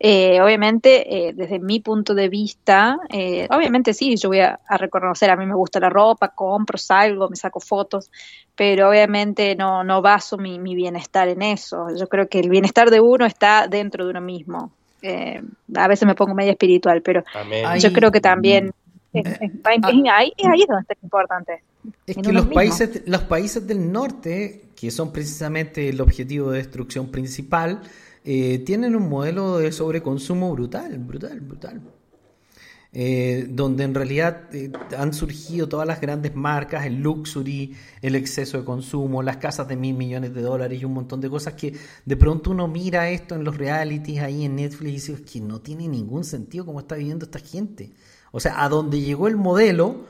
Eh, 0.00 0.40
obviamente, 0.40 1.28
eh, 1.28 1.32
desde 1.32 1.58
mi 1.58 1.80
punto 1.80 2.14
de 2.14 2.28
vista, 2.28 3.00
eh, 3.08 3.48
obviamente 3.50 3.92
sí, 3.92 4.16
yo 4.16 4.28
voy 4.28 4.40
a, 4.40 4.60
reconocer, 4.78 5.28
a 5.28 5.36
mí 5.36 5.44
me 5.44 5.56
gusta 5.56 5.80
la 5.80 5.90
ropa, 5.90 6.28
compro, 6.28 6.78
salgo, 6.78 7.28
me 7.28 7.34
saco 7.34 7.58
fotos, 7.58 8.10
pero 8.54 8.90
obviamente 8.90 9.56
no, 9.56 9.82
no 9.82 10.00
baso 10.00 10.36
mi, 10.38 10.58
bienestar 10.58 11.28
en 11.28 11.42
eso. 11.42 11.88
Yo 11.98 12.06
creo 12.06 12.28
que 12.28 12.38
el 12.38 12.48
bienestar 12.48 12.90
de 12.90 13.00
uno 13.00 13.26
está 13.26 13.66
dentro 13.66 14.04
de 14.04 14.10
uno 14.10 14.20
mismo. 14.20 14.70
a 15.74 15.88
veces 15.88 16.06
me 16.06 16.14
pongo 16.14 16.34
media 16.34 16.52
espiritual, 16.52 17.02
pero 17.02 17.24
yo 17.78 17.92
creo 17.92 18.12
que 18.12 18.20
también 18.20 18.72
es, 19.12 19.26
ahí, 19.64 20.32
ahí 20.44 20.62
es 20.62 20.68
donde 20.68 20.82
está 20.82 20.94
importante. 21.02 21.62
Es 22.06 22.16
que 22.16 22.32
los 22.32 22.46
países, 22.46 23.02
los 23.06 23.22
países 23.22 23.66
del 23.66 23.90
norte, 23.90 24.70
que 24.74 24.90
son 24.90 25.12
precisamente 25.12 25.88
el 25.88 26.00
objetivo 26.00 26.50
de 26.50 26.58
destrucción 26.58 27.10
principal, 27.10 27.82
eh, 28.24 28.58
tienen 28.60 28.94
un 28.96 29.08
modelo 29.08 29.58
de 29.58 29.72
sobreconsumo 29.72 30.52
brutal, 30.52 30.98
brutal, 30.98 31.40
brutal. 31.40 31.80
Eh, 32.90 33.46
donde 33.50 33.84
en 33.84 33.94
realidad 33.94 34.48
eh, 34.54 34.72
han 34.96 35.12
surgido 35.12 35.68
todas 35.68 35.86
las 35.86 36.00
grandes 36.00 36.34
marcas, 36.34 36.86
el 36.86 37.02
luxury, 37.02 37.76
el 38.00 38.14
exceso 38.14 38.56
de 38.56 38.64
consumo, 38.64 39.22
las 39.22 39.36
casas 39.36 39.68
de 39.68 39.76
mil 39.76 39.94
millones 39.94 40.32
de 40.34 40.40
dólares 40.40 40.80
y 40.80 40.86
un 40.86 40.94
montón 40.94 41.20
de 41.20 41.28
cosas 41.28 41.52
que 41.52 41.74
de 42.06 42.16
pronto 42.16 42.50
uno 42.50 42.66
mira 42.66 43.10
esto 43.10 43.34
en 43.34 43.44
los 43.44 43.58
realities 43.58 44.22
ahí 44.22 44.46
en 44.46 44.56
Netflix 44.56 44.88
y 44.88 44.92
dice 44.92 45.22
que 45.22 45.40
no 45.40 45.60
tiene 45.60 45.86
ningún 45.86 46.24
sentido 46.24 46.64
cómo 46.64 46.80
está 46.80 46.94
viviendo 46.94 47.26
esta 47.26 47.40
gente. 47.40 47.92
O 48.32 48.40
sea, 48.40 48.64
a 48.64 48.70
donde 48.70 49.00
llegó 49.02 49.28
el 49.28 49.36
modelo, 49.36 50.06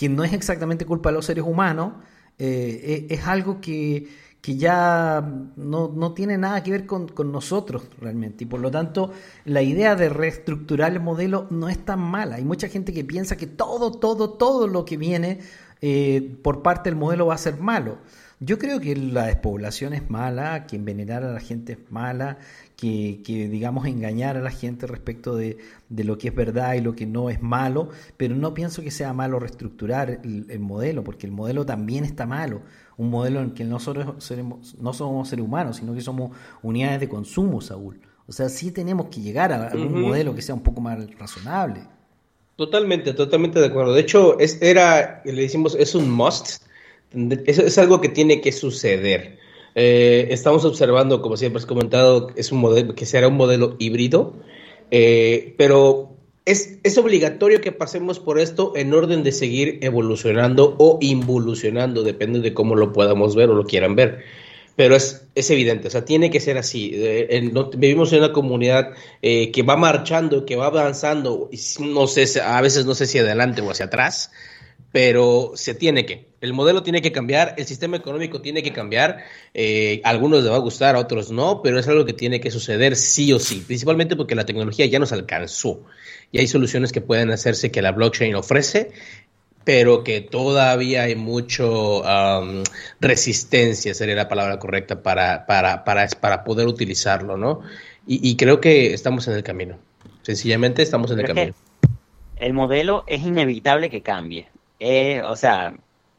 que 0.00 0.08
no 0.08 0.24
es 0.24 0.32
exactamente 0.32 0.86
culpa 0.86 1.10
de 1.10 1.16
los 1.16 1.26
seres 1.26 1.44
humanos, 1.44 1.92
es 2.38 3.26
algo 3.26 3.60
que, 3.60 4.08
que 4.40 4.56
ya 4.56 5.22
no, 5.56 6.12
tiene 6.14 6.38
nada 6.38 6.62
que 6.62 6.70
ver 6.70 6.86
con, 6.86 7.10
nosotros 7.30 7.82
realmente. 8.00 8.44
Y 8.44 8.46
por 8.46 8.60
lo 8.60 8.70
tanto, 8.70 9.12
la 9.44 9.62
idea 9.62 9.96
de 9.96 10.08
reestructurar 10.08 10.92
el 10.92 11.00
modelo 11.00 11.46
no 11.50 11.68
es 11.68 11.78
tan 11.84 12.00
mala. 12.00 12.36
Hay 12.36 12.44
mucha 12.44 12.68
gente 12.68 12.92
que 12.92 13.04
piensa 13.04 13.36
que 13.36 13.46
todo, 13.46 13.92
todo, 13.92 14.30
todo 14.30 14.66
lo 14.66 14.84
que 14.84 14.96
viene 14.96 15.40
eh, 15.82 16.36
por 16.42 16.62
parte 16.62 16.88
del 16.88 16.98
modelo 16.98 17.26
va 17.26 17.34
a 17.34 17.38
ser 17.38 17.58
malo. 17.58 17.98
Yo 18.42 18.58
creo 18.58 18.80
que 18.80 18.96
la 18.96 19.26
despoblación 19.26 19.92
es 19.92 20.08
mala, 20.08 20.66
que 20.66 20.76
envenenar 20.76 21.22
a 21.22 21.32
la 21.32 21.40
gente 21.40 21.74
es 21.74 21.78
mala, 21.90 22.38
que, 22.80 23.48
digamos, 23.50 23.86
engañar 23.86 24.36
a 24.36 24.40
la 24.40 24.50
gente 24.50 24.86
respecto 24.86 25.36
de, 25.36 25.58
lo 25.90 26.16
que 26.16 26.28
es 26.28 26.34
verdad 26.34 26.74
y 26.74 26.80
lo 26.80 26.94
que 26.94 27.06
no 27.06 27.28
es 27.28 27.42
malo, 27.42 27.90
pero 28.16 28.34
no 28.34 28.54
pienso 28.54 28.82
que 28.82 28.90
sea 28.90 29.12
malo 29.12 29.38
reestructurar 29.38 30.20
el 30.22 30.60
modelo, 30.60 31.04
porque 31.04 31.26
el 31.26 31.32
modelo 31.32 31.66
también 31.66 32.04
está 32.04 32.26
malo 32.26 32.62
un 33.00 33.08
modelo 33.08 33.40
en 33.40 33.52
que 33.52 33.64
nosotros 33.64 34.30
no 34.78 34.92
somos 34.92 35.28
seres 35.28 35.44
humanos, 35.44 35.78
sino 35.78 35.94
que 35.94 36.02
somos 36.02 36.32
unidades 36.62 37.00
de 37.00 37.08
consumo, 37.08 37.62
Saúl. 37.62 37.98
O 38.26 38.32
sea, 38.32 38.50
sí 38.50 38.72
tenemos 38.72 39.06
que 39.06 39.22
llegar 39.22 39.52
a 39.54 39.68
algún 39.68 40.02
modelo 40.02 40.34
que 40.34 40.42
sea 40.42 40.54
un 40.54 40.62
poco 40.62 40.82
más 40.82 40.98
razonable. 41.18 41.80
Totalmente, 42.56 43.14
totalmente 43.14 43.58
de 43.58 43.66
acuerdo. 43.66 43.94
De 43.94 44.02
hecho, 44.02 44.38
es, 44.38 44.60
era, 44.60 45.22
le 45.24 45.40
decimos, 45.40 45.74
es 45.80 45.94
un 45.94 46.10
must. 46.10 46.62
Es, 47.46 47.58
es 47.58 47.78
algo 47.78 48.02
que 48.02 48.10
tiene 48.10 48.42
que 48.42 48.52
suceder. 48.52 49.38
Eh, 49.74 50.28
estamos 50.30 50.64
observando, 50.64 51.22
como 51.22 51.36
siempre 51.36 51.58
has 51.58 51.66
comentado, 51.66 52.28
es 52.36 52.52
un 52.52 52.58
modelo 52.58 52.94
que 52.94 53.06
será 53.06 53.28
un 53.28 53.36
modelo 53.36 53.76
híbrido, 53.78 54.34
eh, 54.90 55.54
pero 55.56 56.10
es, 56.44 56.98
obligatorio 56.98 57.60
que 57.60 57.72
pasemos 57.72 58.18
por 58.18 58.38
esto 58.38 58.72
en 58.74 58.92
orden 58.92 59.22
de 59.22 59.32
seguir 59.32 59.78
evolucionando 59.82 60.74
o 60.78 60.98
involucionando, 61.00 62.02
depende 62.02 62.40
de 62.40 62.54
cómo 62.54 62.74
lo 62.74 62.92
podamos 62.92 63.36
ver 63.36 63.50
o 63.50 63.54
lo 63.54 63.64
quieran 63.64 63.94
ver. 63.94 64.24
Pero 64.76 64.96
es, 64.96 65.26
es 65.34 65.50
evidente, 65.50 65.88
o 65.88 65.90
sea, 65.90 66.04
tiene 66.04 66.30
que 66.30 66.40
ser 66.40 66.56
así. 66.56 66.96
Vivimos 67.76 68.12
en 68.12 68.20
una 68.20 68.32
comunidad 68.32 68.92
eh, 69.20 69.50
que 69.50 69.62
va 69.62 69.76
marchando, 69.76 70.46
que 70.46 70.56
va 70.56 70.66
avanzando, 70.66 71.50
no 71.80 72.06
sé, 72.06 72.40
a 72.40 72.60
veces 72.62 72.86
no 72.86 72.94
sé 72.94 73.06
si 73.06 73.18
adelante 73.18 73.60
o 73.60 73.70
hacia 73.70 73.86
atrás, 73.86 74.32
pero 74.90 75.52
se 75.54 75.74
tiene 75.74 76.06
que. 76.06 76.29
El 76.40 76.54
modelo 76.54 76.82
tiene 76.82 77.02
que 77.02 77.12
cambiar, 77.12 77.54
el 77.58 77.66
sistema 77.66 77.98
económico 77.98 78.40
tiene 78.40 78.62
que 78.62 78.72
cambiar. 78.72 79.24
Eh, 79.52 80.00
a 80.04 80.08
algunos 80.08 80.42
les 80.42 80.50
va 80.50 80.56
a 80.56 80.60
gustar, 80.60 80.96
a 80.96 80.98
otros 80.98 81.30
no, 81.30 81.60
pero 81.62 81.78
es 81.78 81.86
algo 81.86 82.06
que 82.06 82.14
tiene 82.14 82.40
que 82.40 82.50
suceder 82.50 82.96
sí 82.96 83.32
o 83.32 83.38
sí, 83.38 83.62
principalmente 83.66 84.16
porque 84.16 84.34
la 84.34 84.46
tecnología 84.46 84.86
ya 84.86 84.98
nos 84.98 85.12
alcanzó. 85.12 85.82
Y 86.32 86.38
hay 86.38 86.46
soluciones 86.46 86.92
que 86.92 87.02
pueden 87.02 87.30
hacerse 87.30 87.70
que 87.70 87.82
la 87.82 87.92
blockchain 87.92 88.34
ofrece, 88.34 88.90
pero 89.64 90.02
que 90.02 90.22
todavía 90.22 91.02
hay 91.02 91.14
mucho 91.14 92.00
um, 92.00 92.62
resistencia, 93.00 93.92
sería 93.92 94.14
la 94.14 94.28
palabra 94.28 94.58
correcta, 94.58 95.02
para, 95.02 95.44
para, 95.46 95.84
para, 95.84 96.08
para 96.08 96.44
poder 96.44 96.66
utilizarlo, 96.66 97.36
¿no? 97.36 97.60
Y, 98.06 98.26
y, 98.28 98.36
creo 98.36 98.60
que 98.60 98.94
estamos 98.94 99.28
en 99.28 99.34
el 99.34 99.42
camino. 99.42 99.78
Sencillamente 100.22 100.82
estamos 100.82 101.10
en 101.10 101.20
el 101.20 101.26
camino. 101.26 101.54
El 102.36 102.54
modelo 102.54 103.04
es 103.06 103.22
inevitable 103.22 103.90
que 103.90 104.00
cambie. 104.00 104.48
Eh, 104.78 105.20
o 105.22 105.36
sea, 105.36 105.74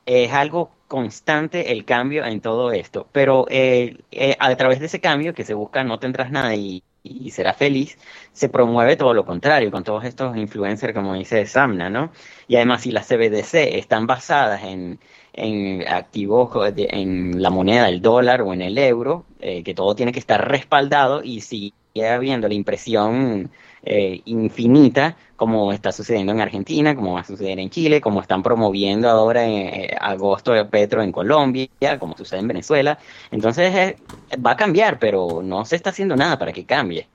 es 0.06 0.32
algo 0.34 0.72
constante 0.88 1.72
el 1.72 1.86
cambio 1.86 2.26
en 2.26 2.42
todo 2.42 2.72
esto, 2.72 3.08
pero 3.12 3.46
eh, 3.50 3.98
eh, 4.12 4.36
a 4.40 4.56
través 4.56 4.80
de 4.80 4.88
ese 4.88 5.00
cambio 5.00 5.34
que 5.34 5.46
se 5.46 5.54
busca 5.54 5.84
no 5.84 6.00
tendrás 6.00 6.32
nada 6.32 6.54
y, 6.56 6.84
y 7.04 7.32
serás 7.32 7.58
feliz, 7.58 7.98
se 8.34 8.50
promueve 8.50 8.96
todo 8.96 9.14
lo 9.14 9.26
contrario 9.26 9.72
con 9.72 9.84
todos 9.84 10.04
estos 10.04 10.36
influencers 10.38 10.94
como 10.94 11.14
dice 11.14 11.46
Samna, 11.46 11.90
¿no? 11.90 12.12
Y 12.48 12.58
además 12.58 12.82
si 12.82 12.92
las 12.92 13.08
CBDC 13.08 13.56
están 13.78 14.08
basadas 14.08 14.64
en, 14.64 15.00
en 15.34 15.88
activos, 15.88 16.52
en 16.76 17.42
la 17.42 17.50
moneda, 17.50 17.90
el 17.90 18.02
dólar 18.02 18.42
o 18.42 18.54
en 18.54 18.62
el 18.62 18.78
euro, 18.78 19.26
eh, 19.40 19.64
que 19.64 19.74
todo 19.74 19.96
tiene 19.96 20.12
que 20.12 20.20
estar 20.20 20.48
respaldado 20.48 21.24
y 21.24 21.42
sigue 21.42 21.74
habiendo 22.08 22.48
la 22.48 22.54
impresión 22.54 23.50
eh, 23.84 24.22
infinita, 24.26 25.18
como 25.42 25.74
está 25.74 25.92
sucediendo 25.92 26.32
en 26.34 26.40
Argentina, 26.40 26.96
como 26.96 27.14
va 27.14 27.22
a 27.22 27.24
suceder 27.24 27.58
en 27.58 27.72
Chile, 27.72 28.00
como 28.00 28.22
están 28.22 28.44
promoviendo 28.44 29.10
ahora 29.10 29.44
en 29.44 29.74
eh, 29.74 29.98
agosto 30.00 30.52
de 30.52 30.66
Petro 30.66 31.02
en 31.02 31.12
Colombia, 31.12 31.68
como 31.98 32.16
sucede 32.16 32.42
en 32.42 32.48
Venezuela. 32.48 33.00
Entonces 33.32 33.74
eh, 33.74 33.98
va 34.38 34.52
a 34.52 34.56
cambiar, 34.56 35.00
pero 35.00 35.42
no 35.44 35.66
se 35.66 35.78
está 35.78 35.90
haciendo 35.90 36.16
nada 36.16 36.38
para 36.38 36.54
que 36.54 36.64
cambie 36.64 37.08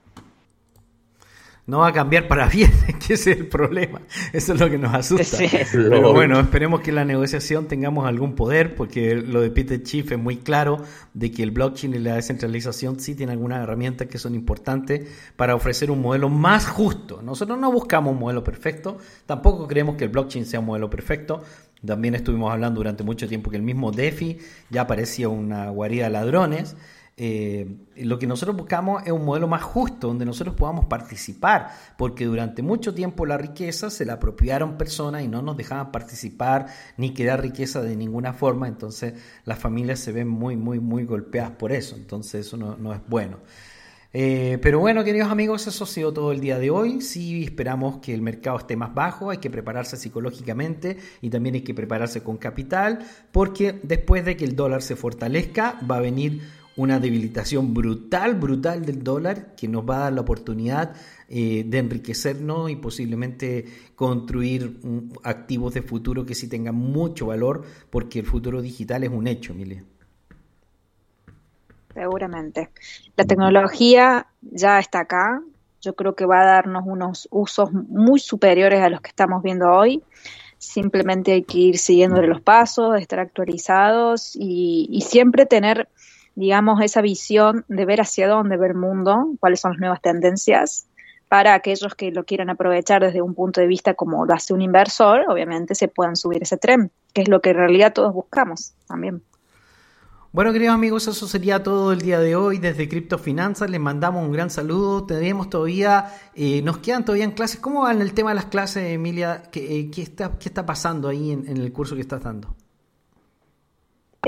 no 1.67 1.79
va 1.79 1.89
a 1.89 1.93
cambiar 1.93 2.27
para 2.27 2.47
bien, 2.49 2.71
que 3.05 3.13
ese 3.13 3.31
es 3.31 3.37
el 3.37 3.47
problema. 3.47 4.01
Eso 4.33 4.53
es 4.53 4.59
lo 4.59 4.69
que 4.69 4.77
nos 4.77 4.93
asusta. 4.93 5.37
Pero 5.71 6.13
bueno, 6.13 6.39
esperemos 6.39 6.79
que 6.79 6.89
en 6.89 6.95
la 6.95 7.05
negociación 7.05 7.67
tengamos 7.67 8.07
algún 8.07 8.35
poder, 8.35 8.73
porque 8.73 9.15
lo 9.15 9.41
de 9.41 9.51
Peter 9.51 9.83
Chief 9.83 10.09
es 10.09 10.17
muy 10.17 10.37
claro 10.37 10.81
de 11.13 11.29
que 11.29 11.43
el 11.43 11.51
blockchain 11.51 11.93
y 11.93 11.99
la 11.99 12.15
descentralización 12.15 12.99
sí 12.99 13.15
tienen 13.15 13.33
algunas 13.33 13.61
herramientas 13.61 14.07
que 14.07 14.17
son 14.17 14.33
importantes 14.33 15.07
para 15.35 15.55
ofrecer 15.55 15.91
un 15.91 16.01
modelo 16.01 16.29
más 16.29 16.65
justo. 16.65 17.21
Nosotros 17.21 17.59
no 17.59 17.71
buscamos 17.71 18.13
un 18.13 18.19
modelo 18.19 18.43
perfecto, 18.43 18.97
tampoco 19.25 19.67
creemos 19.67 19.97
que 19.97 20.05
el 20.05 20.09
blockchain 20.09 20.45
sea 20.45 20.61
un 20.61 20.67
modelo 20.67 20.89
perfecto. 20.89 21.43
También 21.85 22.15
estuvimos 22.15 22.51
hablando 22.51 22.79
durante 22.79 23.03
mucho 23.03 23.27
tiempo 23.27 23.51
que 23.51 23.57
el 23.57 23.61
mismo 23.61 23.91
DeFi 23.91 24.39
ya 24.69 24.87
parecía 24.87 25.29
una 25.29 25.69
guarida 25.69 26.05
de 26.05 26.09
ladrones. 26.11 26.75
Eh, 27.19 27.67
lo 27.95 28.19
que 28.19 28.27
nosotros 28.27 28.55
buscamos 28.55 29.01
es 29.03 29.11
un 29.11 29.25
modelo 29.25 29.47
más 29.47 29.63
justo, 29.63 30.07
donde 30.07 30.23
nosotros 30.23 30.55
podamos 30.55 30.85
participar, 30.85 31.71
porque 31.97 32.25
durante 32.25 32.61
mucho 32.61 32.93
tiempo 32.93 33.25
la 33.25 33.39
riqueza 33.39 33.89
se 33.89 34.05
la 34.05 34.13
apropiaron 34.13 34.77
personas 34.77 35.23
y 35.23 35.27
no 35.27 35.41
nos 35.41 35.57
dejaban 35.57 35.91
participar 35.91 36.67
ni 36.95 37.15
crear 37.15 37.41
riqueza 37.41 37.81
de 37.81 37.95
ninguna 37.95 38.33
forma, 38.33 38.67
entonces 38.67 39.15
las 39.45 39.57
familias 39.57 39.99
se 39.99 40.11
ven 40.11 40.27
muy, 40.27 40.57
muy, 40.57 40.79
muy 40.79 41.05
golpeadas 41.05 41.51
por 41.51 41.71
eso, 41.71 41.95
entonces 41.95 42.45
eso 42.45 42.55
no, 42.55 42.77
no 42.77 42.93
es 42.93 43.01
bueno. 43.07 43.37
Eh, 44.13 44.59
pero 44.61 44.79
bueno, 44.79 45.03
queridos 45.03 45.29
amigos, 45.29 45.67
eso 45.67 45.83
ha 45.83 45.87
sido 45.87 46.13
todo 46.13 46.31
el 46.31 46.39
día 46.39 46.57
de 46.57 46.69
hoy. 46.69 47.01
Sí, 47.01 47.43
esperamos 47.43 47.97
que 47.97 48.13
el 48.13 48.21
mercado 48.21 48.57
esté 48.57 48.75
más 48.75 48.93
bajo, 48.93 49.31
hay 49.31 49.37
que 49.39 49.49
prepararse 49.49 49.97
psicológicamente 49.97 50.97
y 51.21 51.29
también 51.29 51.55
hay 51.55 51.61
que 51.61 51.73
prepararse 51.73 52.23
con 52.23 52.37
capital, 52.37 52.99
porque 53.31 53.79
después 53.83 54.23
de 54.23 54.37
que 54.37 54.45
el 54.45 54.55
dólar 54.55 54.81
se 54.81 54.95
fortalezca, 54.95 55.79
va 55.89 55.97
a 55.97 56.01
venir 56.01 56.41
una 56.77 56.99
debilitación 56.99 57.73
brutal, 57.73 58.35
brutal 58.35 58.85
del 58.85 59.03
dólar 59.03 59.55
que 59.55 59.67
nos 59.67 59.87
va 59.87 59.97
a 59.97 59.99
dar 60.03 60.13
la 60.13 60.21
oportunidad 60.21 60.95
eh, 61.27 61.63
de 61.65 61.77
enriquecernos 61.79 62.69
y 62.69 62.75
posiblemente 62.75 63.65
construir 63.95 64.79
un, 64.83 65.11
activos 65.23 65.73
de 65.73 65.81
futuro 65.81 66.25
que 66.25 66.35
sí 66.35 66.47
tengan 66.47 66.75
mucho 66.75 67.25
valor, 67.25 67.63
porque 67.89 68.19
el 68.19 68.25
futuro 68.25 68.61
digital 68.61 69.03
es 69.03 69.09
un 69.09 69.27
hecho, 69.27 69.53
Emilia. 69.53 69.83
Seguramente. 71.93 72.69
La 73.15 73.25
tecnología 73.25 74.27
ya 74.41 74.77
está 74.77 74.99
acá. 74.99 75.41
Yo 75.81 75.95
creo 75.95 76.13
que 76.15 76.27
va 76.27 76.41
a 76.41 76.45
darnos 76.45 76.83
unos 76.85 77.27
usos 77.31 77.71
muy 77.73 78.19
superiores 78.19 78.81
a 78.81 78.89
los 78.89 79.01
que 79.01 79.09
estamos 79.09 79.41
viendo 79.41 79.71
hoy. 79.71 80.03
Simplemente 80.59 81.31
hay 81.31 81.43
que 81.43 81.57
ir 81.57 81.77
siguiendo 81.79 82.21
los 82.21 82.41
pasos, 82.41 82.99
estar 82.99 83.19
actualizados 83.19 84.35
y 84.35 85.03
siempre 85.07 85.47
tener 85.47 85.89
digamos, 86.37 86.79
esa 86.81 87.01
visión 87.01 87.65
de 87.67 87.83
ver 87.85 87.99
hacia 87.99 88.27
dónde 88.27 88.57
ver 88.57 88.71
el 88.71 88.77
mundo, 88.77 89.33
cuáles 89.39 89.59
son 89.59 89.71
las 89.71 89.79
nuevas 89.79 90.01
tendencias, 90.03 90.85
para 91.29 91.55
aquellos 91.55 91.95
que 91.95 92.11
lo 92.11 92.25
quieran 92.25 92.51
aprovechar 92.51 93.01
desde 93.01 93.23
un 93.23 93.33
punto 93.33 93.59
de 93.59 93.65
vista 93.65 93.95
como 93.95 94.23
lo 94.23 94.33
hace 94.35 94.53
un 94.53 94.61
inversor, 94.61 95.25
obviamente 95.29 95.73
se 95.73 95.87
puedan 95.87 96.15
subir 96.15 96.43
ese 96.43 96.57
tren, 96.57 96.91
que 97.11 97.23
es 97.23 97.27
lo 97.27 97.41
que 97.41 97.49
en 97.49 97.55
realidad 97.55 97.91
todos 97.91 98.13
buscamos 98.13 98.73
también. 98.87 99.23
Bueno, 100.31 100.53
queridos 100.53 100.75
amigos, 100.75 101.07
eso 101.07 101.27
sería 101.27 101.63
todo 101.63 101.91
el 101.91 102.01
día 102.01 102.19
de 102.19 102.35
hoy 102.35 102.59
desde 102.59 102.87
Criptofinanzas. 102.87 103.71
Les 103.71 103.79
mandamos 103.79 104.23
un 104.23 104.31
gran 104.31 104.51
saludo. 104.51 105.07
Tenemos 105.07 105.49
todavía, 105.49 106.13
eh, 106.35 106.61
nos 106.61 106.77
quedan 106.77 107.03
todavía 107.03 107.25
en 107.25 107.31
clases. 107.31 107.59
¿Cómo 107.59 107.83
va 107.83 107.91
en 107.91 108.01
el 108.01 108.13
tema 108.13 108.29
de 108.29 108.35
las 108.35 108.45
clases, 108.45 108.91
Emilia? 108.91 109.41
¿Qué, 109.51 109.79
eh, 109.79 109.89
qué, 109.89 110.03
está, 110.03 110.37
qué 110.37 110.49
está 110.49 110.67
pasando 110.67 111.07
ahí 111.07 111.31
en, 111.31 111.47
en 111.47 111.57
el 111.57 111.73
curso 111.73 111.95
que 111.95 112.01
estás 112.01 112.21
dando? 112.21 112.55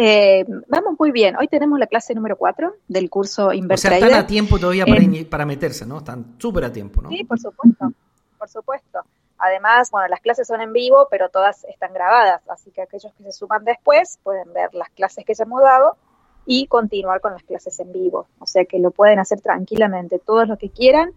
Eh, 0.02 0.46
vamos 0.70 0.96
muy 0.98 1.12
bien. 1.12 1.36
Hoy 1.36 1.50
tenemos 1.50 1.78
la 1.78 1.86
clase 1.86 2.16
número 2.16 2.38
4 2.38 2.74
del 2.88 3.10
curso 3.10 3.52
Invertrader. 3.52 3.98
O 3.98 4.00
sea, 4.00 4.08
están 4.08 4.24
a 4.24 4.28
tiempo 4.28 4.58
todavía 4.58 4.86
para, 4.86 5.02
eh, 5.02 5.28
para 5.30 5.46
meterse, 5.46 5.86
¿no? 5.86 5.98
Están 5.98 6.36
súper 6.38 6.64
a 6.64 6.72
tiempo, 6.72 7.02
¿no? 7.02 7.10
Sí, 7.10 7.26
por 7.26 7.38
supuesto. 7.38 7.92
Por 8.38 8.48
supuesto. 8.48 9.00
Además, 9.38 9.92
bueno, 9.92 10.08
las 10.08 10.22
clases 10.22 10.48
son 10.48 10.62
en 10.62 10.72
vivo, 10.72 11.10
pero 11.12 11.28
todas 11.28 11.66
están 11.66 11.92
grabadas, 11.94 12.42
así 12.48 12.72
que 12.72 12.82
aquellos 12.82 13.14
que 13.14 13.24
se 13.24 13.34
suman 13.34 13.66
después 13.66 14.20
pueden 14.24 14.54
ver 14.54 14.74
las 14.74 14.90
clases 14.92 15.26
que 15.26 15.34
ya 15.34 15.44
hemos 15.44 15.62
dado 15.62 15.98
y 16.46 16.68
continuar 16.68 17.20
con 17.20 17.34
las 17.34 17.44
clases 17.44 17.78
en 17.82 17.92
vivo. 17.92 18.28
O 18.40 18.48
sea 18.48 18.64
que 18.64 18.80
lo 18.80 18.92
pueden 18.92 19.20
hacer 19.20 19.42
tranquilamente, 19.42 20.18
todos 20.18 20.48
los 20.48 20.58
que 20.58 20.70
quieran 20.70 21.12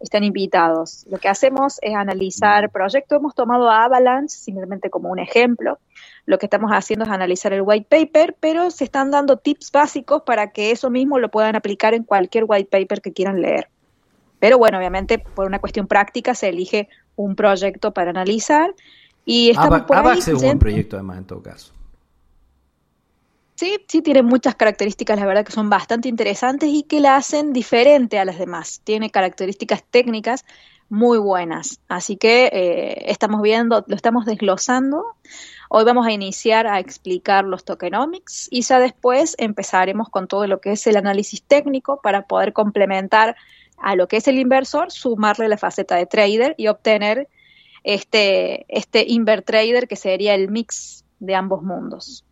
están 0.00 0.24
invitados. 0.24 1.04
Lo 1.10 1.18
que 1.18 1.28
hacemos 1.28 1.78
es 1.82 1.94
analizar 1.94 2.70
proyectos. 2.70 3.18
Hemos 3.18 3.34
tomado 3.34 3.70
a 3.70 3.84
Avalanche 3.84 4.36
simplemente 4.36 4.90
como 4.90 5.10
un 5.10 5.18
ejemplo. 5.18 5.78
Lo 6.26 6.38
que 6.38 6.46
estamos 6.46 6.70
haciendo 6.72 7.04
es 7.04 7.10
analizar 7.10 7.52
el 7.52 7.62
white 7.62 7.86
paper, 7.88 8.36
pero 8.38 8.70
se 8.70 8.84
están 8.84 9.10
dando 9.10 9.38
tips 9.38 9.72
básicos 9.72 10.22
para 10.22 10.50
que 10.50 10.70
eso 10.70 10.90
mismo 10.90 11.18
lo 11.18 11.30
puedan 11.30 11.56
aplicar 11.56 11.94
en 11.94 12.04
cualquier 12.04 12.44
white 12.46 12.68
paper 12.70 13.00
que 13.00 13.12
quieran 13.12 13.40
leer. 13.40 13.68
Pero 14.38 14.58
bueno, 14.58 14.78
obviamente 14.78 15.18
por 15.18 15.46
una 15.46 15.58
cuestión 15.58 15.86
práctica 15.86 16.34
se 16.34 16.48
elige 16.48 16.88
un 17.16 17.34
proyecto 17.34 17.92
para 17.92 18.10
analizar 18.10 18.74
y 19.24 19.50
estamos 19.50 19.82
por 19.82 19.96
ahí, 19.96 20.18
es 20.18 20.28
un 20.28 20.40
buen 20.40 20.58
proyecto 20.58 20.96
además 20.96 21.18
en 21.18 21.24
todo 21.24 21.42
caso. 21.42 21.72
Sí, 23.58 23.84
sí 23.88 24.02
tiene 24.02 24.22
muchas 24.22 24.54
características, 24.54 25.18
la 25.18 25.26
verdad 25.26 25.44
que 25.44 25.50
son 25.50 25.68
bastante 25.68 26.08
interesantes 26.08 26.68
y 26.72 26.84
que 26.84 27.00
la 27.00 27.16
hacen 27.16 27.52
diferente 27.52 28.20
a 28.20 28.24
las 28.24 28.38
demás. 28.38 28.80
Tiene 28.84 29.10
características 29.10 29.82
técnicas 29.82 30.44
muy 30.88 31.18
buenas. 31.18 31.80
Así 31.88 32.16
que 32.16 32.46
eh, 32.52 33.10
estamos 33.10 33.42
viendo, 33.42 33.84
lo 33.88 33.96
estamos 33.96 34.26
desglosando. 34.26 35.04
Hoy 35.70 35.82
vamos 35.82 36.06
a 36.06 36.12
iniciar 36.12 36.68
a 36.68 36.78
explicar 36.78 37.44
los 37.46 37.64
tokenomics 37.64 38.46
y 38.48 38.62
ya 38.62 38.78
después 38.78 39.34
empezaremos 39.40 40.08
con 40.08 40.28
todo 40.28 40.46
lo 40.46 40.60
que 40.60 40.70
es 40.70 40.86
el 40.86 40.96
análisis 40.96 41.42
técnico 41.42 42.00
para 42.00 42.28
poder 42.28 42.52
complementar 42.52 43.34
a 43.76 43.96
lo 43.96 44.06
que 44.06 44.18
es 44.18 44.28
el 44.28 44.38
inversor, 44.38 44.92
sumarle 44.92 45.48
la 45.48 45.58
faceta 45.58 45.96
de 45.96 46.06
trader 46.06 46.54
y 46.58 46.68
obtener 46.68 47.26
este, 47.82 48.66
este 48.68 49.04
invertrader 49.08 49.88
que 49.88 49.96
sería 49.96 50.36
el 50.36 50.48
mix 50.48 51.04
de 51.18 51.34
ambos 51.34 51.64
mundos. 51.64 52.24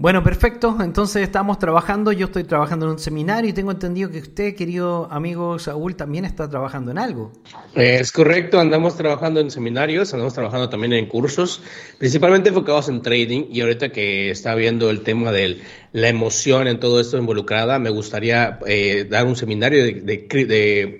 Bueno, 0.00 0.24
perfecto. 0.24 0.78
Entonces 0.80 1.22
estamos 1.22 1.58
trabajando. 1.58 2.10
Yo 2.10 2.24
estoy 2.24 2.44
trabajando 2.44 2.86
en 2.86 2.92
un 2.92 2.98
seminario 2.98 3.50
y 3.50 3.52
tengo 3.52 3.70
entendido 3.70 4.10
que 4.10 4.20
usted, 4.20 4.54
querido 4.54 5.06
amigo 5.10 5.58
Saúl, 5.58 5.94
también 5.94 6.24
está 6.24 6.48
trabajando 6.48 6.90
en 6.90 6.96
algo. 6.96 7.32
Es 7.74 8.10
correcto. 8.10 8.58
Andamos 8.58 8.96
trabajando 8.96 9.40
en 9.40 9.50
seminarios, 9.50 10.14
andamos 10.14 10.32
trabajando 10.32 10.70
también 10.70 10.94
en 10.94 11.04
cursos, 11.04 11.62
principalmente 11.98 12.48
enfocados 12.48 12.88
en 12.88 13.02
trading. 13.02 13.48
Y 13.50 13.60
ahorita 13.60 13.92
que 13.92 14.30
está 14.30 14.54
viendo 14.54 14.88
el 14.88 15.02
tema 15.02 15.32
de 15.32 15.60
la 15.92 16.08
emoción 16.08 16.66
en 16.66 16.80
todo 16.80 16.98
esto 16.98 17.18
involucrada, 17.18 17.78
me 17.78 17.90
gustaría 17.90 18.58
eh, 18.66 19.06
dar 19.06 19.26
un 19.26 19.36
seminario 19.36 19.84
de, 19.84 19.92
de, 20.00 20.46
de 20.46 20.98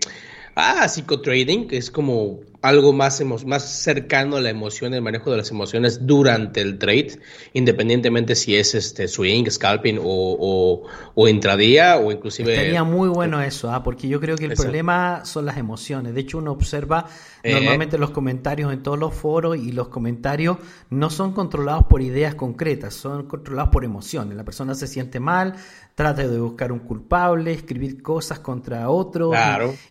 ah, 0.57 0.87
psicotrading, 0.87 1.69
que 1.69 1.79
es 1.79 1.91
como 1.91 2.41
algo 2.63 2.93
más, 2.93 3.23
más 3.47 3.63
cercano 3.65 4.37
a 4.37 4.41
la 4.41 4.51
emoción, 4.51 4.93
el 4.93 5.01
manejo 5.01 5.31
de 5.31 5.39
las 5.39 5.51
emociones 5.51 6.07
durante 6.07 6.61
el 6.61 6.79
trade, 6.79 7.19
independientemente 7.55 8.35
si 8.35 8.57
es 8.57 8.75
este 8.75 9.09
swing, 9.09 9.47
scalping 9.49 9.99
o, 10.03 10.83
o, 11.15 11.29
intradía 11.29 11.97
o 11.97 12.13
inclusive... 12.13 12.55
Sería 12.55 12.85
muy 12.85 13.09
bueno 13.09 13.41
eso, 13.41 13.73
¿ah? 13.73 13.83
porque 13.83 14.09
yo 14.09 14.21
creo 14.21 14.37
que 14.37 14.45
el 14.45 14.55
problema 14.55 15.25
son 15.25 15.47
las 15.47 15.57
emociones. 15.57 16.15
De 16.15 16.21
hecho, 16.21 16.39
uno 16.39 16.53
observa 16.53 17.07
eh. 17.43 17.55
normalmente 17.55 17.97
los 17.97 18.11
comentarios 18.11 18.73
en 18.73 18.83
todos 18.83 18.99
los 18.99 19.15
foros 19.15 19.57
y 19.57 19.73
los 19.73 19.89
comentarios 19.89 20.59
no 20.91 21.09
son 21.09 21.33
controlados 21.33 21.85
por 21.87 22.03
ideas 22.03 22.35
concretas, 22.35 22.95
son 22.95 23.27
controlados 23.27 23.71
por 23.71 23.85
emociones. 23.85 24.37
La 24.37 24.45
persona 24.45 24.75
se 24.75 24.87
siente 24.87 25.19
mal, 25.19 25.55
trata 26.01 26.27
de 26.27 26.41
buscar 26.41 26.73
un 26.73 26.79
culpable, 26.79 27.53
escribir 27.53 28.03
cosas 28.03 28.39
contra 28.39 28.89
otro 28.89 29.33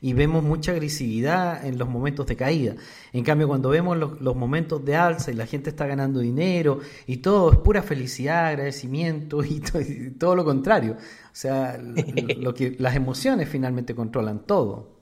y, 0.02 0.14
vemos 0.14 0.44
mucha 0.44 0.72
agresividad 0.72 1.64
en 1.64 1.78
los 1.78 1.88
momentos 1.88 2.26
de 2.26 2.36
caída. 2.36 2.74
En 3.14 3.24
cambio, 3.24 3.48
cuando 3.48 3.70
vemos 3.70 3.96
los, 3.96 4.36
momentos 4.36 4.84
de 4.84 4.96
alza 4.96 5.30
y 5.30 5.36
la 5.36 5.46
gente 5.46 5.70
está 5.70 5.86
ganando 5.86 6.20
dinero 6.20 6.80
y 7.06 7.18
todo 7.18 7.52
es 7.52 7.60
pura 7.60 7.84
felicidad, 7.84 8.48
agradecimiento 8.48 9.44
y, 9.46 9.60
todo 10.18 10.36
lo 10.36 10.44
contrario. 10.44 10.94
O 10.94 11.30
sea, 11.32 11.80
lo 12.38 12.56
que 12.56 12.76
las 12.80 12.96
emociones 12.96 13.48
finalmente 13.48 13.94
controlan 13.94 14.48
todo. 14.48 14.99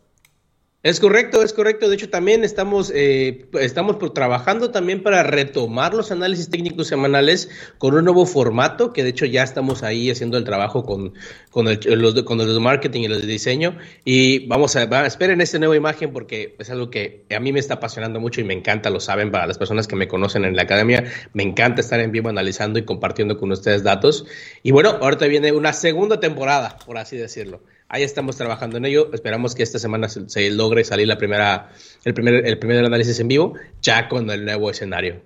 Es 0.88 1.01
correcto, 1.01 1.43
es 1.43 1.51
correcto. 1.51 1.89
De 1.89 1.95
hecho, 1.95 2.09
también 2.09 2.45
estamos, 2.45 2.93
eh, 2.95 3.45
estamos 3.59 3.97
trabajando 4.13 4.71
también 4.71 5.03
para 5.03 5.21
retomar 5.21 5.93
los 5.93 6.13
análisis 6.13 6.49
técnicos 6.49 6.88
semanales 6.88 7.49
con 7.77 7.93
un 7.93 8.05
nuevo 8.05 8.25
formato, 8.25 8.93
que 8.93 9.03
de 9.03 9.09
hecho 9.09 9.25
ya 9.25 9.43
estamos 9.43 9.83
ahí 9.83 10.09
haciendo 10.09 10.38
el 10.38 10.45
trabajo 10.45 10.85
con, 10.85 11.13
con, 11.51 11.67
el, 11.67 11.79
los, 11.99 12.15
de, 12.15 12.23
con 12.23 12.38
los 12.38 12.53
de 12.53 12.57
marketing 12.61 13.01
y 13.01 13.09
los 13.09 13.19
de 13.19 13.27
diseño. 13.27 13.77
Y 14.05 14.47
vamos 14.47 14.77
a, 14.77 14.85
va, 14.85 15.05
esperen 15.05 15.41
esta 15.41 15.59
nueva 15.59 15.75
imagen 15.75 16.13
porque 16.13 16.55
es 16.57 16.69
algo 16.69 16.89
que 16.89 17.25
a 17.35 17.39
mí 17.41 17.51
me 17.51 17.59
está 17.59 17.73
apasionando 17.73 18.21
mucho 18.21 18.39
y 18.39 18.45
me 18.45 18.53
encanta, 18.53 18.89
lo 18.89 19.01
saben, 19.01 19.29
para 19.29 19.45
las 19.45 19.57
personas 19.57 19.89
que 19.89 19.97
me 19.97 20.07
conocen 20.07 20.45
en 20.45 20.55
la 20.55 20.61
academia, 20.61 21.03
me 21.33 21.43
encanta 21.43 21.81
estar 21.81 21.99
en 21.99 22.13
vivo 22.13 22.29
analizando 22.29 22.79
y 22.79 22.85
compartiendo 22.85 23.38
con 23.38 23.51
ustedes 23.51 23.83
datos. 23.83 24.25
Y 24.63 24.71
bueno, 24.71 24.91
ahorita 25.01 25.27
viene 25.27 25.51
una 25.51 25.73
segunda 25.73 26.21
temporada, 26.21 26.77
por 26.85 26.97
así 26.97 27.17
decirlo. 27.17 27.59
Ahí 27.89 28.03
estamos 28.03 28.35
trabajando 28.35 28.77
en 28.77 28.85
ello. 28.85 29.09
Esperamos 29.13 29.55
que 29.55 29.63
esta 29.63 29.79
semana 29.79 30.09
se, 30.09 30.51
logre 30.51 30.83
salir 30.83 31.07
la 31.07 31.17
primera, 31.17 31.69
el, 32.03 32.13
primer, 32.13 32.45
el 32.45 32.59
primer 32.59 32.83
análisis 32.83 33.19
en 33.19 33.29
vivo, 33.29 33.53
ya 33.81 34.09
con 34.09 34.29
el 34.29 34.43
nuevo 34.43 34.69
escenario. 34.69 35.21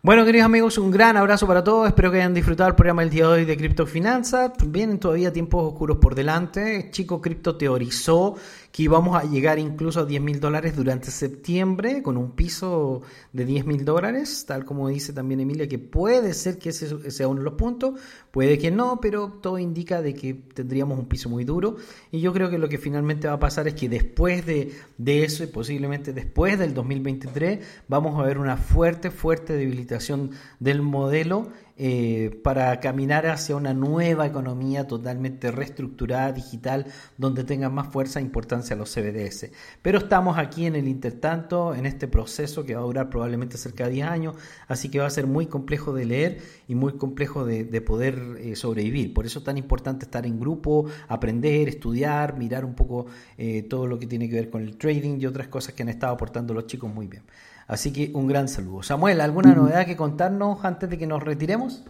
Bueno, 0.00 0.24
queridos 0.26 0.44
amigos, 0.44 0.76
un 0.76 0.90
gran 0.90 1.16
abrazo 1.16 1.46
para 1.46 1.64
todos. 1.64 1.88
Espero 1.88 2.10
que 2.10 2.18
hayan 2.18 2.34
disfrutado 2.34 2.68
el 2.68 2.74
programa 2.74 3.02
del 3.02 3.10
día 3.10 3.26
de 3.26 3.32
hoy 3.32 3.44
de 3.46 3.56
Criptofinanza. 3.56 4.52
Vienen 4.66 4.98
todavía 4.98 5.32
tiempos 5.32 5.72
oscuros 5.72 5.96
por 5.96 6.14
delante. 6.14 6.88
Chico 6.90 7.20
Cripto 7.22 7.56
teorizó 7.56 8.36
que 8.74 8.82
íbamos 8.82 9.14
a 9.16 9.22
llegar 9.22 9.60
incluso 9.60 10.00
a 10.00 10.04
10 10.04 10.20
mil 10.20 10.40
dólares 10.40 10.74
durante 10.74 11.12
septiembre 11.12 12.02
con 12.02 12.16
un 12.16 12.32
piso 12.32 13.02
de 13.32 13.44
10 13.44 13.66
mil 13.66 13.84
dólares, 13.84 14.46
tal 14.48 14.64
como 14.64 14.88
dice 14.88 15.12
también 15.12 15.38
Emilia, 15.38 15.68
que 15.68 15.78
puede 15.78 16.34
ser 16.34 16.58
que 16.58 16.70
ese 16.70 17.12
sea 17.12 17.28
uno 17.28 17.38
de 17.38 17.44
los 17.44 17.54
puntos, 17.54 18.00
puede 18.32 18.58
que 18.58 18.72
no, 18.72 18.98
pero 19.00 19.38
todo 19.40 19.60
indica 19.60 20.02
de 20.02 20.12
que 20.14 20.34
tendríamos 20.34 20.98
un 20.98 21.06
piso 21.06 21.28
muy 21.28 21.44
duro. 21.44 21.76
Y 22.10 22.20
yo 22.20 22.32
creo 22.32 22.50
que 22.50 22.58
lo 22.58 22.68
que 22.68 22.78
finalmente 22.78 23.28
va 23.28 23.34
a 23.34 23.38
pasar 23.38 23.68
es 23.68 23.74
que 23.74 23.88
después 23.88 24.44
de, 24.44 24.72
de 24.98 25.22
eso 25.22 25.44
y 25.44 25.46
posiblemente 25.46 26.12
después 26.12 26.58
del 26.58 26.74
2023 26.74 27.64
vamos 27.86 28.18
a 28.18 28.26
ver 28.26 28.38
una 28.38 28.56
fuerte, 28.56 29.12
fuerte 29.12 29.52
debilitación 29.52 30.32
del 30.58 30.82
modelo 30.82 31.46
eh, 31.76 32.40
para 32.44 32.78
caminar 32.78 33.26
hacia 33.26 33.56
una 33.56 33.74
nueva 33.74 34.26
economía 34.26 34.86
totalmente 34.86 35.50
reestructurada, 35.50 36.30
digital, 36.30 36.86
donde 37.18 37.42
tengan 37.42 37.74
más 37.74 37.88
fuerza 37.88 38.20
e 38.20 38.22
importancia 38.22 38.76
los 38.76 38.94
CBDS. 38.94 39.50
Pero 39.82 39.98
estamos 39.98 40.38
aquí 40.38 40.66
en 40.66 40.76
el 40.76 40.86
intertanto, 40.86 41.74
en 41.74 41.86
este 41.86 42.06
proceso 42.06 42.64
que 42.64 42.76
va 42.76 42.80
a 42.80 42.84
durar 42.84 43.10
probablemente 43.10 43.58
cerca 43.58 43.86
de 43.86 43.94
10 43.94 44.06
años, 44.06 44.36
así 44.68 44.88
que 44.88 45.00
va 45.00 45.06
a 45.06 45.10
ser 45.10 45.26
muy 45.26 45.46
complejo 45.46 45.92
de 45.92 46.04
leer 46.04 46.38
y 46.68 46.76
muy 46.76 46.92
complejo 46.92 47.44
de, 47.44 47.64
poder 47.80 48.38
eh, 48.38 48.54
sobrevivir. 48.54 49.12
Por 49.12 49.26
eso 49.26 49.40
es 49.40 49.44
tan 49.44 49.58
importante 49.58 50.04
estar 50.04 50.26
en 50.26 50.38
grupo, 50.38 50.86
aprender, 51.08 51.68
estudiar, 51.68 52.38
mirar 52.38 52.64
un 52.64 52.74
poco 52.74 53.06
eh, 53.36 53.62
todo 53.64 53.88
lo 53.88 53.98
que 53.98 54.06
tiene 54.06 54.28
que 54.28 54.36
ver 54.36 54.48
con 54.48 54.62
el 54.62 54.76
trading 54.76 55.18
y 55.20 55.26
otras 55.26 55.48
cosas 55.48 55.74
que 55.74 55.82
han 55.82 55.88
estado 55.88 56.14
aportando 56.14 56.54
los 56.54 56.68
chicos 56.68 56.92
muy 56.92 57.08
bien. 57.08 57.24
Así 57.66 57.92
que 57.92 58.10
un 58.14 58.26
gran 58.26 58.48
saludo. 58.48 58.82
Samuel, 58.82 59.20
¿alguna 59.20 59.54
novedad 59.54 59.86
que 59.86 59.96
contarnos 59.96 60.64
antes 60.64 60.90
de 60.90 60.98
que 60.98 61.06
nos 61.06 61.22
retiremos? 61.22 61.82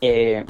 Eh, 0.00 0.44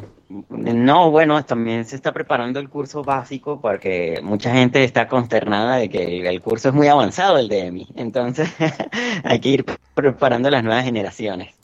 no, 0.48 1.10
bueno, 1.10 1.44
también 1.44 1.84
se 1.84 1.94
está 1.94 2.12
preparando 2.12 2.58
el 2.58 2.68
curso 2.68 3.04
básico 3.04 3.60
porque 3.60 4.20
mucha 4.22 4.52
gente 4.52 4.82
está 4.82 5.06
consternada 5.06 5.76
de 5.76 5.88
que 5.88 6.26
el 6.26 6.40
curso 6.40 6.70
es 6.70 6.74
muy 6.74 6.88
avanzado, 6.88 7.38
el 7.38 7.48
de 7.48 7.66
EMI. 7.66 7.88
Entonces 7.96 8.48
hay 9.24 9.38
que 9.40 9.48
ir 9.50 9.64
preparando 9.94 10.50
las 10.50 10.64
nuevas 10.64 10.84
generaciones. 10.84 11.54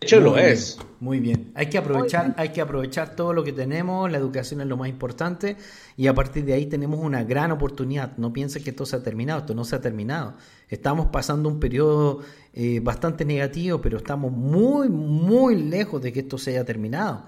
De 0.00 0.06
hecho, 0.06 0.20
lo 0.20 0.36
es. 0.36 0.78
Muy 1.00 1.20
bien. 1.20 1.52
Hay 1.54 1.66
que 1.66 1.78
aprovechar, 1.78 2.34
hay 2.36 2.50
que 2.50 2.60
aprovechar 2.60 3.16
todo 3.16 3.32
lo 3.32 3.42
que 3.42 3.52
tenemos. 3.52 4.10
La 4.10 4.18
educación 4.18 4.60
es 4.60 4.66
lo 4.66 4.76
más 4.76 4.88
importante 4.88 5.56
y 5.96 6.06
a 6.06 6.14
partir 6.14 6.44
de 6.44 6.52
ahí 6.52 6.66
tenemos 6.66 7.00
una 7.00 7.24
gran 7.24 7.50
oportunidad. 7.50 8.16
No 8.18 8.32
piensen 8.32 8.62
que 8.62 8.70
esto 8.70 8.84
se 8.84 8.96
ha 8.96 9.02
terminado. 9.02 9.40
Esto 9.40 9.54
no 9.54 9.64
se 9.64 9.76
ha 9.76 9.80
terminado. 9.80 10.34
Estamos 10.68 11.06
pasando 11.06 11.48
un 11.48 11.58
periodo 11.58 12.20
eh, 12.52 12.80
bastante 12.80 13.24
negativo, 13.24 13.80
pero 13.80 13.96
estamos 13.98 14.32
muy, 14.32 14.88
muy 14.88 15.62
lejos 15.62 16.02
de 16.02 16.12
que 16.12 16.20
esto 16.20 16.36
se 16.36 16.50
haya 16.50 16.64
terminado 16.64 17.24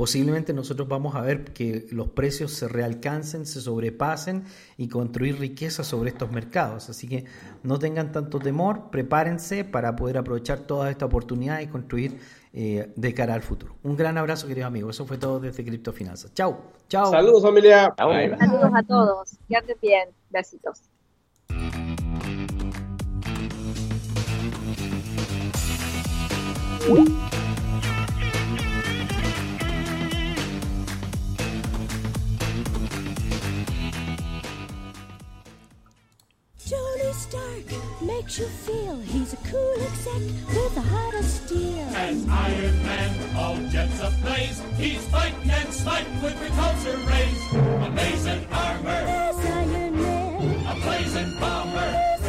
posiblemente 0.00 0.54
nosotros 0.54 0.88
vamos 0.88 1.14
a 1.14 1.20
ver 1.20 1.52
que 1.52 1.86
los 1.90 2.08
precios 2.08 2.52
se 2.52 2.68
realcancen, 2.68 3.44
se 3.44 3.60
sobrepasen 3.60 4.44
y 4.78 4.88
construir 4.88 5.38
riqueza 5.38 5.84
sobre 5.84 6.08
estos 6.08 6.32
mercados. 6.32 6.88
Así 6.88 7.06
que 7.06 7.26
no 7.62 7.78
tengan 7.78 8.10
tanto 8.10 8.38
temor, 8.38 8.88
prepárense 8.90 9.62
para 9.62 9.96
poder 9.96 10.16
aprovechar 10.16 10.60
toda 10.60 10.90
esta 10.90 11.04
oportunidad 11.04 11.60
y 11.60 11.66
construir 11.66 12.18
eh, 12.54 12.90
de 12.96 13.12
cara 13.12 13.34
al 13.34 13.42
futuro. 13.42 13.76
Un 13.82 13.94
gran 13.94 14.16
abrazo, 14.16 14.48
queridos 14.48 14.68
amigos. 14.68 14.96
Eso 14.96 15.04
fue 15.04 15.18
todo 15.18 15.38
desde 15.38 15.62
Criptofinanzas. 15.66 16.32
Chau, 16.32 16.56
chau. 16.88 17.10
Saludos, 17.10 17.42
familia. 17.42 17.94
Saludos 17.98 18.70
a 18.74 18.82
todos. 18.82 19.36
Que 19.48 19.76
bien. 19.82 20.08
Besitos. 20.30 20.80
Stark 37.12 38.00
makes 38.00 38.38
you 38.38 38.46
feel 38.46 38.96
he's 39.00 39.32
a 39.32 39.36
cool 39.38 39.74
exec 39.82 40.22
with 40.48 40.76
a 40.76 40.80
heart 40.80 41.14
of 41.14 41.24
steel. 41.24 41.78
As 41.94 42.26
Iron 42.28 42.82
Man, 42.84 43.36
all 43.36 43.56
jets 43.68 44.00
ablaze, 44.00 44.62
he's 44.76 45.04
fight 45.08 45.34
and 45.42 45.74
smite 45.74 46.06
with 46.22 46.34
repulsor 46.36 47.04
rays. 47.10 47.86
Amazing 47.86 48.46
armor, 48.52 48.88
Iron 48.88 50.00
Man, 50.00 50.66
a 50.66 50.74
blazing 50.80 51.38
bomber. 51.40 52.19